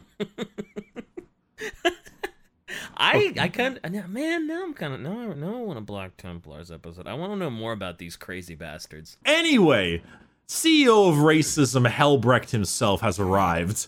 I 2.98 3.34
I 3.40 3.48
kind 3.50 3.80
of 3.84 4.10
man 4.10 4.48
now 4.48 4.64
I'm 4.64 4.74
kind 4.74 4.94
of 4.94 5.00
no 5.02 5.32
I- 5.32 5.36
no 5.36 5.60
I 5.60 5.62
want 5.62 5.78
to 5.78 5.82
block 5.84 6.18
Templars 6.18 6.72
episode. 6.72 7.08
I 7.08 7.14
want 7.14 7.32
to 7.34 7.36
know 7.38 7.50
more 7.50 7.72
about 7.72 8.00
these 8.00 8.16
crazy 8.16 8.56
bastards. 8.56 9.18
anyway, 9.26 10.02
CEO 10.48 11.10
of 11.10 11.16
racism 11.18 11.88
Helbrecht 11.88 12.52
himself 12.52 13.02
has 13.02 13.20
arrived, 13.20 13.88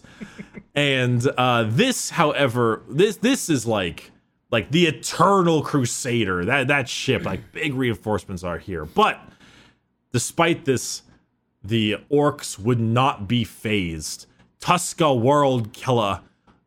and 0.73 1.25
uh, 1.37 1.65
this, 1.67 2.09
however, 2.11 2.83
this 2.89 3.17
this 3.17 3.49
is 3.49 3.65
like 3.65 4.11
like 4.51 4.71
the 4.71 4.87
Eternal 4.87 5.61
Crusader. 5.61 6.45
That 6.45 6.67
that 6.67 6.89
ship, 6.89 7.23
like 7.25 7.51
big 7.51 7.73
reinforcements 7.73 8.43
are 8.43 8.57
here, 8.57 8.85
but 8.85 9.19
despite 10.11 10.65
this, 10.65 11.03
the 11.63 11.97
orcs 12.11 12.57
would 12.57 12.79
not 12.79 13.27
be 13.27 13.43
phased. 13.43 14.27
Tuska 14.59 15.19
World 15.19 15.73
Killer 15.73 16.21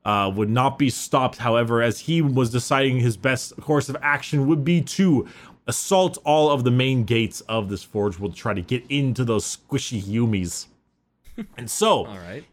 uh, 0.05 0.30
would 0.34 0.51
not 0.51 0.78
be 0.78 0.91
stopped, 0.91 1.39
however, 1.39 1.82
as 1.82 2.01
he 2.01 2.22
was 2.22 2.51
deciding 2.51 2.99
his 2.99 3.16
best 3.16 3.57
course 3.61 3.89
of 3.89 3.97
action 4.01 4.47
would 4.47 4.64
be 4.64 4.80
to 4.80 5.26
assault 5.69 6.19
all 6.25 6.51
of 6.51 6.64
the 6.64 6.71
main 6.71 7.05
gates 7.05 7.41
of 7.43 7.69
this 7.69 7.83
forge 7.83 8.19
will 8.19 8.33
try 8.33 8.55
to 8.55 8.62
get 8.62 8.83
into 8.89 9.25
those 9.25 9.57
squishy 9.57 10.01
humies. 10.01 10.66
and 11.57 11.71
so 11.71 12.07
All 12.07 12.19
right. 12.19 12.45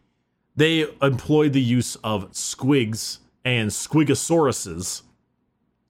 they 0.54 0.86
employed 1.02 1.52
the 1.52 1.60
use 1.60 1.96
of 2.04 2.30
squigs 2.32 3.18
and 3.44 3.70
squigosauruses 3.70 5.02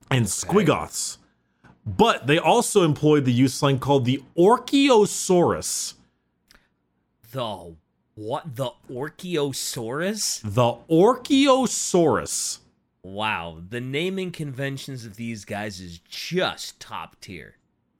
and 0.09 0.25
squigoths. 0.25 1.17
But 1.85 2.27
they 2.27 2.37
also 2.37 2.83
employed 2.83 3.25
the 3.25 3.31
use 3.31 3.61
line 3.61 3.79
called 3.79 4.05
the 4.05 4.23
Orchiosaurus. 4.37 5.93
The 7.31 7.75
what? 8.15 8.55
The 8.55 8.71
Orchiosaurus? 8.89 10.41
The 10.43 10.77
Orchiosaurus. 10.89 12.59
Wow, 13.03 13.61
the 13.69 13.79
naming 13.81 14.31
conventions 14.31 15.05
of 15.05 15.15
these 15.15 15.45
guys 15.45 15.79
is 15.79 15.99
just 16.09 16.79
top 16.79 17.19
tier. 17.21 17.55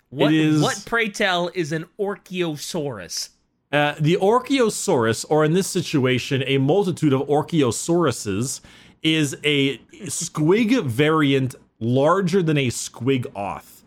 What 0.10 0.34
is- 0.34 0.62
what 0.62 0.84
pray 0.86 1.10
tell 1.10 1.50
is 1.54 1.72
an 1.72 1.86
Orchiosaurus? 2.00 3.30
Uh, 3.72 3.96
the 4.00 4.16
Orchiosaurus, 4.18 5.26
or 5.30 5.44
in 5.44 5.54
this 5.54 5.68
situation, 5.68 6.44
a 6.48 6.58
multitude 6.58 7.14
of 7.14 7.22
Orchiosauruses, 7.28 8.62
is 9.04 9.36
a 9.44 9.78
squig 10.06 10.84
variant 10.86 11.56
larger 11.80 12.42
than 12.42 12.58
a 12.58 12.68
squigoth. 12.68 13.84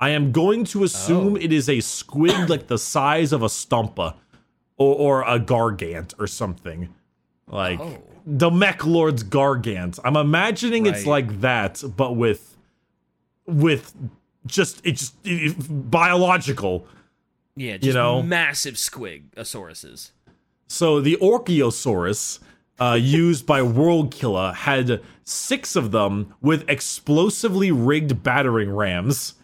I 0.00 0.10
am 0.10 0.30
going 0.30 0.64
to 0.66 0.84
assume 0.84 1.34
Oh. 1.34 1.36
it 1.36 1.52
is 1.52 1.68
a 1.68 1.78
squig 1.78 2.48
like 2.48 2.68
the 2.68 2.78
size 2.78 3.32
of 3.32 3.42
a 3.42 3.46
stompa 3.48 4.14
or, 4.76 4.94
or 4.94 5.22
a 5.22 5.40
gargant 5.40 6.14
or 6.18 6.26
something. 6.28 6.88
Like 7.48 7.80
Oh. 7.80 8.00
The 8.30 8.50
Mech 8.50 8.84
Lord's 8.84 9.24
gargant. 9.24 9.98
I'm 10.04 10.16
imagining 10.16 10.84
it's 10.84 11.06
like 11.06 11.40
that, 11.40 11.82
but 11.96 12.14
with 12.16 12.56
with 13.46 13.94
just 14.46 14.80
it's 14.84 15.10
just 15.12 15.14
it- 15.24 15.90
biological. 15.90 16.86
Yeah, 17.56 17.78
just 17.78 17.94
know? 17.94 18.22
massive 18.22 18.74
squigosauruses. 18.74 20.10
So 20.68 21.00
the 21.00 21.16
Orchiosaurus, 21.16 22.38
uh, 22.78 22.92
used 23.00 23.46
by 23.46 23.62
World 23.62 24.12
Killer, 24.14 24.52
had 24.52 25.00
six 25.24 25.74
of 25.74 25.90
them 25.90 26.34
with 26.40 26.68
explosively 26.68 27.72
rigged 27.72 28.22
battering 28.22 28.70
rams 28.70 29.34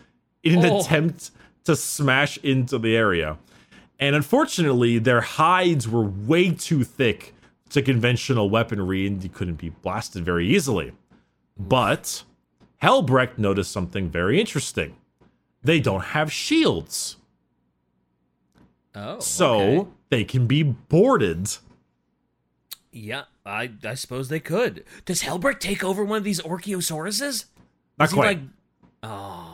in 0.43 0.59
an 0.64 0.70
Oh. 0.70 0.80
attempt 0.80 1.30
to 1.64 1.74
smash 1.74 2.37
into 2.43 2.78
the 2.78 2.95
area. 2.95 3.39
And 3.99 4.14
unfortunately, 4.14 4.99
their 4.99 5.22
hides 5.22 5.89
were 5.89 6.03
way 6.05 6.51
too 6.51 6.85
thick 6.85 7.34
to 7.74 7.82
conventional 7.82 8.48
weaponry 8.50 9.06
and 9.06 9.22
you 9.22 9.28
couldn't 9.28 9.56
be 9.56 9.68
blasted 9.68 10.24
very 10.24 10.48
easily. 10.48 10.92
But 11.58 12.24
Helbrecht 12.82 13.38
noticed 13.38 13.70
something 13.70 14.08
very 14.10 14.40
interesting. 14.40 14.96
They 15.62 15.78
don't 15.80 16.02
have 16.06 16.32
shields. 16.32 17.16
Oh, 18.94 19.18
So 19.20 19.58
okay. 19.60 19.88
they 20.10 20.24
can 20.24 20.46
be 20.46 20.62
boarded. 20.62 21.48
yeah, 22.92 23.24
I 23.44 23.72
I 23.84 23.94
suppose 23.94 24.28
they 24.28 24.40
could. 24.40 24.84
Does 25.04 25.22
Helbrecht 25.22 25.60
take 25.60 25.82
over 25.82 26.04
one 26.04 26.18
of 26.18 26.24
these 26.24 26.40
Orchiosauruses? 26.40 27.46
Not 27.98 28.08
Is 28.08 28.12
quite. 28.14 28.26
like, 28.26 28.40
oh, 29.02 29.53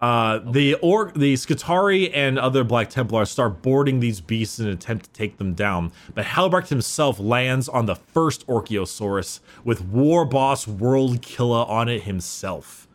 Uh, 0.00 0.38
the 0.38 0.74
or 0.74 1.10
the 1.16 1.34
Skitarii 1.34 2.10
and 2.14 2.38
other 2.38 2.62
Black 2.62 2.88
Templars 2.88 3.30
start 3.30 3.62
boarding 3.62 3.98
these 3.98 4.20
beasts 4.20 4.60
in 4.60 4.66
an 4.66 4.72
attempt 4.72 5.06
to 5.06 5.10
take 5.12 5.38
them 5.38 5.54
down, 5.54 5.90
but 6.14 6.24
Helbrecht 6.24 6.68
himself 6.68 7.18
lands 7.18 7.68
on 7.68 7.86
the 7.86 7.96
first 7.96 8.46
Orchiosaurus 8.46 9.40
with 9.64 9.84
War 9.84 10.24
Boss 10.24 10.68
World 10.68 11.20
Killer 11.20 11.64
on 11.68 11.88
it 11.88 12.02
himself. 12.04 12.86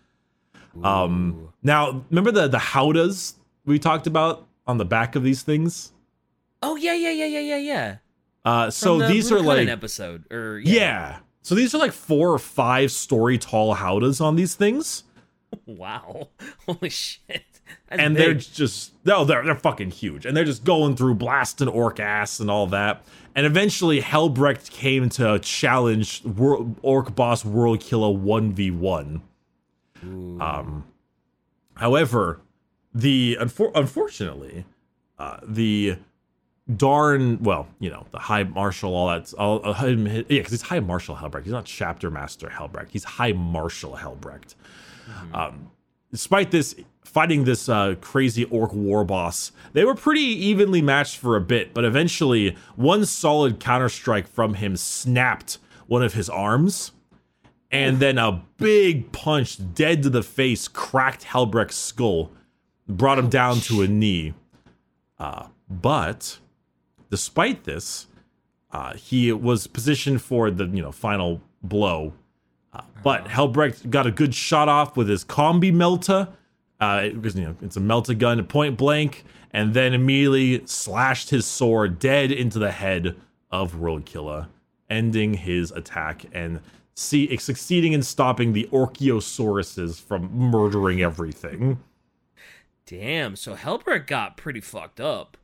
Um, 0.82 1.49
now 1.62 2.06
remember 2.10 2.32
the 2.32 2.47
the 2.47 2.58
howdahs 2.58 3.34
we 3.66 3.80
talked 3.80 4.08
about 4.08 4.47
on 4.66 4.78
the 4.78 4.86
back 4.86 5.16
of 5.16 5.24
these 5.24 5.41
things. 5.41 5.91
oh 6.62 6.78
yeah, 6.78 6.93
yeah, 6.93 7.12
yeah, 7.12 7.26
yeah, 7.26 7.39
yeah, 7.39 7.58
yeah. 7.58 7.95
Uh, 8.45 8.70
so 8.70 8.99
the 8.99 9.08
these 9.08 9.30
are 9.30 9.41
like 9.41 9.68
episode, 9.68 10.32
or 10.32 10.60
yeah. 10.60 11.20
So 11.41 11.54
these 11.54 11.76
are 11.76 11.78
like 11.78 11.91
four 11.91 12.32
or 12.32 12.39
five 12.39 12.91
story 12.91 13.38
tall 13.38 13.76
howdahs 13.76 14.22
on 14.22 14.38
these 14.38 14.56
things. 14.56 15.04
Wow, 15.66 16.30
holy 16.66 16.89
shit! 16.89 17.45
That's 17.89 18.01
and 18.01 18.16
they're 18.16 18.34
just 18.34 18.93
no, 19.06 19.24
they're 19.26 19.43
they're 19.43 19.56
fucking 19.56 19.91
huge, 19.91 20.26
and 20.26 20.36
they're 20.36 20.45
just 20.45 20.64
going 20.64 20.95
through 20.95 21.16
blasting 21.16 21.68
orc 21.68 21.99
ass 21.99 22.39
and 22.39 22.49
all 22.49 22.68
that. 22.68 23.04
And 23.36 23.45
eventually, 23.45 24.01
Helbrecht 24.01 24.70
came 24.72 25.10
to 25.10 25.39
challenge 25.39 26.22
Orc 26.82 27.16
Boss 27.16 27.43
World 27.45 27.80
Killer 27.80 28.10
one 28.10 28.51
v 28.51 28.72
one. 28.72 29.22
Um, 30.04 30.86
however, 31.76 32.41
the 32.93 33.38
unfor- 33.39 33.72
unfortunately, 33.76 34.66
uh, 35.18 35.38
the 35.43 35.97
darn 36.76 37.41
well, 37.41 37.68
you 37.80 37.89
know, 37.89 38.06
the 38.12 38.20
High 38.20 38.43
Marshal, 38.43 38.93
all 38.95 39.08
that, 39.08 39.34
all 39.36 39.62
uh, 39.64 39.74
him- 39.74 40.06
yeah, 40.08 40.24
because 40.28 40.51
he's 40.51 40.62
High 40.64 40.80
Marshal 40.82 41.16
Helbrecht. 41.16 41.43
He's 41.43 41.54
not 41.54 41.66
Chapter 41.66 42.12
Master 42.12 42.49
Helbrecht. 42.49 42.89
He's 42.91 43.04
High 43.04 43.34
Marshal 43.34 43.95
Helbrecht. 43.95 44.56
Um, 45.34 45.72
despite 46.12 46.51
this 46.51 46.76
fighting 47.04 47.43
this 47.43 47.70
uh, 47.70 47.95
crazy 48.01 48.45
orc 48.45 48.74
war 48.74 49.04
boss, 49.04 49.51
they 49.74 49.86
were 49.86 49.95
pretty 49.95 50.22
evenly 50.22 50.82
matched 50.82 51.18
for 51.18 51.36
a 51.36 51.41
bit, 51.41 51.74
but 51.74 51.86
eventually 51.86 52.56
one 52.76 53.06
solid 53.06 53.60
counterstrike 53.60 54.28
from 54.28 54.56
him 54.56 54.76
snapped 54.76 55.58
one 55.88 56.04
of 56.04 56.14
his 56.14 56.30
arms. 56.30 56.91
And 57.72 57.99
then 57.99 58.20
a 58.20 58.43
big 58.58 59.12
punch 59.12 59.58
dead 59.74 60.04
to 60.04 60.10
the 60.12 60.22
face 60.22 60.68
cracked 60.68 61.24
Helbrecht's 61.24 61.76
skull, 61.76 62.32
brought 62.88 63.18
him 63.18 63.30
down 63.30 63.62
to 63.62 63.82
a 63.82 63.88
knee. 63.88 64.36
Uh, 65.18 65.47
but 65.68 66.38
despite 67.10 67.64
this, 67.64 68.08
uh, 68.72 68.93
he 68.93 69.32
was 69.32 69.66
positioned 69.68 70.22
for 70.22 70.51
the 70.51 70.66
you 70.66 70.82
know 70.82 70.91
final 70.91 71.41
blow. 71.64 72.14
But 73.03 73.28
Helbrecht 73.28 73.89
got 73.89 74.07
a 74.07 74.11
good 74.11 74.34
shot 74.34 74.69
off 74.69 74.95
with 74.95 75.09
his 75.09 75.26
combi 75.26 75.74
melta, 75.74 76.30
uh, 76.80 77.09
you 77.11 77.41
know 77.41 77.55
it's 77.61 77.78
a 77.78 77.82
melta 77.82 78.17
gun 78.17 78.43
point 78.45 78.78
blank, 78.78 79.26
and 79.51 79.74
then 79.74 79.93
immediately 79.93 80.65
slashed 80.65 81.30
his 81.30 81.45
sword 81.45 81.99
dead 81.99 82.32
into 82.32 82.59
the 82.59 82.71
head 82.71 83.15
of 83.51 83.76
Worldkiller, 83.76 84.47
ending 84.89 85.36
his 85.36 85.71
attack 85.71 86.26
and 86.34 86.59
see 86.95 87.36
succeeding 87.38 87.93
in 87.93 88.03
stopping 88.03 88.53
the 88.53 88.67
Orchiosauruses 88.71 89.99
from 89.99 90.32
murdering 90.34 91.01
everything. 91.01 91.80
Damn. 92.86 93.36
So 93.36 93.55
Helbrecht 93.55 94.07
got 94.07 94.38
pretty 94.38 94.61
fucked 94.61 94.99
up. 94.99 95.38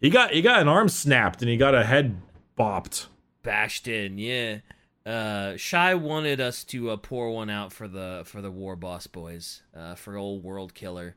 He 0.00 0.10
got 0.10 0.32
he 0.32 0.42
got 0.42 0.60
an 0.60 0.68
arm 0.68 0.88
snapped 0.88 1.42
and 1.42 1.50
he 1.50 1.56
got 1.56 1.74
a 1.74 1.84
head 1.84 2.20
bopped. 2.58 3.06
bashed 3.42 3.88
in 3.88 4.18
yeah 4.18 4.58
uh 5.04 5.56
shy 5.56 5.94
wanted 5.94 6.40
us 6.40 6.62
to 6.64 6.90
uh, 6.90 6.96
pour 6.96 7.30
one 7.30 7.50
out 7.50 7.72
for 7.72 7.88
the 7.88 8.22
for 8.24 8.40
the 8.40 8.50
war 8.50 8.76
boss 8.76 9.06
boys 9.06 9.62
uh 9.76 9.94
for 9.94 10.16
old 10.16 10.44
world 10.44 10.74
killer. 10.74 11.16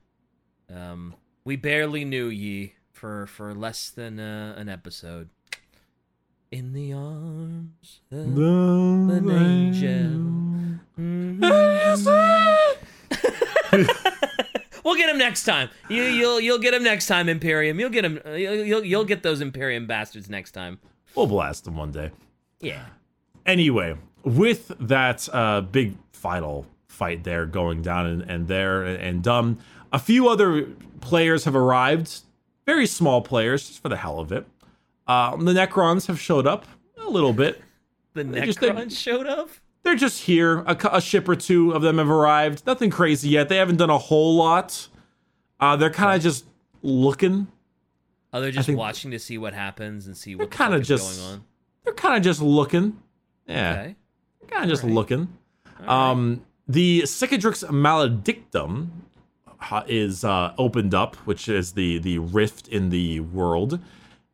Um 0.73 1.15
we 1.43 1.55
barely 1.55 2.03
knew 2.03 2.27
ye 2.27 2.73
for 2.91 3.27
for 3.27 3.53
less 3.53 3.89
than 3.89 4.19
uh, 4.19 4.55
an 4.57 4.69
episode. 4.69 5.29
In 6.51 6.73
the 6.73 6.93
arms 6.93 8.01
of 8.11 8.37
an 8.37 9.29
angel. 9.29 10.31
We'll 14.83 14.95
get 14.95 15.09
him 15.09 15.17
next 15.17 15.43
time. 15.43 15.69
You 15.89 16.03
you'll 16.03 16.39
you'll 16.39 16.59
get 16.59 16.73
him 16.73 16.83
next 16.83 17.07
time 17.07 17.27
imperium. 17.27 17.79
You'll 17.79 17.89
get 17.89 18.05
him 18.05 18.19
you'll 18.25 18.63
you'll, 18.63 18.83
you'll 18.83 19.05
get 19.05 19.23
those 19.23 19.41
imperium 19.41 19.87
bastards 19.87 20.29
next 20.29 20.51
time. 20.51 20.79
We'll 21.15 21.27
blast 21.27 21.65
them 21.65 21.75
one 21.77 21.91
day. 21.91 22.11
yeah 22.59 22.85
Anyway, 23.45 23.95
with 24.23 24.71
that 24.79 25.27
uh, 25.33 25.61
big 25.61 25.95
final 26.11 26.65
fight 26.87 27.23
there 27.23 27.45
going 27.45 27.81
down 27.81 28.05
and, 28.07 28.21
and 28.23 28.47
there 28.47 28.83
and 28.83 29.27
um, 29.27 29.57
a 29.91 29.99
few 29.99 30.29
other 30.29 30.63
players 31.01 31.43
have 31.45 31.55
arrived. 31.55 32.21
Very 32.65 32.87
small 32.87 33.21
players, 33.21 33.67
just 33.67 33.81
for 33.81 33.89
the 33.89 33.97
hell 33.97 34.19
of 34.19 34.31
it. 34.31 34.45
Um, 35.07 35.45
the 35.45 35.53
Necrons 35.53 36.07
have 36.07 36.19
showed 36.19 36.47
up 36.47 36.65
a 36.97 37.07
little 37.09 37.33
bit. 37.33 37.61
The 38.13 38.23
They 38.23 38.41
just- 38.45 38.59
Necron 38.59 38.89
they- 38.89 38.95
showed 38.95 39.27
up. 39.27 39.49
They're 39.83 39.95
just 39.95 40.23
here. 40.23 40.61
A, 40.65 40.75
a 40.93 40.99
ship 41.01 41.29
or 41.29 41.35
two 41.35 41.71
of 41.73 41.83
them 41.83 41.99
have 41.99 42.09
arrived. 42.09 42.65
Nothing 42.65 42.89
crazy 42.89 43.29
yet. 43.29 43.49
They 43.49 43.57
haven't 43.57 43.75
done 43.77 43.91
a 43.91 43.99
whole 43.99 44.35
lot. 44.35 44.87
Uh, 45.59 45.75
they're 45.75 45.91
kind 45.91 46.15
of 46.15 46.23
just 46.23 46.45
looking. 46.81 47.45
Oh, 48.33 48.41
they're 48.41 48.49
just 48.51 48.67
watching 48.69 49.11
to 49.11 49.19
see 49.19 49.37
what 49.37 49.53
happens 49.53 50.07
and 50.07 50.17
see 50.17 50.33
what 50.35 50.49
kinda 50.49 50.79
just- 50.79 51.19
going 51.19 51.33
on. 51.33 51.43
They're 51.83 51.93
kind 51.93 52.17
of 52.17 52.23
just 52.23 52.41
looking. 52.41 52.97
Yeah. 53.47 53.71
Okay. 53.81 53.95
kind 54.47 54.63
of 54.63 54.69
just 54.69 54.83
Alright. 54.83 54.95
looking. 54.95 55.37
Um, 55.87 56.41
the 56.67 57.01
Cicatrix 57.03 57.63
Maledictum 57.69 58.87
is 59.87 60.23
uh, 60.23 60.53
opened 60.57 60.93
up, 60.93 61.15
which 61.27 61.47
is 61.49 61.73
the 61.73 61.99
the 61.99 62.19
rift 62.19 62.67
in 62.67 62.89
the 62.89 63.19
world, 63.19 63.79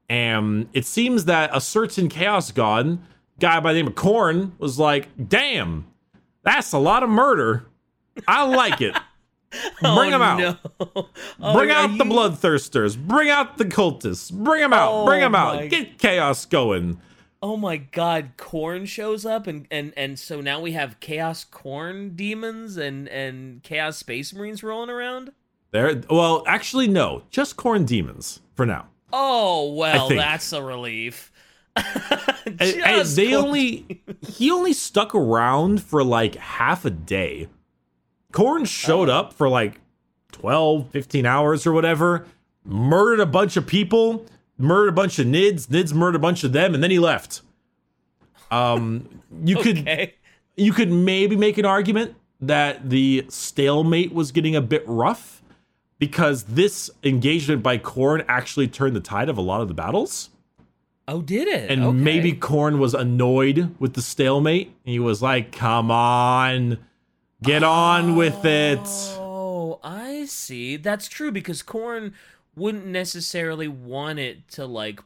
and 0.09 0.67
it 0.73 0.85
seems 0.85 1.25
that 1.25 1.49
a 1.53 1.61
certain 1.61 2.09
Chaos 2.09 2.51
God 2.51 2.99
guy 3.39 3.59
by 3.59 3.73
the 3.73 3.79
name 3.79 3.87
of 3.87 3.95
Khorne 3.95 4.51
was 4.59 4.77
like, 4.79 5.09
"Damn, 5.29 5.85
that's 6.43 6.71
a 6.73 6.79
lot 6.79 7.03
of 7.03 7.09
murder. 7.09 7.65
I 8.27 8.45
like 8.45 8.81
it. 8.81 8.95
Bring 9.81 9.93
oh, 9.93 10.11
them 10.11 10.21
out." 10.21 10.39
No. 10.39 11.07
Oh, 11.41 11.53
Bring 11.53 11.71
out 11.71 11.97
the 11.97 12.05
you- 12.05 12.11
bloodthirsters. 12.11 12.97
Bring 12.97 13.29
out 13.29 13.57
the 13.57 13.65
cultists. 13.65 14.31
Bring 14.31 14.61
them 14.61 14.73
out. 14.73 15.05
Bring 15.05 15.21
Oh 15.21 15.25
them 15.25 15.35
out. 15.35 15.55
my- 15.55 15.67
Get 15.67 15.97
chaos 15.97 16.45
going. 16.45 16.99
Oh 17.43 17.57
my 17.57 17.77
God! 17.77 18.37
Khorne 18.37 18.87
shows 18.87 19.25
up, 19.25 19.47
and 19.47 19.65
and 19.71 19.93
and 19.97 20.19
so 20.19 20.41
now 20.41 20.59
we 20.59 20.73
have 20.73 20.99
Chaos 20.99 21.43
Khorne 21.51 22.15
demons 22.15 22.77
and 22.77 23.07
and 23.09 23.63
Chaos 23.63 23.97
Space 23.97 24.33
Marines 24.33 24.61
rolling 24.63 24.89
around. 24.91 25.31
There. 25.71 26.01
Well, 26.09 26.43
actually, 26.45 26.87
no. 26.87 27.23
Just 27.31 27.55
Khorne 27.57 27.85
demons 27.85 28.41
for 28.53 28.65
now. 28.65 28.87
Oh 29.11 29.73
well, 29.73 30.09
that's 30.09 30.53
a 30.53 30.61
relief. 30.61 31.31
And- 32.45 32.59
and 32.61 33.07
they 33.07 33.31
corn- 33.31 33.45
only 33.45 34.01
he 34.27 34.51
only 34.51 34.73
stuck 34.73 35.15
around 35.15 35.81
for 35.81 36.03
like 36.03 36.35
half 36.35 36.85
a 36.85 36.89
day. 36.89 37.47
Khorne 38.33 38.67
showed 38.67 39.09
Oh. 39.09 39.13
up 39.19 39.33
for 39.33 39.47
like 39.47 39.79
12, 40.31 40.89
15 40.89 41.25
hours 41.25 41.65
or 41.67 41.71
whatever, 41.71 42.25
murdered 42.65 43.19
a 43.19 43.25
bunch 43.25 43.57
of 43.57 43.67
people, 43.67 44.25
murdered 44.57 44.89
a 44.89 44.93
bunch 44.93 45.19
of 45.19 45.27
nids, 45.27 45.67
nids 45.67 45.93
murdered 45.93 46.15
a 46.15 46.19
bunch 46.19 46.43
of 46.43 46.53
them, 46.53 46.73
and 46.73 46.81
then 46.83 46.91
he 46.91 46.99
left. 46.99 47.41
Um, 48.49 49.21
you 49.43 49.55
could 49.57 49.87
you 50.57 50.73
could 50.73 50.91
maybe 50.91 51.35
make 51.35 51.57
an 51.57 51.65
argument 51.65 52.15
that 52.41 52.89
the 52.89 53.25
stalemate 53.29 54.13
was 54.13 54.31
getting 54.31 54.55
a 54.55 54.61
bit 54.61 54.83
rough 54.87 55.41
because 55.99 56.43
this 56.43 56.89
engagement 57.03 57.61
by 57.61 57.77
Khorne 57.77 58.25
actually 58.27 58.67
turned 58.67 58.95
the 58.95 58.99
tide 59.01 59.29
of 59.29 59.37
a 59.37 59.41
lot 59.41 59.61
of 59.61 59.67
the 59.67 59.73
battles. 59.73 60.29
Oh, 61.07 61.21
did 61.21 61.47
it? 61.47 61.69
And 61.69 61.83
Okay. 61.83 61.97
maybe 61.97 62.33
Khorne 62.33 62.77
was 62.79 62.93
annoyed 62.93 63.75
with 63.79 63.93
the 63.93 64.01
stalemate. 64.01 64.73
He 64.83 64.97
was 64.97 65.21
like, 65.21 65.51
come 65.51 65.91
on, 65.91 66.77
get 67.43 67.63
on 67.63 68.15
with 68.15 68.43
it. 68.45 68.79
Oh, 69.19 69.79
I 69.83 70.25
see. 70.25 70.77
That's 70.77 71.07
true 71.07 71.31
because 71.31 71.61
Khorne 71.61 72.13
wouldn't 72.55 72.85
necessarily 72.85 73.67
want 73.67 74.19
it 74.19 74.47
to 74.49 74.65
like 74.65 74.99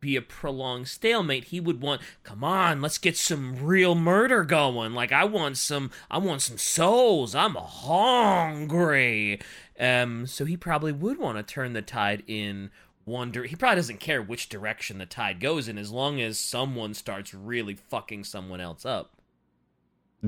be 0.00 0.16
a 0.16 0.22
prolonged 0.22 0.86
stalemate. 0.86 1.44
He 1.44 1.60
would 1.60 1.80
want, 1.80 2.02
come 2.24 2.44
on, 2.44 2.82
let's 2.82 2.98
get 2.98 3.16
some 3.16 3.64
real 3.64 3.94
murder 3.94 4.44
going. 4.44 4.92
Like 4.92 5.12
I 5.12 5.24
want 5.24 5.56
some 5.56 5.90
I 6.10 6.18
want 6.18 6.42
some 6.42 6.58
souls. 6.58 7.34
I'm 7.34 7.54
hungry. 7.54 9.40
Um 9.80 10.26
so 10.26 10.44
he 10.44 10.56
probably 10.56 10.92
would 10.92 11.18
want 11.18 11.38
to 11.38 11.42
turn 11.42 11.72
the 11.72 11.82
tide 11.82 12.22
in 12.26 12.70
one 13.04 13.32
dir- 13.32 13.44
he 13.44 13.56
probably 13.56 13.76
doesn't 13.76 14.00
care 14.00 14.22
which 14.22 14.48
direction 14.48 14.98
the 14.98 15.06
tide 15.06 15.40
goes 15.40 15.68
in 15.68 15.78
as 15.78 15.90
long 15.90 16.20
as 16.20 16.38
someone 16.38 16.94
starts 16.94 17.32
really 17.34 17.74
fucking 17.74 18.24
someone 18.24 18.60
else 18.60 18.84
up. 18.84 19.12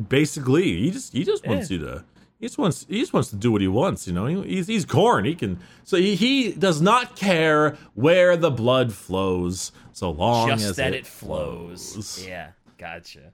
Basically, 0.09 0.79
he 0.79 0.91
just 0.91 1.13
he 1.13 1.25
just 1.25 1.47
wants 1.47 1.71
you 1.71 1.79
to 1.79 2.05
he 2.39 2.47
just 2.47 2.59
wants 2.59 2.87
he 2.89 3.01
just 3.01 3.13
wants 3.13 3.31
to 3.31 3.37
do 3.37 3.51
what 3.51 3.61
he 3.61 3.69
wants. 3.69 4.07
You 4.07 4.13
know, 4.13 4.27
he, 4.27 4.43
he's 4.43 4.67
he's 4.67 4.85
Khorne. 4.87 5.27
He 5.27 5.35
can 5.35 5.59
so 5.85 5.97
he, 5.97 6.15
he 6.15 6.53
does 6.53 6.81
not 6.81 7.17
care 7.17 7.77
where 7.95 8.37
the 8.37 8.51
blood 8.51 8.93
flows 8.93 9.73
so 9.93 10.11
long 10.11 10.49
Just 10.49 10.65
as 10.65 10.77
that 10.77 10.93
it, 10.93 10.99
it 10.99 11.07
flows. 11.07 12.25
Yeah, 12.27 12.51
gotcha. 12.79 13.33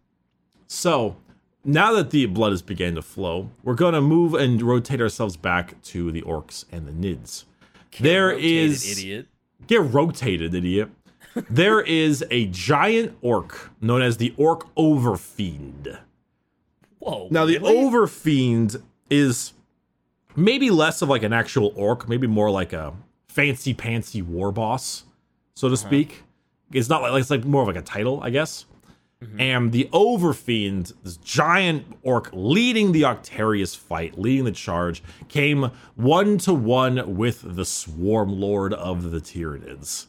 So 0.68 1.16
now 1.64 1.92
that 1.94 2.10
the 2.10 2.26
blood 2.26 2.52
has 2.52 2.62
began 2.62 2.94
to 2.94 3.02
flow, 3.02 3.50
we're 3.62 3.74
going 3.74 3.94
to 3.94 4.00
move 4.00 4.34
and 4.34 4.60
rotate 4.62 5.00
ourselves 5.00 5.36
back 5.36 5.80
to 5.82 6.10
the 6.12 6.22
orcs 6.22 6.64
and 6.72 6.86
the 6.86 6.92
nids. 6.92 7.44
There 8.00 8.28
Rotated 8.28 8.44
is 8.44 8.98
idiot. 8.98 9.26
get 9.66 9.80
rotated, 9.82 10.54
idiot. 10.54 10.90
there 11.50 11.80
is 11.80 12.24
a 12.30 12.46
giant 12.46 13.16
orc 13.20 13.70
known 13.80 14.02
as 14.02 14.16
the 14.18 14.32
orc 14.36 14.72
overfiend. 14.76 15.98
Whoa. 16.98 17.28
Now 17.30 17.44
the 17.46 17.58
really? 17.58 17.76
overfiend 17.76 18.82
is 19.12 19.52
maybe 20.34 20.70
less 20.70 21.02
of 21.02 21.08
like 21.08 21.22
an 21.22 21.32
actual 21.32 21.72
orc, 21.76 22.08
maybe 22.08 22.26
more 22.26 22.50
like 22.50 22.72
a 22.72 22.94
fancy 23.28 23.74
pantsy 23.74 24.22
war 24.22 24.52
boss, 24.52 25.04
so 25.54 25.68
to 25.68 25.74
uh-huh. 25.74 25.86
speak. 25.86 26.22
It's 26.72 26.88
not 26.88 27.02
like 27.02 27.20
it's 27.20 27.30
like 27.30 27.44
more 27.44 27.62
of 27.62 27.68
like 27.68 27.76
a 27.76 27.82
title, 27.82 28.22
I 28.22 28.30
guess. 28.30 28.64
Mm-hmm. 29.22 29.40
And 29.40 29.72
the 29.72 29.88
Overfiend, 29.92 30.94
this 31.04 31.16
giant 31.18 31.84
orc 32.02 32.30
leading 32.32 32.90
the 32.90 33.02
Octarius 33.02 33.76
fight, 33.76 34.18
leading 34.18 34.44
the 34.44 34.52
charge, 34.52 35.02
came 35.28 35.70
one 35.94 36.38
to 36.38 36.52
one 36.52 37.16
with 37.16 37.54
the 37.54 37.64
Swarm 37.64 38.40
Lord 38.40 38.74
of 38.74 39.12
the 39.12 39.20
Tyranids. 39.20 40.06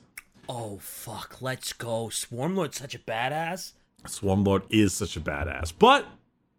Oh 0.50 0.78
fuck, 0.82 1.42
let's 1.42 1.74
go. 1.74 2.08
Swarmlord's 2.08 2.78
such 2.78 2.96
a 2.96 3.00
badass. 3.00 3.74
Swarm 4.08 4.44
Lord 4.44 4.64
is 4.70 4.94
such 4.94 5.16
a 5.16 5.22
badass, 5.22 5.74
but 5.78 6.06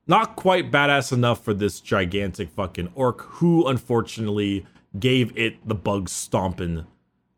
not 0.07 0.37
quite 0.37 0.71
badass 0.71 1.13
enough 1.13 1.43
for 1.43 1.55
this 1.55 1.81
gigantic 1.81 2.51
fucking 2.51 2.91
orc 2.95 3.23
who 3.23 3.67
unfortunately 3.67 4.67
gave 4.99 5.37
it 5.37 5.67
the 5.67 5.75
bug 5.75 6.09
stomping 6.09 6.87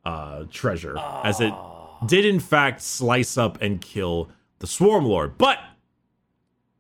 uh, 0.05 0.45
treasure, 0.51 0.97
as 1.25 1.41
it 1.41 1.53
did 2.07 2.25
in 2.25 2.39
fact 2.41 2.81
slice 2.83 3.39
up 3.39 3.61
and 3.63 3.81
kill 3.81 4.29
the 4.59 4.67
Swarm 4.67 5.05
Lord. 5.05 5.39
But 5.39 5.59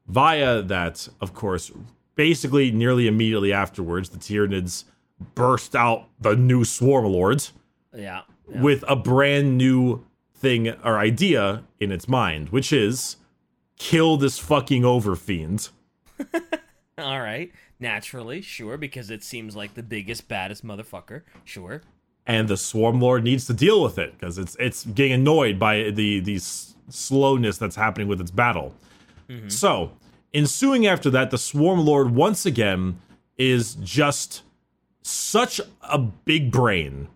via 0.06 0.62
that, 0.62 1.08
of 1.20 1.34
course, 1.34 1.70
basically 2.14 2.70
nearly 2.70 3.06
immediately 3.06 3.52
afterwards, 3.52 4.10
the 4.10 4.18
Tyranids 4.18 4.84
burst 5.34 5.74
out 5.74 6.08
the 6.20 6.36
new 6.36 6.64
Swarm 6.64 7.06
Lords 7.06 7.52
Yeah. 7.94 8.22
yeah. 8.52 8.60
with 8.60 8.84
a 8.86 8.96
brand 8.96 9.56
new 9.56 10.04
thing 10.34 10.68
or 10.84 10.98
idea 10.98 11.62
in 11.80 11.90
its 11.90 12.06
mind, 12.08 12.50
which 12.50 12.72
is 12.72 13.16
kill 13.78 14.16
this 14.16 14.38
fucking 14.38 14.82
overfiend. 14.82 15.70
All 16.98 17.20
right. 17.20 17.52
Naturally, 17.78 18.40
sure, 18.40 18.76
because 18.76 19.10
it 19.10 19.22
seems 19.22 19.54
like 19.54 19.74
the 19.74 19.82
biggest, 19.82 20.28
baddest 20.28 20.64
motherfucker. 20.64 21.22
Sure. 21.44 21.82
and 22.26 22.48
the 22.48 22.56
swarm 22.56 23.00
lord 23.00 23.22
needs 23.22 23.46
to 23.46 23.52
deal 23.54 23.82
with 23.82 23.98
it 23.98 24.18
because 24.18 24.38
it's 24.38 24.56
it's 24.58 24.84
getting 24.86 25.12
annoyed 25.12 25.58
by 25.58 25.90
the 25.90 26.20
the 26.20 26.36
s- 26.36 26.74
slowness 26.88 27.58
that's 27.58 27.76
happening 27.76 28.08
with 28.08 28.20
its 28.20 28.30
battle. 28.30 28.74
Mm-hmm. 29.28 29.48
So, 29.48 29.92
ensuing 30.32 30.86
after 30.86 31.10
that, 31.10 31.30
the 31.30 31.38
swarm 31.38 31.80
lord 31.84 32.10
once 32.14 32.46
again 32.46 32.98
is 33.36 33.74
just 33.76 34.42
such 35.02 35.60
a 35.82 35.98
big 35.98 36.50
brain. 36.50 37.08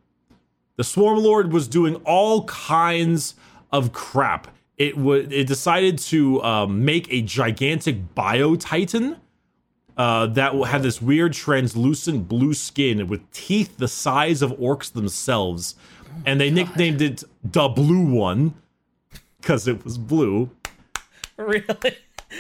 The 0.77 0.85
swarm 0.85 1.19
lord 1.19 1.53
was 1.53 1.67
doing 1.69 1.97
all 2.05 2.45
kinds 2.45 3.35
of 3.73 3.93
crap. 3.93 4.49
It 4.81 4.97
would 4.97 5.31
it 5.31 5.47
decided 5.47 5.99
to 5.99 6.43
um, 6.43 6.87
make 6.87 7.07
a 7.13 7.21
gigantic 7.21 8.15
bio 8.15 8.57
titan 8.57 9.19
uh, 9.99 10.25
that 10.29 10.55
will 10.55 10.65
have 10.65 10.83
this 10.83 11.03
weird 11.03 11.35
translucent 11.35 12.27
blue 12.27 12.55
skin 12.55 13.07
with 13.07 13.31
teeth 13.31 13.77
the 13.77 13.89
size 13.89 14.41
of 14.41 14.53
orcs 14.53 14.91
themselves. 14.91 15.75
And 16.25 16.41
they 16.41 16.51
nicknamed 16.51 17.03
it 17.03 17.23
the 17.45 17.69
Blue 17.69 18.11
One 18.11 18.55
because 19.39 19.69
it 19.69 19.85
was 19.85 19.99
blue. 19.99 20.51
Really? 21.37 21.99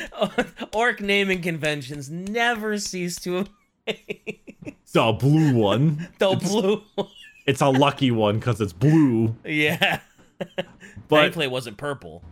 Orc 0.72 1.02
naming 1.02 1.42
conventions 1.42 2.08
never 2.08 2.78
cease 2.78 3.16
to 3.20 3.44
amaze. 3.86 4.38
The 4.92 5.12
Blue 5.12 5.54
One. 5.54 6.08
the 6.18 6.36
blue. 6.36 6.82
It's 7.44 7.60
a 7.60 7.68
lucky 7.68 8.10
one 8.10 8.38
because 8.38 8.62
it's 8.62 8.72
blue. 8.72 9.36
yeah. 9.44 10.00
But 11.08 11.22
Thankfully, 11.22 11.46
it 11.46 11.50
wasn't 11.50 11.76
purple. 11.76 12.22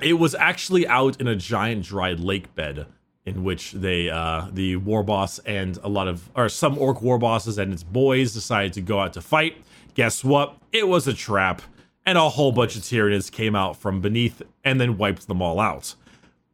it 0.00 0.14
was 0.14 0.34
actually 0.34 0.86
out 0.86 1.20
in 1.20 1.26
a 1.26 1.34
giant 1.34 1.84
dried 1.84 2.20
lake 2.20 2.54
bed 2.54 2.86
in 3.26 3.42
which 3.44 3.72
they 3.72 4.08
uh 4.08 4.46
the 4.52 4.76
war 4.76 5.02
boss 5.02 5.38
and 5.40 5.78
a 5.82 5.88
lot 5.88 6.06
of 6.08 6.30
or 6.36 6.48
some 6.48 6.78
orc 6.78 7.02
war 7.02 7.18
bosses 7.18 7.58
and 7.58 7.72
its 7.72 7.82
boys 7.82 8.32
decided 8.32 8.72
to 8.74 8.80
go 8.80 9.00
out 9.00 9.12
to 9.14 9.20
fight. 9.20 9.56
Guess 9.94 10.22
what? 10.24 10.56
It 10.72 10.86
was 10.86 11.08
a 11.08 11.12
trap 11.12 11.60
and 12.06 12.16
a 12.16 12.28
whole 12.30 12.52
bunch 12.52 12.76
of 12.76 12.82
tyranids 12.82 13.30
came 13.30 13.56
out 13.56 13.76
from 13.76 14.00
beneath 14.00 14.40
and 14.64 14.80
then 14.80 14.96
wiped 14.96 15.26
them 15.26 15.42
all 15.42 15.58
out. 15.58 15.94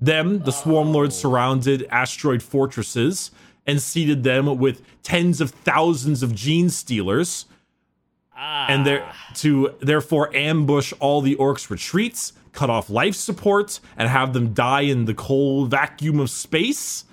Then 0.00 0.40
the 0.40 0.50
swarm 0.50 0.92
lords 0.92 1.14
surrounded 1.14 1.86
asteroid 1.90 2.42
fortresses 2.42 3.30
and 3.66 3.80
seeded 3.80 4.24
them 4.24 4.58
with 4.58 4.82
tens 5.02 5.40
of 5.40 5.50
thousands 5.50 6.22
of 6.22 6.34
gene 6.34 6.70
stealers 6.70 7.44
Ah. 8.46 8.66
and 8.68 8.84
there 8.84 9.10
to 9.36 9.74
therefore 9.80 10.34
ambush 10.36 10.92
all 11.00 11.22
the 11.22 11.34
orcs' 11.36 11.70
retreats, 11.70 12.34
cut 12.52 12.68
off 12.68 12.90
life 12.90 13.14
support, 13.14 13.80
and 13.96 14.06
have 14.06 14.34
them 14.34 14.52
die 14.52 14.82
in 14.82 15.06
the 15.06 15.14
cold 15.14 15.70
vacuum 15.70 16.20
of 16.20 16.28
space. 16.28 17.06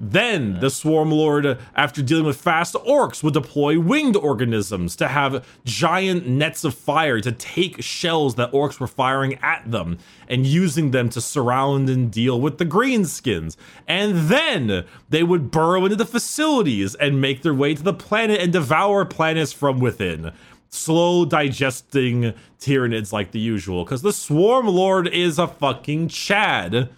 Then 0.00 0.60
the 0.60 0.70
Swarm 0.70 1.10
Lord, 1.10 1.58
after 1.74 2.02
dealing 2.02 2.24
with 2.24 2.40
fast 2.40 2.74
orcs, 2.74 3.22
would 3.22 3.34
deploy 3.34 3.78
winged 3.78 4.16
organisms 4.16 4.96
to 4.96 5.08
have 5.08 5.46
giant 5.64 6.26
nets 6.26 6.64
of 6.64 6.74
fire 6.74 7.20
to 7.20 7.32
take 7.32 7.82
shells 7.82 8.34
that 8.34 8.52
orcs 8.52 8.80
were 8.80 8.86
firing 8.86 9.38
at 9.42 9.70
them 9.70 9.98
and 10.28 10.46
using 10.46 10.90
them 10.90 11.08
to 11.10 11.20
surround 11.20 11.88
and 11.88 12.10
deal 12.10 12.40
with 12.40 12.58
the 12.58 12.66
greenskins. 12.66 13.56
And 13.86 14.28
then 14.28 14.84
they 15.08 15.22
would 15.22 15.50
burrow 15.50 15.84
into 15.84 15.96
the 15.96 16.04
facilities 16.04 16.94
and 16.94 17.20
make 17.20 17.42
their 17.42 17.54
way 17.54 17.74
to 17.74 17.82
the 17.82 17.94
planet 17.94 18.40
and 18.40 18.52
devour 18.52 19.04
planets 19.04 19.52
from 19.52 19.78
within. 19.78 20.32
Slow 20.68 21.24
digesting 21.24 22.32
Tyranids 22.58 23.12
like 23.12 23.32
the 23.32 23.38
usual, 23.38 23.84
because 23.84 24.02
the 24.02 24.12
Swarm 24.12 24.66
Lord 24.66 25.06
is 25.06 25.38
a 25.38 25.46
fucking 25.46 26.08
Chad. 26.08 26.88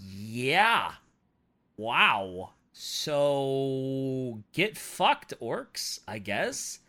Yeah. 0.00 0.92
Wow. 1.80 2.50
So 2.74 4.42
get 4.52 4.76
fucked, 4.76 5.32
orcs. 5.40 6.00
I 6.06 6.18
guess. 6.18 6.80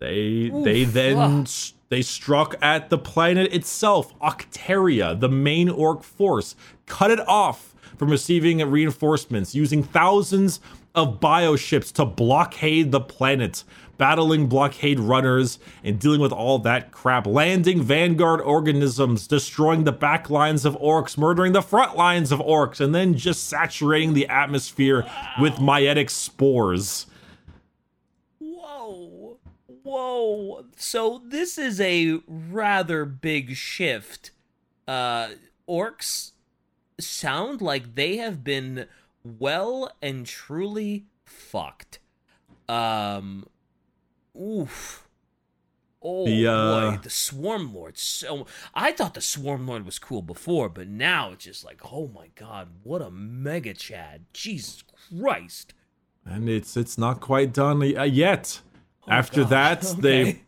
They 0.00 0.50
they 0.64 0.82
then 0.82 1.46
they 1.88 2.02
struck 2.02 2.56
at 2.60 2.90
the 2.90 2.98
planet 2.98 3.54
itself, 3.54 4.18
Octaria, 4.18 5.18
the 5.20 5.28
main 5.28 5.68
orc 5.68 6.02
force, 6.02 6.56
cut 6.86 7.12
it 7.12 7.20
off 7.28 7.76
from 7.96 8.10
receiving 8.10 8.58
reinforcements, 8.68 9.54
using 9.54 9.84
thousands 9.84 10.60
of 10.96 11.20
bioships 11.20 11.92
to 11.92 12.04
blockade 12.04 12.90
the 12.90 13.00
planet, 13.00 13.62
battling 14.00 14.46
blockade 14.46 14.98
runners 14.98 15.58
and 15.84 16.00
dealing 16.00 16.22
with 16.22 16.32
all 16.32 16.58
that 16.58 16.90
crap, 16.90 17.26
landing 17.26 17.82
vanguard 17.82 18.40
organisms, 18.40 19.26
destroying 19.26 19.84
the 19.84 19.92
back 19.92 20.30
lines 20.30 20.64
of 20.64 20.74
orcs, 20.80 21.18
murdering 21.18 21.52
the 21.52 21.60
front 21.60 21.98
lines 21.98 22.32
of 22.32 22.38
orcs, 22.40 22.80
and 22.80 22.94
then 22.94 23.14
just 23.14 23.46
saturating 23.46 24.14
the 24.14 24.26
atmosphere 24.26 25.06
with 25.38 25.56
mycetic 25.56 26.08
spores. 26.08 27.04
Whoa. 28.38 29.36
Whoa. 29.82 30.64
So 30.76 31.20
this 31.22 31.58
is 31.58 31.78
a 31.78 32.20
rather 32.26 33.04
big 33.04 33.54
shift. 33.54 34.30
Uh 34.88 35.28
orcs 35.68 36.32
sound 36.98 37.60
like 37.60 37.96
they 37.96 38.16
have 38.16 38.42
been 38.42 38.86
well 39.22 39.92
and 40.00 40.24
truly 40.24 41.04
fucked. 41.26 41.98
Um 42.66 43.46
oof. 44.40 45.06
Oh 46.02 46.24
The, 46.24 46.46
uh, 46.46 46.90
boy, 46.92 46.98
the 47.02 47.10
Swarm 47.10 47.74
Lord. 47.74 47.98
So 47.98 48.46
I 48.74 48.92
thought 48.92 49.12
the 49.14 49.20
Swarm 49.20 49.66
Lord 49.66 49.84
was 49.84 49.98
cool 49.98 50.22
before, 50.22 50.68
but 50.70 50.88
now 50.88 51.32
it's 51.32 51.44
just 51.44 51.62
like, 51.64 51.92
oh 51.92 52.08
my 52.14 52.28
god, 52.34 52.68
what 52.82 53.02
a 53.02 53.10
mega 53.10 53.74
Chad! 53.74 54.24
Jesus 54.32 54.82
Christ! 55.20 55.74
and 56.26 56.48
it's 56.50 56.76
it's 56.76 56.96
not 56.98 57.20
quite 57.20 57.52
done 57.52 57.82
uh, 57.82 58.02
yet. 58.04 58.60
After 59.08 59.40
Oh, 59.40 59.44
God. 59.44 59.50
that, 59.50 59.80
they 60.00 60.20
Okay. 60.22 60.40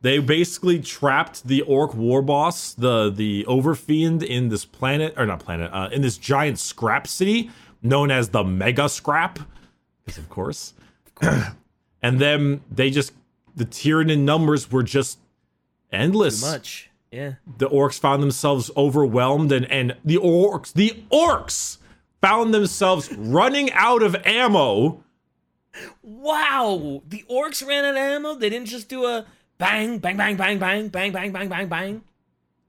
they 0.00 0.18
basically 0.18 0.80
trapped 0.80 1.46
the 1.46 1.62
orc 1.62 1.94
war 1.94 2.22
boss, 2.22 2.74
the 2.74 3.10
the 3.10 3.44
overfiend, 3.48 4.22
in 4.24 4.48
this 4.48 4.64
planet 4.64 5.14
or 5.16 5.24
not 5.26 5.38
planet, 5.40 5.70
uh, 5.72 5.88
in 5.92 6.02
this 6.02 6.16
giant 6.18 6.58
scrap 6.58 7.06
city 7.06 7.50
known 7.82 8.10
as 8.10 8.30
the 8.30 8.42
Mega 8.42 8.88
Scrap, 8.88 9.38
because 10.04 10.18
of 10.18 10.28
course. 10.28 10.74
and 12.02 12.18
then 12.18 12.60
they 12.70 12.90
just 12.90 13.12
the 13.56 13.64
Tyranid 13.64 14.18
numbers 14.20 14.70
were 14.70 14.82
just 14.82 15.18
endless 15.90 16.40
Too 16.40 16.46
much. 16.50 16.90
Yeah. 17.10 17.34
the 17.58 17.68
orcs 17.68 17.98
found 17.98 18.22
themselves 18.22 18.70
overwhelmed 18.76 19.50
and 19.52 19.64
and 19.70 19.96
the 20.04 20.16
orcs 20.16 20.72
the 20.72 21.02
orcs 21.10 21.78
found 22.20 22.52
themselves 22.52 23.10
running 23.12 23.72
out 23.72 24.02
of 24.02 24.14
ammo 24.26 25.02
Wow, 26.02 27.02
the 27.06 27.24
orcs 27.30 27.66
ran 27.66 27.84
out 27.84 27.90
of 27.90 27.96
ammo. 27.98 28.34
They 28.34 28.48
didn't 28.48 28.68
just 28.68 28.88
do 28.88 29.04
a 29.04 29.26
bang, 29.58 29.98
bang, 29.98 30.16
bang, 30.16 30.36
bang, 30.36 30.58
bang, 30.58 30.88
bang, 30.88 31.12
bang, 31.12 31.32
bang, 31.32 31.48
bang, 31.48 31.68
bang. 31.68 32.02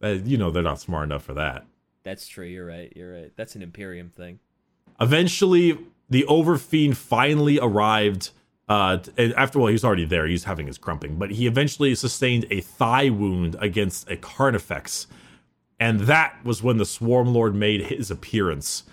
Uh, 0.04 0.08
you 0.10 0.38
know 0.38 0.52
they're 0.52 0.62
not 0.62 0.80
smart 0.80 1.06
enough 1.06 1.24
for 1.24 1.34
that 1.34 1.66
That's 2.04 2.28
true. 2.28 2.46
You're 2.46 2.66
right. 2.68 2.92
You're 2.96 3.14
right. 3.14 3.32
That's 3.36 3.56
an 3.56 3.62
Imperium 3.64 4.10
thing. 4.10 4.40
eventually 5.02 5.78
the 6.10 6.24
overfiend 6.30 6.96
finally 6.96 7.60
arrived 7.60 8.30
uh 8.68 8.98
and 9.18 9.34
after 9.34 9.60
well 9.60 9.68
he 9.68 9.74
was 9.74 9.86
already 9.86 10.06
there. 10.06 10.28
He's 10.28 10.44
having 10.46 10.68
his 10.68 10.78
crumping 10.78 11.18
but 11.18 11.32
he 11.32 11.48
eventually 11.48 11.94
sustained 11.96 12.46
a 12.50 12.62
thigh 12.62 13.10
wound 13.10 13.56
against 13.60 14.10
a 14.10 14.18
carnifex. 14.18 15.08
And 15.80 16.02
that 16.02 16.44
was 16.44 16.64
when 16.64 16.78
the 16.78 16.86
swarm 16.86 17.34
lord 17.34 17.54
made 17.54 17.82
his 17.86 18.10
appearance 18.10 18.84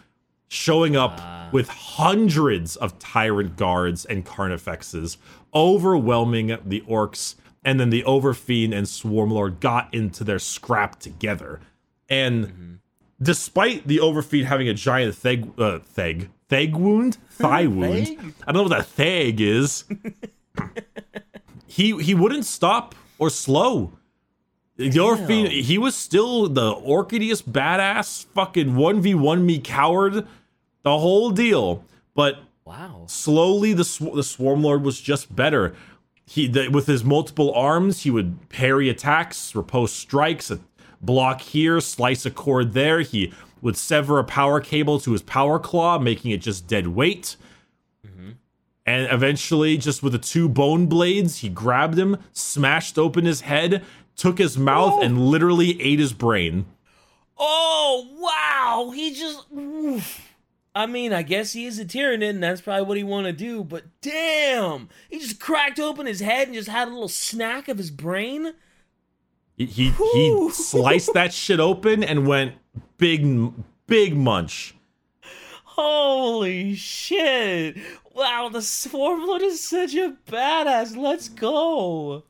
showing 0.49 0.95
up 0.95 1.21
with 1.53 1.69
hundreds 1.69 2.77
of 2.77 2.99
tyrant 2.99 3.57
guards 3.57 4.05
and 4.05 4.25
carnifexes 4.25 5.17
overwhelming 5.55 6.57
the 6.65 6.83
orcs. 6.83 7.35
And 7.65 7.81
then 7.81 7.91
the 7.91 8.03
overfiend 8.03 8.75
and 8.75 8.89
swarm 8.89 9.31
lord 9.31 9.61
got 9.61 9.93
into 9.93 10.23
their 10.23 10.39
scrap 10.39 11.01
together. 11.01 11.61
And 12.09 12.81
despite 13.21 13.87
the 13.87 13.99
overfiend 13.99 14.45
having 14.45 14.69
a 14.69 14.75
giant 14.75 15.15
theg, 15.17 15.59
uh, 15.59 15.81
theg, 15.95 16.29
theg 16.55 16.77
wound, 16.77 17.19
thigh 17.31 17.67
wound. 17.67 18.35
I 18.47 18.53
don't 18.53 18.55
know 18.55 18.75
what 18.75 18.79
that 18.79 18.87
theg 18.97 19.41
is. 19.41 19.85
he 21.67 21.97
he 22.03 22.15
wouldn't 22.15 22.45
stop 22.45 22.95
or 23.19 23.31
slow. 23.31 23.93
Overfiend, 24.79 25.51
he 25.63 25.79
was 25.79 25.95
still 25.95 26.49
the 26.49 26.75
orchidiest 26.75 27.45
badass, 27.51 28.27
fucking 28.35 28.75
one 28.75 29.01
v 29.01 29.15
one 29.15 29.47
me 29.47 29.59
coward, 29.61 30.27
the 30.83 30.99
whole 30.99 31.31
deal. 31.31 31.85
But 32.15 32.39
Wow. 32.65 33.05
slowly 33.09 33.73
the 33.75 33.85
sw- 33.85 34.15
the 34.15 34.23
swarm 34.23 34.63
lord 34.63 34.83
was 34.83 34.99
just 35.01 35.35
better 35.37 35.75
he 36.27 36.47
the, 36.49 36.69
with 36.69 36.87
his 36.87 37.05
multiple 37.05 37.53
arms, 37.53 38.03
he 38.03 38.11
would 38.11 38.49
parry 38.49 38.89
attacks, 38.89 39.55
riposte 39.55 39.97
strikes, 39.97 40.51
block 41.05 41.41
here, 41.41 41.81
slice 41.81 42.25
a 42.27 42.31
cord 42.31 42.73
there. 42.73 43.01
He 43.01 43.33
would 43.61 43.77
sever 43.77 44.19
a 44.19 44.25
power 44.25 44.61
cable 44.61 44.99
to 45.01 45.13
his 45.13 45.23
power 45.23 45.59
claw, 45.59 45.99
making 45.99 46.31
it 46.31 46.39
just 46.43 46.67
dead 46.67 46.89
weight. 46.89 47.37
Mm-hmm. 48.07 48.31
And 48.87 49.13
eventually, 49.13 49.77
just 49.79 50.03
with 50.03 50.13
the 50.13 50.19
two 50.19 50.49
bone 50.49 50.87
blades, 50.87 51.39
he 51.39 51.49
grabbed 51.49 51.99
him, 51.99 52.19
smashed 52.33 52.99
open 52.99 53.25
his 53.25 53.43
head, 53.43 53.83
took 54.17 54.39
his 54.39 54.59
mouth, 54.59 54.95
Oh. 54.97 55.03
and 55.03 55.27
literally 55.29 55.81
ate 55.81 55.99
his 55.99 56.13
brain. 56.13 56.67
Oh 57.39 58.07
wow! 58.19 58.91
He 58.91 59.13
just. 59.15 59.45
oof. 59.57 60.21
I 60.77 60.87
mean, 60.87 61.13
I 61.13 61.23
guess 61.23 61.53
he 61.53 61.67
is 61.67 61.79
a 61.79 61.85
Tyranid, 61.85 62.31
and 62.31 62.43
that's 62.43 62.61
probably 62.61 62.83
what 62.85 62.97
he 62.97 63.05
want 63.05 63.27
to 63.27 63.33
do. 63.33 63.63
But 63.63 63.85
damn, 64.01 64.89
he 65.09 65.21
just 65.21 65.39
cracked 65.39 65.79
open 65.79 66.07
his 66.07 66.21
head 66.21 66.49
and 66.49 66.55
just 66.57 66.69
had 66.69 66.89
a 66.89 66.91
little 66.91 67.09
snack 67.09 67.69
of 67.69 67.79
his 67.79 67.93
brain. 67.93 68.55
He 69.57 69.67
he, 69.67 69.91
he 69.91 70.51
sliced 70.51 71.15
that 71.15 71.33
shit 71.33 71.61
open 71.61 72.03
and 72.03 72.27
went 72.27 72.55
big 72.99 73.53
big 73.87 74.17
munch. 74.17 74.75
Holy 75.65 76.75
shit! 76.75 77.77
Wow, 78.15 78.49
the 78.53 78.61
Swarmlord 78.61 79.41
is 79.43 79.61
such 79.61 79.95
a 79.95 80.17
badass. 80.29 80.97
Let's 80.97 81.29
go. 81.29 82.25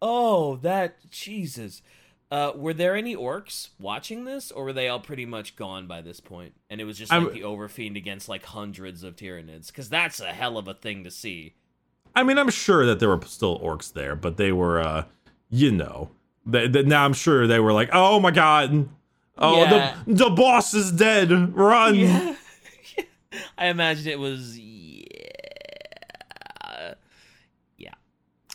Oh, 0.00 0.56
that 0.56 1.10
Jesus. 1.10 1.82
Uh, 2.30 2.50
were 2.56 2.72
there 2.72 2.96
any 2.96 3.14
orcs 3.14 3.68
watching 3.78 4.24
this, 4.24 4.50
or 4.50 4.64
were 4.64 4.72
they 4.72 4.88
all 4.88 4.98
pretty 5.00 5.26
much 5.26 5.54
gone 5.54 5.86
by 5.86 6.00
this 6.00 6.18
point? 6.18 6.54
And 6.70 6.80
it 6.80 6.84
was 6.84 6.96
just 6.96 7.12
like 7.12 7.20
I'm- 7.20 7.32
the 7.34 7.42
overfiend 7.42 7.94
against 7.96 8.26
like 8.26 8.42
hundreds 8.44 9.02
of 9.02 9.16
Tyranids, 9.16 9.66
because 9.66 9.90
that's 9.90 10.18
a 10.18 10.32
hell 10.32 10.56
of 10.56 10.66
a 10.66 10.72
thing 10.72 11.04
to 11.04 11.10
see. 11.10 11.54
I 12.16 12.22
mean, 12.22 12.38
I'm 12.38 12.48
sure 12.48 12.86
that 12.86 13.00
there 13.00 13.10
were 13.10 13.20
still 13.26 13.60
orcs 13.60 13.92
there, 13.92 14.16
but 14.16 14.38
they 14.38 14.50
were, 14.50 14.80
uh, 14.80 15.04
you 15.50 15.70
know, 15.70 16.10
they, 16.46 16.68
they- 16.68 16.82
now 16.82 17.04
I'm 17.04 17.12
sure 17.12 17.46
they 17.46 17.60
were 17.60 17.72
like, 17.72 17.90
oh 17.92 18.20
my 18.20 18.30
god, 18.30 18.88
oh 19.38 19.62
Yeah. 19.62 19.96
the 20.06 20.14
the 20.14 20.30
boss 20.30 20.74
is 20.74 20.92
dead, 20.92 21.30
run. 21.56 21.94
Yeah. 21.94 22.34
I 23.58 23.66
imagine 23.68 24.10
it 24.12 24.18
was 24.18 24.58
yeah. 24.58 24.64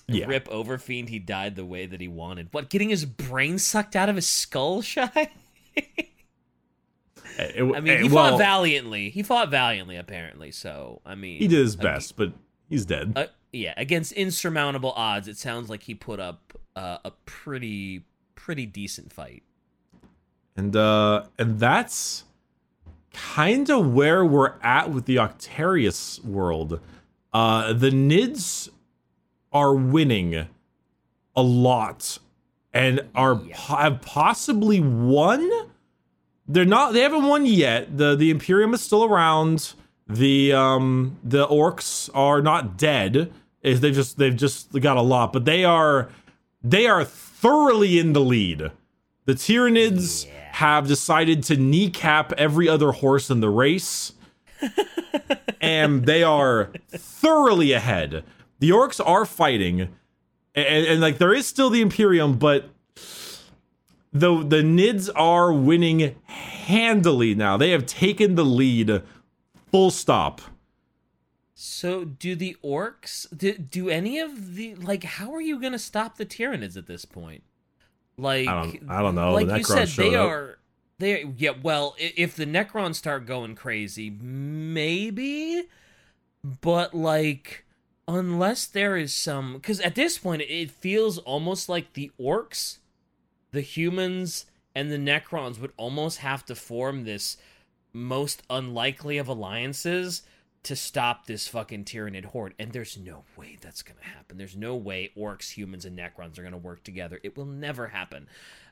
Yeah. 0.09 0.25
Rip 0.27 0.47
Overfiend, 0.47 1.09
he 1.09 1.19
died 1.19 1.57
the 1.57 1.65
way 1.65 1.85
that 1.85 1.99
he 1.99 2.07
wanted. 2.07 2.47
What, 2.51 2.69
getting 2.69 2.87
his 2.89 3.03
brain 3.03 3.59
sucked 3.59 3.93
out 3.93 4.07
of 4.07 4.15
his 4.15 4.27
skull, 4.27 4.81
Shy? 4.93 5.09
I 7.37 7.61
mean, 7.81 8.03
he 8.03 8.09
well, 8.09 8.31
fought 8.31 8.37
valiantly. 8.37 9.09
He 9.09 9.21
fought 9.21 9.51
valiantly, 9.51 9.97
apparently. 9.97 10.51
So, 10.51 11.01
I 11.05 11.15
mean, 11.15 11.39
he 11.39 11.47
did 11.49 11.59
his 11.59 11.75
ag- 11.75 11.81
best, 11.81 12.15
but 12.15 12.31
he's 12.69 12.85
dead. 12.85 13.13
uh, 13.17 13.25
yeah, 13.51 13.73
against 13.75 14.13
insurmountable 14.13 14.93
odds, 14.95 15.27
it 15.27 15.37
sounds 15.37 15.69
like 15.69 15.83
he 15.83 15.93
put 15.93 16.21
up 16.21 16.53
uh, 16.77 16.99
a 17.03 17.11
pretty, 17.25 18.03
pretty 18.35 18.65
decent 18.65 19.11
fight. 19.11 19.43
And 20.55 20.75
uh 20.75 21.25
and 21.37 21.59
that's 21.59 22.23
kind 23.13 23.69
of 23.69 23.93
where 23.93 24.23
we're 24.25 24.53
at 24.61 24.89
with 24.91 25.05
the 25.05 25.17
Octarius 25.17 26.23
world. 26.23 26.79
Uh 27.33 27.73
the 27.73 27.89
Nids 27.89 28.69
are 29.51 29.73
winning 29.75 30.47
a 31.35 31.41
lot 31.43 32.19
and 32.73 33.01
are 33.13 33.41
Yeah. 33.45 33.57
have 33.57 34.01
possibly 34.01 34.79
won. 34.79 35.47
They're 36.47 36.65
not 36.65 36.93
they 36.93 37.01
haven't 37.01 37.27
won 37.27 37.45
yet. 37.45 37.97
The 37.97 38.15
the 38.15 38.29
Imperium 38.31 38.73
is 38.73 38.81
still 38.81 39.03
around. 39.03 39.73
The 40.07 40.53
um 40.53 41.17
the 41.23 41.45
orcs 41.47 42.09
are 42.15 42.41
not 42.41 42.77
dead. 42.77 43.31
Is 43.61 43.81
they 43.81 43.91
just 43.91 44.17
they've 44.17 44.35
just 44.35 44.71
got 44.79 44.97
a 44.97 45.01
lot, 45.01 45.33
but 45.33 45.45
they 45.45 45.65
are 45.65 46.09
they 46.63 46.87
are 46.87 47.03
thoroughly 47.03 47.99
in 47.99 48.13
the 48.13 48.21
lead. 48.21 48.71
The 49.25 49.33
Tyranids 49.33 50.25
Yeah. 50.25 50.31
have 50.53 50.87
decided 50.87 51.43
to 51.43 51.57
kneecap 51.57 52.33
every 52.33 52.67
other 52.69 52.91
horse 52.93 53.29
in 53.29 53.41
the 53.41 53.49
race. 53.49 54.13
and 55.61 56.05
they 56.05 56.23
are 56.23 56.71
thoroughly 56.89 57.73
ahead. 57.73 58.23
The 58.59 58.69
orcs 58.71 58.99
are 59.05 59.25
fighting. 59.25 59.89
And, 60.55 60.87
and, 60.87 61.01
like 61.01 61.19
there 61.19 61.33
is 61.33 61.45
still 61.45 61.69
the 61.69 61.81
Imperium, 61.81 62.37
but 62.39 62.69
the 64.11 64.43
the 64.43 64.61
Nids 64.63 65.09
are 65.15 65.53
winning 65.53 66.15
handily 66.25 67.35
now. 67.35 67.57
They 67.57 67.69
have 67.71 67.85
taken 67.85 68.33
the 68.35 68.45
lead 68.45 69.03
full 69.71 69.91
stop. 69.91 70.41
So, 71.59 72.05
do 72.05 72.35
the 72.35 72.55
orcs 72.63 73.25
do, 73.35 73.53
do 73.57 73.89
any 73.89 74.19
of 74.19 74.53
the 74.53 74.75
like? 74.75 75.03
How 75.03 75.33
are 75.33 75.41
you 75.41 75.59
gonna 75.59 75.79
stop 75.79 76.17
the 76.17 76.25
Tyranids 76.25 76.77
at 76.77 76.85
this 76.85 77.03
point? 77.03 77.41
Like, 78.15 78.47
I 78.47 78.61
don't- 78.63 78.89
I 78.91 79.01
don't 79.01 79.15
know. 79.15 79.33
Like 79.33 79.47
The 79.47 79.57
you 79.57 79.63
said, 79.63 79.87
they 79.87 80.13
up. 80.15 80.27
are. 80.29 80.59
They 80.99 81.23
yeah. 81.35 81.53
Well, 81.59 81.95
if 81.97 82.35
the 82.35 82.45
Necrons 82.45 82.93
start 82.93 83.25
going 83.25 83.55
crazy, 83.55 84.11
maybe. 84.11 85.63
But 86.43 86.93
like, 86.93 87.65
unless 88.07 88.67
there 88.67 88.95
is 88.95 89.11
some, 89.11 89.53
because 89.55 89.79
at 89.79 89.95
this 89.95 90.19
point 90.19 90.43
it 90.43 90.69
feels 90.69 91.17
almost 91.17 91.69
like 91.69 91.93
the 91.93 92.11
orcs, 92.19 92.77
the 93.51 93.61
humans, 93.61 94.45
and 94.75 94.91
the 94.91 94.97
Necrons 94.97 95.59
would 95.59 95.73
almost 95.75 96.19
have 96.19 96.45
to 96.45 96.53
form 96.55 97.03
this 97.03 97.37
most 97.93 98.43
unlikely 98.47 99.17
of 99.17 99.27
alliances 99.27 100.21
to 100.67 100.75
stop 100.75 101.25
this 101.25 101.47
fucking 101.47 101.85
Tyranid 101.85 102.25
horde. 102.25 102.53
And 102.59 102.73
there's 102.73 102.97
no 102.97 103.23
way 103.37 103.57
that's 103.61 103.81
going 103.81 103.97
to 103.99 104.05
happen. 104.05 104.37
There's 104.37 104.57
no 104.57 104.75
way 104.75 105.11
orcs, 105.17 105.51
humans, 105.51 105.85
and 105.85 105.97
Necrons 105.97 106.37
are 106.37 106.41
going 106.41 106.51
to 106.51 106.57
work 106.57 106.83
together. 106.83 107.21
It 107.23 107.37
will 107.37 107.45
never 107.45 107.87
happen. 107.87 108.27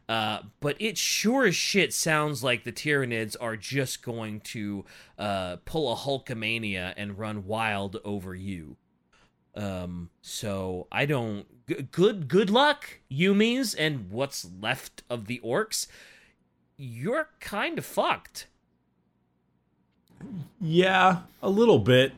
Uh, 0.10 0.39
but 0.60 0.76
it 0.80 0.98
sure 0.98 1.46
as 1.46 1.56
shit 1.56 1.93
sounds 1.93 2.43
like 2.43 2.66
the 2.66 2.74
Tyranids 2.74 3.38
are 3.39 3.56
just 3.56 4.04
going 4.04 4.41
to 4.41 4.84
uh, 5.18 5.56
pull 5.64 5.91
a 5.91 5.96
Hulkamania 5.96 6.93
and 6.98 7.18
run 7.18 7.46
wild 7.46 8.02
over 8.04 8.36
you. 8.36 8.76
Um, 9.56 10.10
so 10.22 10.88
I 10.91 11.06
don't. 11.06 11.46
G- 11.68 11.88
good, 11.91 12.28
good 12.28 12.50
luck, 12.50 13.00
Yumis, 13.10 13.74
and 13.80 14.12
what's 14.12 14.46
left 14.60 15.04
of 15.10 15.28
the 15.28 15.39
orcs. 15.43 15.88
You're 16.76 17.30
kind 17.39 17.78
of 17.78 17.86
fucked. 17.86 18.48
Yeah, 20.62 21.20
a 21.42 21.50
little 21.50 21.80
bit. 21.80 22.14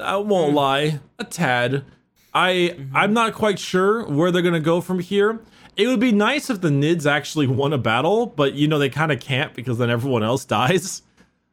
I 0.00 0.16
won't 0.16 0.54
lie, 0.54 1.00
a 1.18 1.24
tad. 1.24 1.84
I 2.32 2.76
I'm 2.94 3.12
not 3.12 3.34
quite 3.34 3.58
sure 3.58 4.06
where 4.06 4.30
they're 4.30 4.42
gonna 4.42 4.60
go 4.60 4.80
from 4.80 5.00
here. 5.00 5.40
It 5.76 5.86
would 5.86 6.00
be 6.00 6.12
nice 6.12 6.50
if 6.50 6.60
the 6.60 6.68
Nids 6.68 7.10
actually 7.10 7.46
won 7.46 7.72
a 7.72 7.78
battle, 7.78 8.26
but 8.26 8.54
you 8.54 8.68
know 8.68 8.78
they 8.78 8.88
kind 8.90 9.10
of 9.12 9.20
can't 9.20 9.54
because 9.54 9.78
then 9.78 9.90
everyone 9.90 10.22
else 10.22 10.44
dies. 10.58 11.02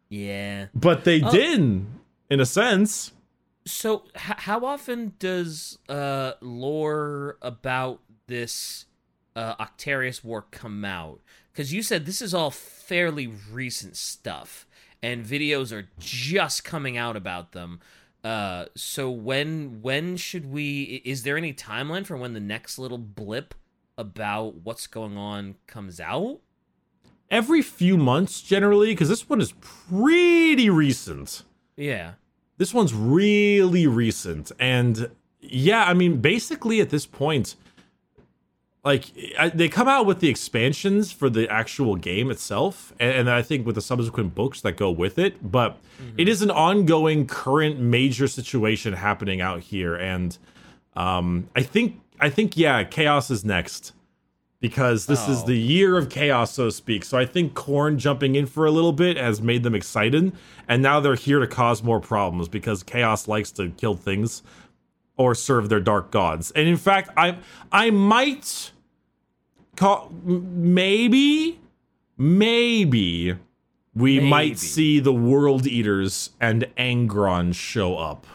Yeah. 0.10 0.68
But 0.76 1.04
they 1.04 1.22
Oh. 1.22 1.32
did, 1.32 1.86
in 2.30 2.40
a 2.40 2.46
sense. 2.46 3.12
So, 3.66 4.04
h- 4.16 4.22
how 4.38 4.64
often 4.66 5.14
does 5.20 5.78
uh, 5.90 6.34
lore 6.42 7.38
about 7.42 8.00
this 8.28 8.86
uh, 9.36 9.56
Octarius 9.56 10.24
War 10.24 10.46
come 10.52 10.86
out? 10.86 11.20
Because 11.52 11.74
you 11.74 11.82
said 11.82 12.06
this 12.06 12.22
is 12.22 12.34
all 12.34 12.52
fairly 12.52 13.28
recent 13.28 13.98
stuff, 13.98 14.67
and 15.02 15.26
videos 15.26 15.72
are 15.72 15.90
just 16.00 16.64
coming 16.64 16.98
out 16.98 17.16
about 17.16 17.52
them. 17.52 17.80
Uh, 18.24 18.66
so 18.76 19.10
when 19.10 19.82
when 19.82 20.18
should 20.18 20.52
we? 20.52 21.02
Is 21.06 21.24
there 21.24 21.38
any 21.38 21.54
timeline 21.54 22.06
for 22.06 22.18
when 22.18 22.34
the 22.34 22.40
next 22.40 22.78
little 22.78 22.98
blip 22.98 23.54
about 23.98 24.56
what's 24.64 24.88
going 24.88 25.18
on 25.18 25.56
comes 25.66 26.00
out? 26.00 26.40
Every 27.30 27.62
few 27.62 27.98
months, 27.98 28.42
generally, 28.42 28.94
because 28.94 29.10
this 29.10 29.30
one 29.30 29.42
is 29.42 29.54
pretty 29.60 30.70
recent. 30.70 31.44
Yeah. 31.76 32.14
This 32.58 32.74
one's 32.74 32.94
really 32.94 33.86
recent, 33.86 34.52
and 34.60 35.12
yeah, 35.40 35.84
I 35.84 35.94
mean, 35.94 36.22
basically 36.22 36.82
at 36.82 36.90
this 36.90 37.06
point, 37.06 37.56
like 38.88 39.12
I, 39.38 39.50
they 39.50 39.68
come 39.70 39.88
out 39.88 40.06
with 40.06 40.20
the 40.20 40.30
expansions 40.30 41.12
for 41.12 41.30
the 41.30 41.50
actual 41.50 41.96
game 41.96 42.32
itself, 42.32 42.94
and, 43.00 43.12
and 43.20 43.30
I 43.30 43.42
think 43.42 43.66
with 43.66 43.76
the 43.76 43.82
subsequent 43.82 44.34
books 44.34 44.62
that 44.62 44.78
go 44.78 44.90
with 44.90 45.20
it. 45.20 45.52
But 45.52 45.78
it 46.18 46.28
is 46.28 46.42
an 46.42 46.52
ongoing, 46.52 47.28
current, 47.28 47.80
major 47.80 48.28
situation 48.28 48.94
happening 48.94 49.42
out 49.42 49.60
here, 49.62 49.96
and 49.96 50.38
um, 50.96 51.50
I 51.56 51.64
think 51.64 52.00
I 52.20 52.30
think 52.30 52.56
yeah, 52.58 52.84
chaos 52.84 53.30
is 53.30 53.44
next 53.46 53.94
because 54.60 55.06
this 55.06 55.28
is 55.28 55.44
Oh. 55.44 55.48
the 55.48 55.58
year 55.58 55.98
of 55.98 56.10
chaos, 56.10 56.54
so 56.54 56.66
to 56.66 56.72
speak. 56.72 57.06
So 57.06 57.18
I 57.18 57.26
think 57.26 57.54
Khorne 57.54 57.98
jumping 57.98 58.36
in 58.36 58.48
for 58.48 58.66
a 58.66 58.72
little 58.72 58.94
bit 58.94 59.16
has 59.18 59.40
made 59.42 59.62
them 59.64 59.76
excited, 59.76 60.32
and 60.68 60.82
now 60.82 61.00
they're 61.00 61.16
here 61.16 61.40
to 61.40 61.48
cause 61.48 61.84
more 61.84 62.00
problems 62.00 62.48
because 62.48 62.82
chaos 62.84 63.28
likes 63.28 63.52
to 63.52 63.70
kill 63.72 63.96
things 63.96 64.42
or 65.18 65.36
serve 65.36 65.68
their 65.70 65.80
dark 65.80 66.10
gods. 66.12 66.52
And 66.52 66.68
in 66.68 66.78
fact, 66.78 67.10
I 67.18 67.38
I 67.72 67.90
might 67.92 68.72
call 69.78 70.12
maybe 70.26 71.60
maybe 72.18 73.36
we 73.96 74.18
Maybe. 74.18 74.30
might 74.30 74.60
see 74.60 75.00
the 75.00 75.14
World 75.14 75.66
Eaters 75.66 76.32
and 76.40 76.68
Angron 76.78 77.56
show 77.56 77.98
up. 77.98 78.28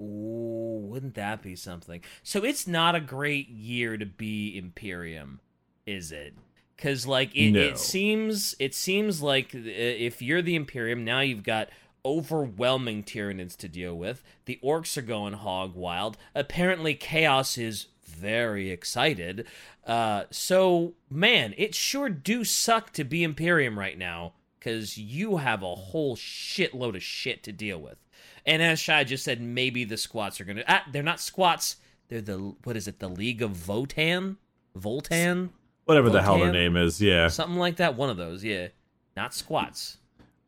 Ooh, 0.00 0.86
wouldn't 0.88 1.14
that 1.16 1.42
be 1.42 1.54
something? 1.54 2.02
So 2.22 2.44
it's 2.44 2.66
not 2.66 2.94
a 2.94 3.00
great 3.00 3.48
year 3.48 3.96
to 3.98 4.06
be 4.06 4.56
Imperium, 4.56 5.40
is 5.86 6.12
it? 6.12 6.34
Because 6.76 7.06
like 7.06 7.34
it, 7.36 7.50
No. 7.50 7.60
it 7.60 7.78
seems 7.78 8.54
it 8.58 8.74
seems 8.74 9.20
like 9.20 9.54
uh, 9.54 9.58
if 9.64 10.22
you're 10.22 10.40
the 10.42 10.56
Imperium 10.56 11.04
now, 11.04 11.20
you've 11.20 11.42
got 11.44 11.68
overwhelming 12.04 13.04
Tyranids 13.04 13.56
to 13.58 13.68
deal 13.68 13.94
with. 13.94 14.22
The 14.46 14.58
orcs 14.64 14.96
are 14.96 15.02
going 15.02 15.34
hog 15.34 15.74
wild. 15.76 16.16
Apparently, 16.34 16.94
Chaos 16.94 17.56
is 17.58 17.86
very 18.12 18.70
excited. 18.70 19.46
Uh, 19.86 20.24
so 20.30 20.94
man, 21.10 21.54
it 21.56 21.74
sure 21.74 22.08
do 22.08 22.44
suck 22.44 22.92
to 22.92 23.04
be 23.04 23.24
Imperium 23.24 23.78
right 23.78 23.98
now 23.98 24.34
because 24.58 24.96
you 24.96 25.38
have 25.38 25.62
a 25.62 25.74
whole 25.74 26.16
shitload 26.16 26.96
of 26.96 27.02
shit 27.02 27.42
to 27.42 27.52
deal 27.52 27.78
with. 27.78 27.98
And 28.46 28.62
as 28.62 28.78
Shai 28.80 29.04
just 29.04 29.24
said, 29.24 29.40
maybe 29.40 29.84
the 29.84 29.96
squats 29.96 30.40
are 30.40 30.44
gonna. 30.44 30.64
Ah, 30.68 30.84
they're 30.92 31.02
not 31.02 31.20
squats. 31.20 31.76
They're 32.08 32.20
the 32.20 32.54
what 32.64 32.76
is 32.76 32.88
it? 32.88 32.98
The 32.98 33.08
League 33.08 33.42
of 33.42 33.52
Votann, 33.52 34.36
Voltan, 34.78 35.50
Whatever 35.84 36.10
the 36.10 36.22
hell 36.22 36.38
their 36.38 36.52
name 36.52 36.76
is, 36.76 37.00
yeah. 37.00 37.28
something 37.28 37.58
like 37.58 37.76
that. 37.76 37.96
One 37.96 38.08
of 38.08 38.16
those, 38.16 38.44
yeah. 38.44 38.68
Not 39.16 39.34
squats. 39.34 39.98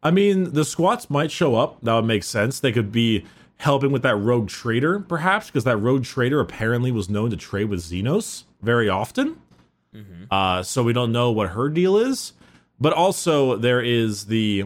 I 0.03 0.11
mean, 0.11 0.53
the 0.53 0.65
squats 0.65 1.11
might 1.11 1.31
show 1.31 1.57
up. 1.57 1.81
That 1.83 1.95
would 1.95 2.05
make 2.05 2.23
sense. 2.23 2.61
They 2.61 2.73
could 2.73 2.93
be 2.93 3.25
helping 3.59 3.93
with 3.93 4.03
that 4.03 4.17
rogue 4.17 4.49
trader, 4.49 5.01
perhaps, 5.01 5.47
because 5.47 5.65
that 5.65 5.77
rogue 5.77 6.05
trader 6.05 6.41
apparently 6.41 6.91
was 6.93 7.09
known 7.09 7.31
to 7.31 7.37
trade 7.37 7.67
with 7.69 7.81
Xenos 7.81 8.45
very 8.63 8.89
often. 8.89 9.41
Uh, 10.31 10.63
so 10.63 10.83
we 10.83 10.93
don't 10.93 11.13
know 11.13 11.31
what 11.31 11.51
her 11.51 11.69
deal 11.69 11.97
is. 11.97 12.33
But 12.81 12.93
also, 12.93 13.57
there 13.57 13.81
is 13.81 14.27
the. 14.27 14.65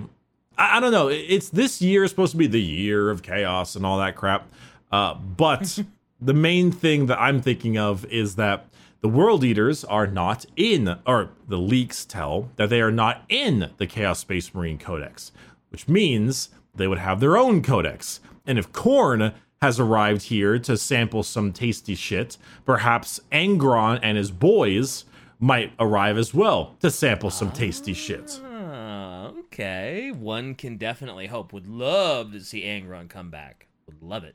I, 0.57 0.79
I 0.79 0.81
don't 0.81 0.93
know. 0.93 1.09
It's 1.09 1.51
this 1.51 1.83
year 1.83 2.05
is 2.05 2.11
supposed 2.11 2.33
to 2.33 2.39
be 2.39 2.47
the 2.47 2.63
year 2.63 3.11
of 3.11 3.23
chaos 3.23 3.77
and 3.77 3.85
all 3.85 3.99
that 3.99 4.17
crap. 4.17 4.49
Uh, 4.91 5.15
but 5.15 5.79
the 6.21 6.35
main 6.35 6.73
thing 6.73 7.07
that 7.07 7.21
I'm 7.21 7.43
thinking 7.43 7.77
of 7.77 8.07
is 8.07 8.37
that 8.37 8.67
the 9.01 9.09
World 9.09 9.45
Eaters 9.45 9.85
are 9.85 10.07
not 10.07 10.45
in, 10.57 10.97
or 11.07 11.31
the 11.47 11.59
leaks 11.59 12.05
tell 12.05 12.51
that 12.57 12.69
they 12.69 12.81
are 12.81 12.91
not 12.91 13.23
in 13.29 13.71
the 13.77 13.87
Chaos 13.87 14.19
Space 14.19 14.53
Marine 14.53 14.79
Codex, 14.79 15.31
which 15.69 15.87
means 15.87 16.49
they 16.75 16.89
would 16.89 16.99
have 16.99 17.21
their 17.21 17.37
own 17.37 17.63
codex. 17.63 18.21
And 18.49 18.59
if 18.59 18.73
Khorne 18.73 19.35
has 19.61 19.79
arrived 19.79 20.23
here 20.23 20.59
to 20.59 20.77
sample 20.79 21.23
some 21.23 21.53
tasty 21.53 21.95
shit, 21.95 22.39
perhaps 22.65 23.21
Angron 23.31 24.01
and 24.03 24.17
his 24.17 24.31
boys 24.31 25.05
might 25.39 25.73
arrive 25.79 26.17
as 26.17 26.33
well 26.33 26.75
to 26.81 26.91
sample 26.91 27.29
some 27.29 27.53
tasty 27.53 27.93
shit. 27.93 28.41
Ah, 28.43 29.27
okay. 29.41 30.11
One 30.11 30.55
can 30.55 30.79
definitely 30.79 31.27
hope. 31.27 31.53
Would 31.53 31.67
love 31.67 32.33
to 32.33 32.41
see 32.41 32.63
Angron 32.63 33.11
come 33.11 33.31
back. 33.31 33.69
Would 33.87 34.03
love 34.03 34.25
it. 34.25 34.35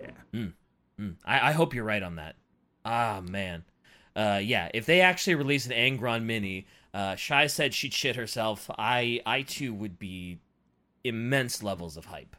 Yeah. 0.00 0.10
Mm, 0.32 0.52
mm. 0.98 1.14
I, 1.24 1.50
I 1.50 1.52
hope 1.52 1.74
you're 1.74 1.84
right 1.84 2.02
on 2.02 2.16
that. 2.16 2.36
Ah, 2.86 3.20
man. 3.22 3.64
Uh, 4.16 4.40
yeah, 4.42 4.70
if 4.72 4.86
they 4.86 5.02
actually 5.02 5.34
release 5.34 5.66
an 5.66 5.72
Angron 5.72 6.24
mini, 6.24 6.66
uh, 6.94 7.14
Shai 7.14 7.46
said 7.46 7.74
she'd 7.74 7.92
shit 7.92 8.16
herself. 8.16 8.70
I, 8.78 9.20
I 9.26 9.42
too 9.42 9.74
would 9.74 9.98
be 9.98 10.38
immense 11.04 11.62
levels 11.62 11.98
of 11.98 12.06
hype. 12.06 12.34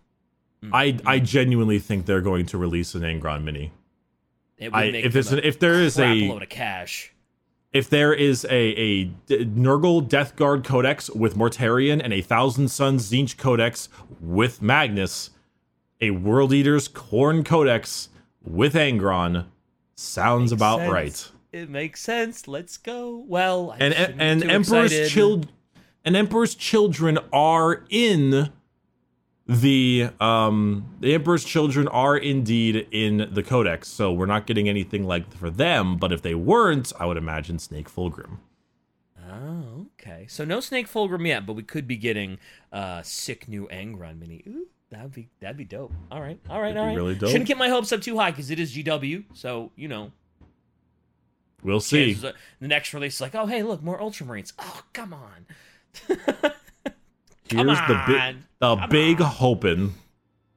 Mm, 0.64 0.70
I. 0.74 0.98
I 1.06 1.20
genuinely 1.20 1.80
think 1.80 2.06
they're 2.06 2.22
going 2.22 2.46
to 2.48 2.58
release 2.58 2.94
an 2.96 3.02
Angron 3.02 3.44
mini. 3.44 3.72
It 4.58 4.72
would 4.74 4.78
I 4.78 4.92
make 4.92 5.06
if 5.06 5.14
them 5.14 5.20
it's 5.20 5.32
a 5.32 5.38
an, 5.38 5.44
if 5.44 5.60
there 5.60 5.82
is 5.82 5.98
a 6.00 6.28
load 6.28 6.44
of 6.44 6.50
cash. 6.50 7.14
if 7.72 7.90
there 7.90 8.14
is 8.14 8.46
a 8.50 8.52
a 8.52 9.06
Nurgle 9.30 10.06
Death 10.08 10.36
Guard 10.36 10.64
Codex 10.66 11.10
with 11.10 11.36
Mortarion 11.38 12.02
and 12.04 12.12
a 12.12 12.22
Thousand 12.22 12.68
Suns 12.70 13.10
Tzeentch 13.10 13.38
Codex 13.38 13.88
with 14.20 14.62
Magnus, 14.62 15.30
a 16.02 16.12
World 16.12 16.52
Eaters 16.54 16.90
Khorne 16.90 17.46
Codex 17.46 18.10
with 18.44 18.74
Angron 18.74 19.46
sounds 19.96 20.52
Makes 20.52 20.60
about 20.60 20.80
sense. 20.80 20.92
right. 20.92 21.32
It 21.52 21.70
makes 21.70 22.02
sense. 22.02 22.48
Let's 22.48 22.78
go. 22.78 23.24
Well, 23.28 23.72
I 23.72 23.78
And 23.78 23.94
shouldn't 23.94 24.18
be 24.18 24.24
and 24.24 24.42
too 24.42 24.50
Emperor's 24.50 24.92
excited. 24.92 25.10
child 25.12 25.52
and 26.06 26.16
Emperor's 26.16 26.56
children 26.56 27.18
are 27.34 27.86
in 27.90 28.50
the 29.50 30.12
um 30.20 30.86
the 31.00 31.16
Emperor's 31.16 31.44
children 31.44 31.88
are 31.88 32.16
indeed 32.16 32.88
in 32.92 33.28
the 33.32 33.42
Codex, 33.42 33.88
so 33.88 34.14
we're 34.14 34.28
not 34.28 34.46
getting 34.46 34.70
anything 34.70 35.06
like 35.06 35.34
for 35.34 35.50
them. 35.50 35.98
But 35.98 36.12
if 36.12 36.22
they 36.22 36.36
weren't, 36.36 36.94
I 37.00 37.08
would 37.08 37.18
imagine 37.18 37.58
Snake 37.58 37.90
Fulgrim. 37.90 38.38
Oh, 39.28 39.88
okay. 40.00 40.28
So 40.30 40.46
no 40.46 40.60
Snake 40.60 40.88
Fulgrim 40.88 41.26
yet, 41.28 41.48
but 41.48 41.54
we 41.54 41.64
could 41.64 41.88
be 41.88 41.98
getting 41.98 42.38
uh 42.72 43.02
sick 43.02 43.48
new 43.48 43.68
Angron 43.72 44.20
mini. 44.20 44.44
Ooh, 44.48 44.68
that'd 44.92 45.14
be 45.14 45.30
that'd 45.40 45.58
be 45.58 45.66
dope. 45.66 45.94
All 46.12 46.22
right, 46.22 46.40
all 46.48 46.62
right, 46.62 46.78
all 46.78 46.92
be 46.92 46.96
really 46.96 47.16
dope. 47.16 47.32
Shouldn't 47.32 47.48
get 47.48 47.58
my 47.58 47.70
hopes 47.70 47.92
up 47.92 48.02
too 48.02 48.20
high 48.20 48.30
because 48.30 48.52
it 48.52 48.60
is 48.60 48.76
GW. 48.76 49.24
So 49.34 49.72
you 49.76 49.88
know, 49.88 50.12
We'll 51.64 51.80
see. 51.80 52.14
the 52.14 52.34
next 52.62 52.94
release 52.94 53.16
is 53.16 53.22
like, 53.22 53.34
oh 53.34 53.48
hey, 53.48 53.64
look, 53.64 53.82
more 53.82 54.00
Ultramarines. 54.00 54.54
Oh 54.60 54.84
come 54.94 55.12
on. 55.12 55.48
Here's 57.52 57.78
the 57.88 58.04
big 58.08 58.36
the 58.60 58.76
Come 58.76 58.90
big 58.90 59.22
on. 59.22 59.28
hoping. 59.28 59.94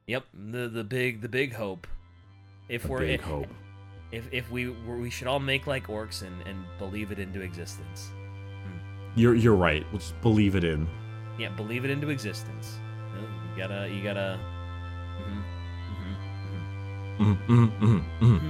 Yep, 0.07 0.25
the 0.33 0.67
the 0.67 0.83
big 0.83 1.21
the 1.21 1.29
big 1.29 1.53
hope. 1.53 1.87
If 2.69 2.83
The 2.83 2.87
we're 2.89 2.99
big 2.99 3.19
if, 3.19 3.25
hope. 3.25 3.47
if 4.11 4.27
if 4.31 4.51
we 4.51 4.69
we 4.69 5.09
should 5.09 5.27
all 5.27 5.39
make 5.39 5.67
like 5.67 5.87
orcs 5.87 6.21
and 6.21 6.41
and 6.47 6.65
believe 6.79 7.11
it 7.11 7.19
into 7.19 7.41
existence. 7.41 8.09
Hmm. 8.11 9.19
You're 9.19 9.35
you're 9.35 9.55
right. 9.55 9.85
We'll 9.91 9.99
just 9.99 10.19
believe 10.21 10.55
it 10.55 10.63
in. 10.63 10.87
Yeah, 11.39 11.49
believe 11.49 11.83
it 11.85 11.91
into 11.91 12.09
existence. 12.09 12.77
You 13.15 13.57
gotta 13.57 13.89
you 13.89 14.03
gotta. 14.03 14.39
Mm, 17.19 18.43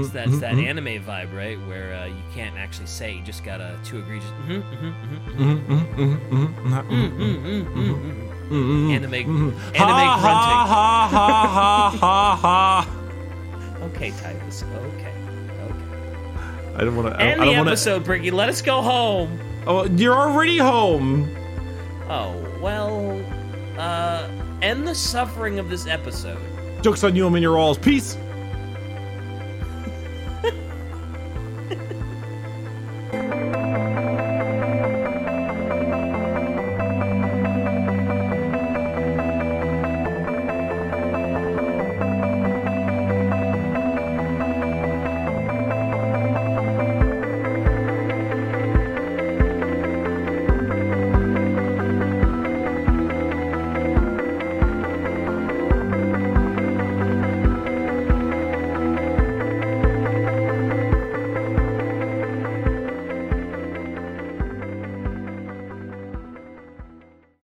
It's 0.00 0.10
that, 0.10 0.28
it's 0.28 0.38
that 0.40 0.54
mm, 0.54 0.64
anime 0.66 1.02
vibe, 1.04 1.34
right? 1.34 1.58
Where 1.66 1.94
uh, 1.94 2.06
you 2.06 2.22
can't 2.34 2.56
actually 2.56 2.86
say, 2.86 3.12
you 3.14 3.22
just 3.22 3.44
gotta 3.44 3.78
to 3.84 3.98
agree. 3.98 4.20
Just 4.20 4.32
mm, 4.46 4.62
mm, 8.50 8.90
Anime- 8.90 9.14
anime 9.14 9.54
Ha, 9.76 10.18
grunting. 10.20 10.58
ha, 10.68 11.08
ha, 11.10 11.90
ha, 11.90 11.96
ha, 12.00 12.36
ha. 12.36 12.88
Okay, 13.86 14.10
Titus. 14.12 14.62
Okay. 14.62 15.12
Okay. 15.62 16.74
I 16.76 16.84
don't 16.84 16.96
want 16.96 17.08
to. 17.08 17.20
I 17.20 17.24
End 17.26 17.40
don't 17.40 17.46
the 17.48 17.52
want 17.54 17.66
to. 17.66 17.72
episode, 17.72 18.04
Bricky. 18.04 18.30
Let 18.30 18.48
us 18.48 18.62
go 18.62 18.80
home. 18.82 19.38
Oh, 19.66 19.84
you're 19.86 20.14
already 20.14 20.58
home. 20.58 21.28
Oh 22.08 22.34
well. 22.60 23.20
Uh, 23.78 24.28
end 24.62 24.86
the 24.86 24.94
suffering 24.94 25.58
of 25.58 25.68
this 25.68 25.86
episode. 25.86 26.38
Jokes 26.82 27.04
on 27.04 27.14
you, 27.14 27.26
I'm 27.26 27.34
in 27.34 27.42
your 27.42 27.58
alls. 27.58 27.78
Peace. 27.78 28.16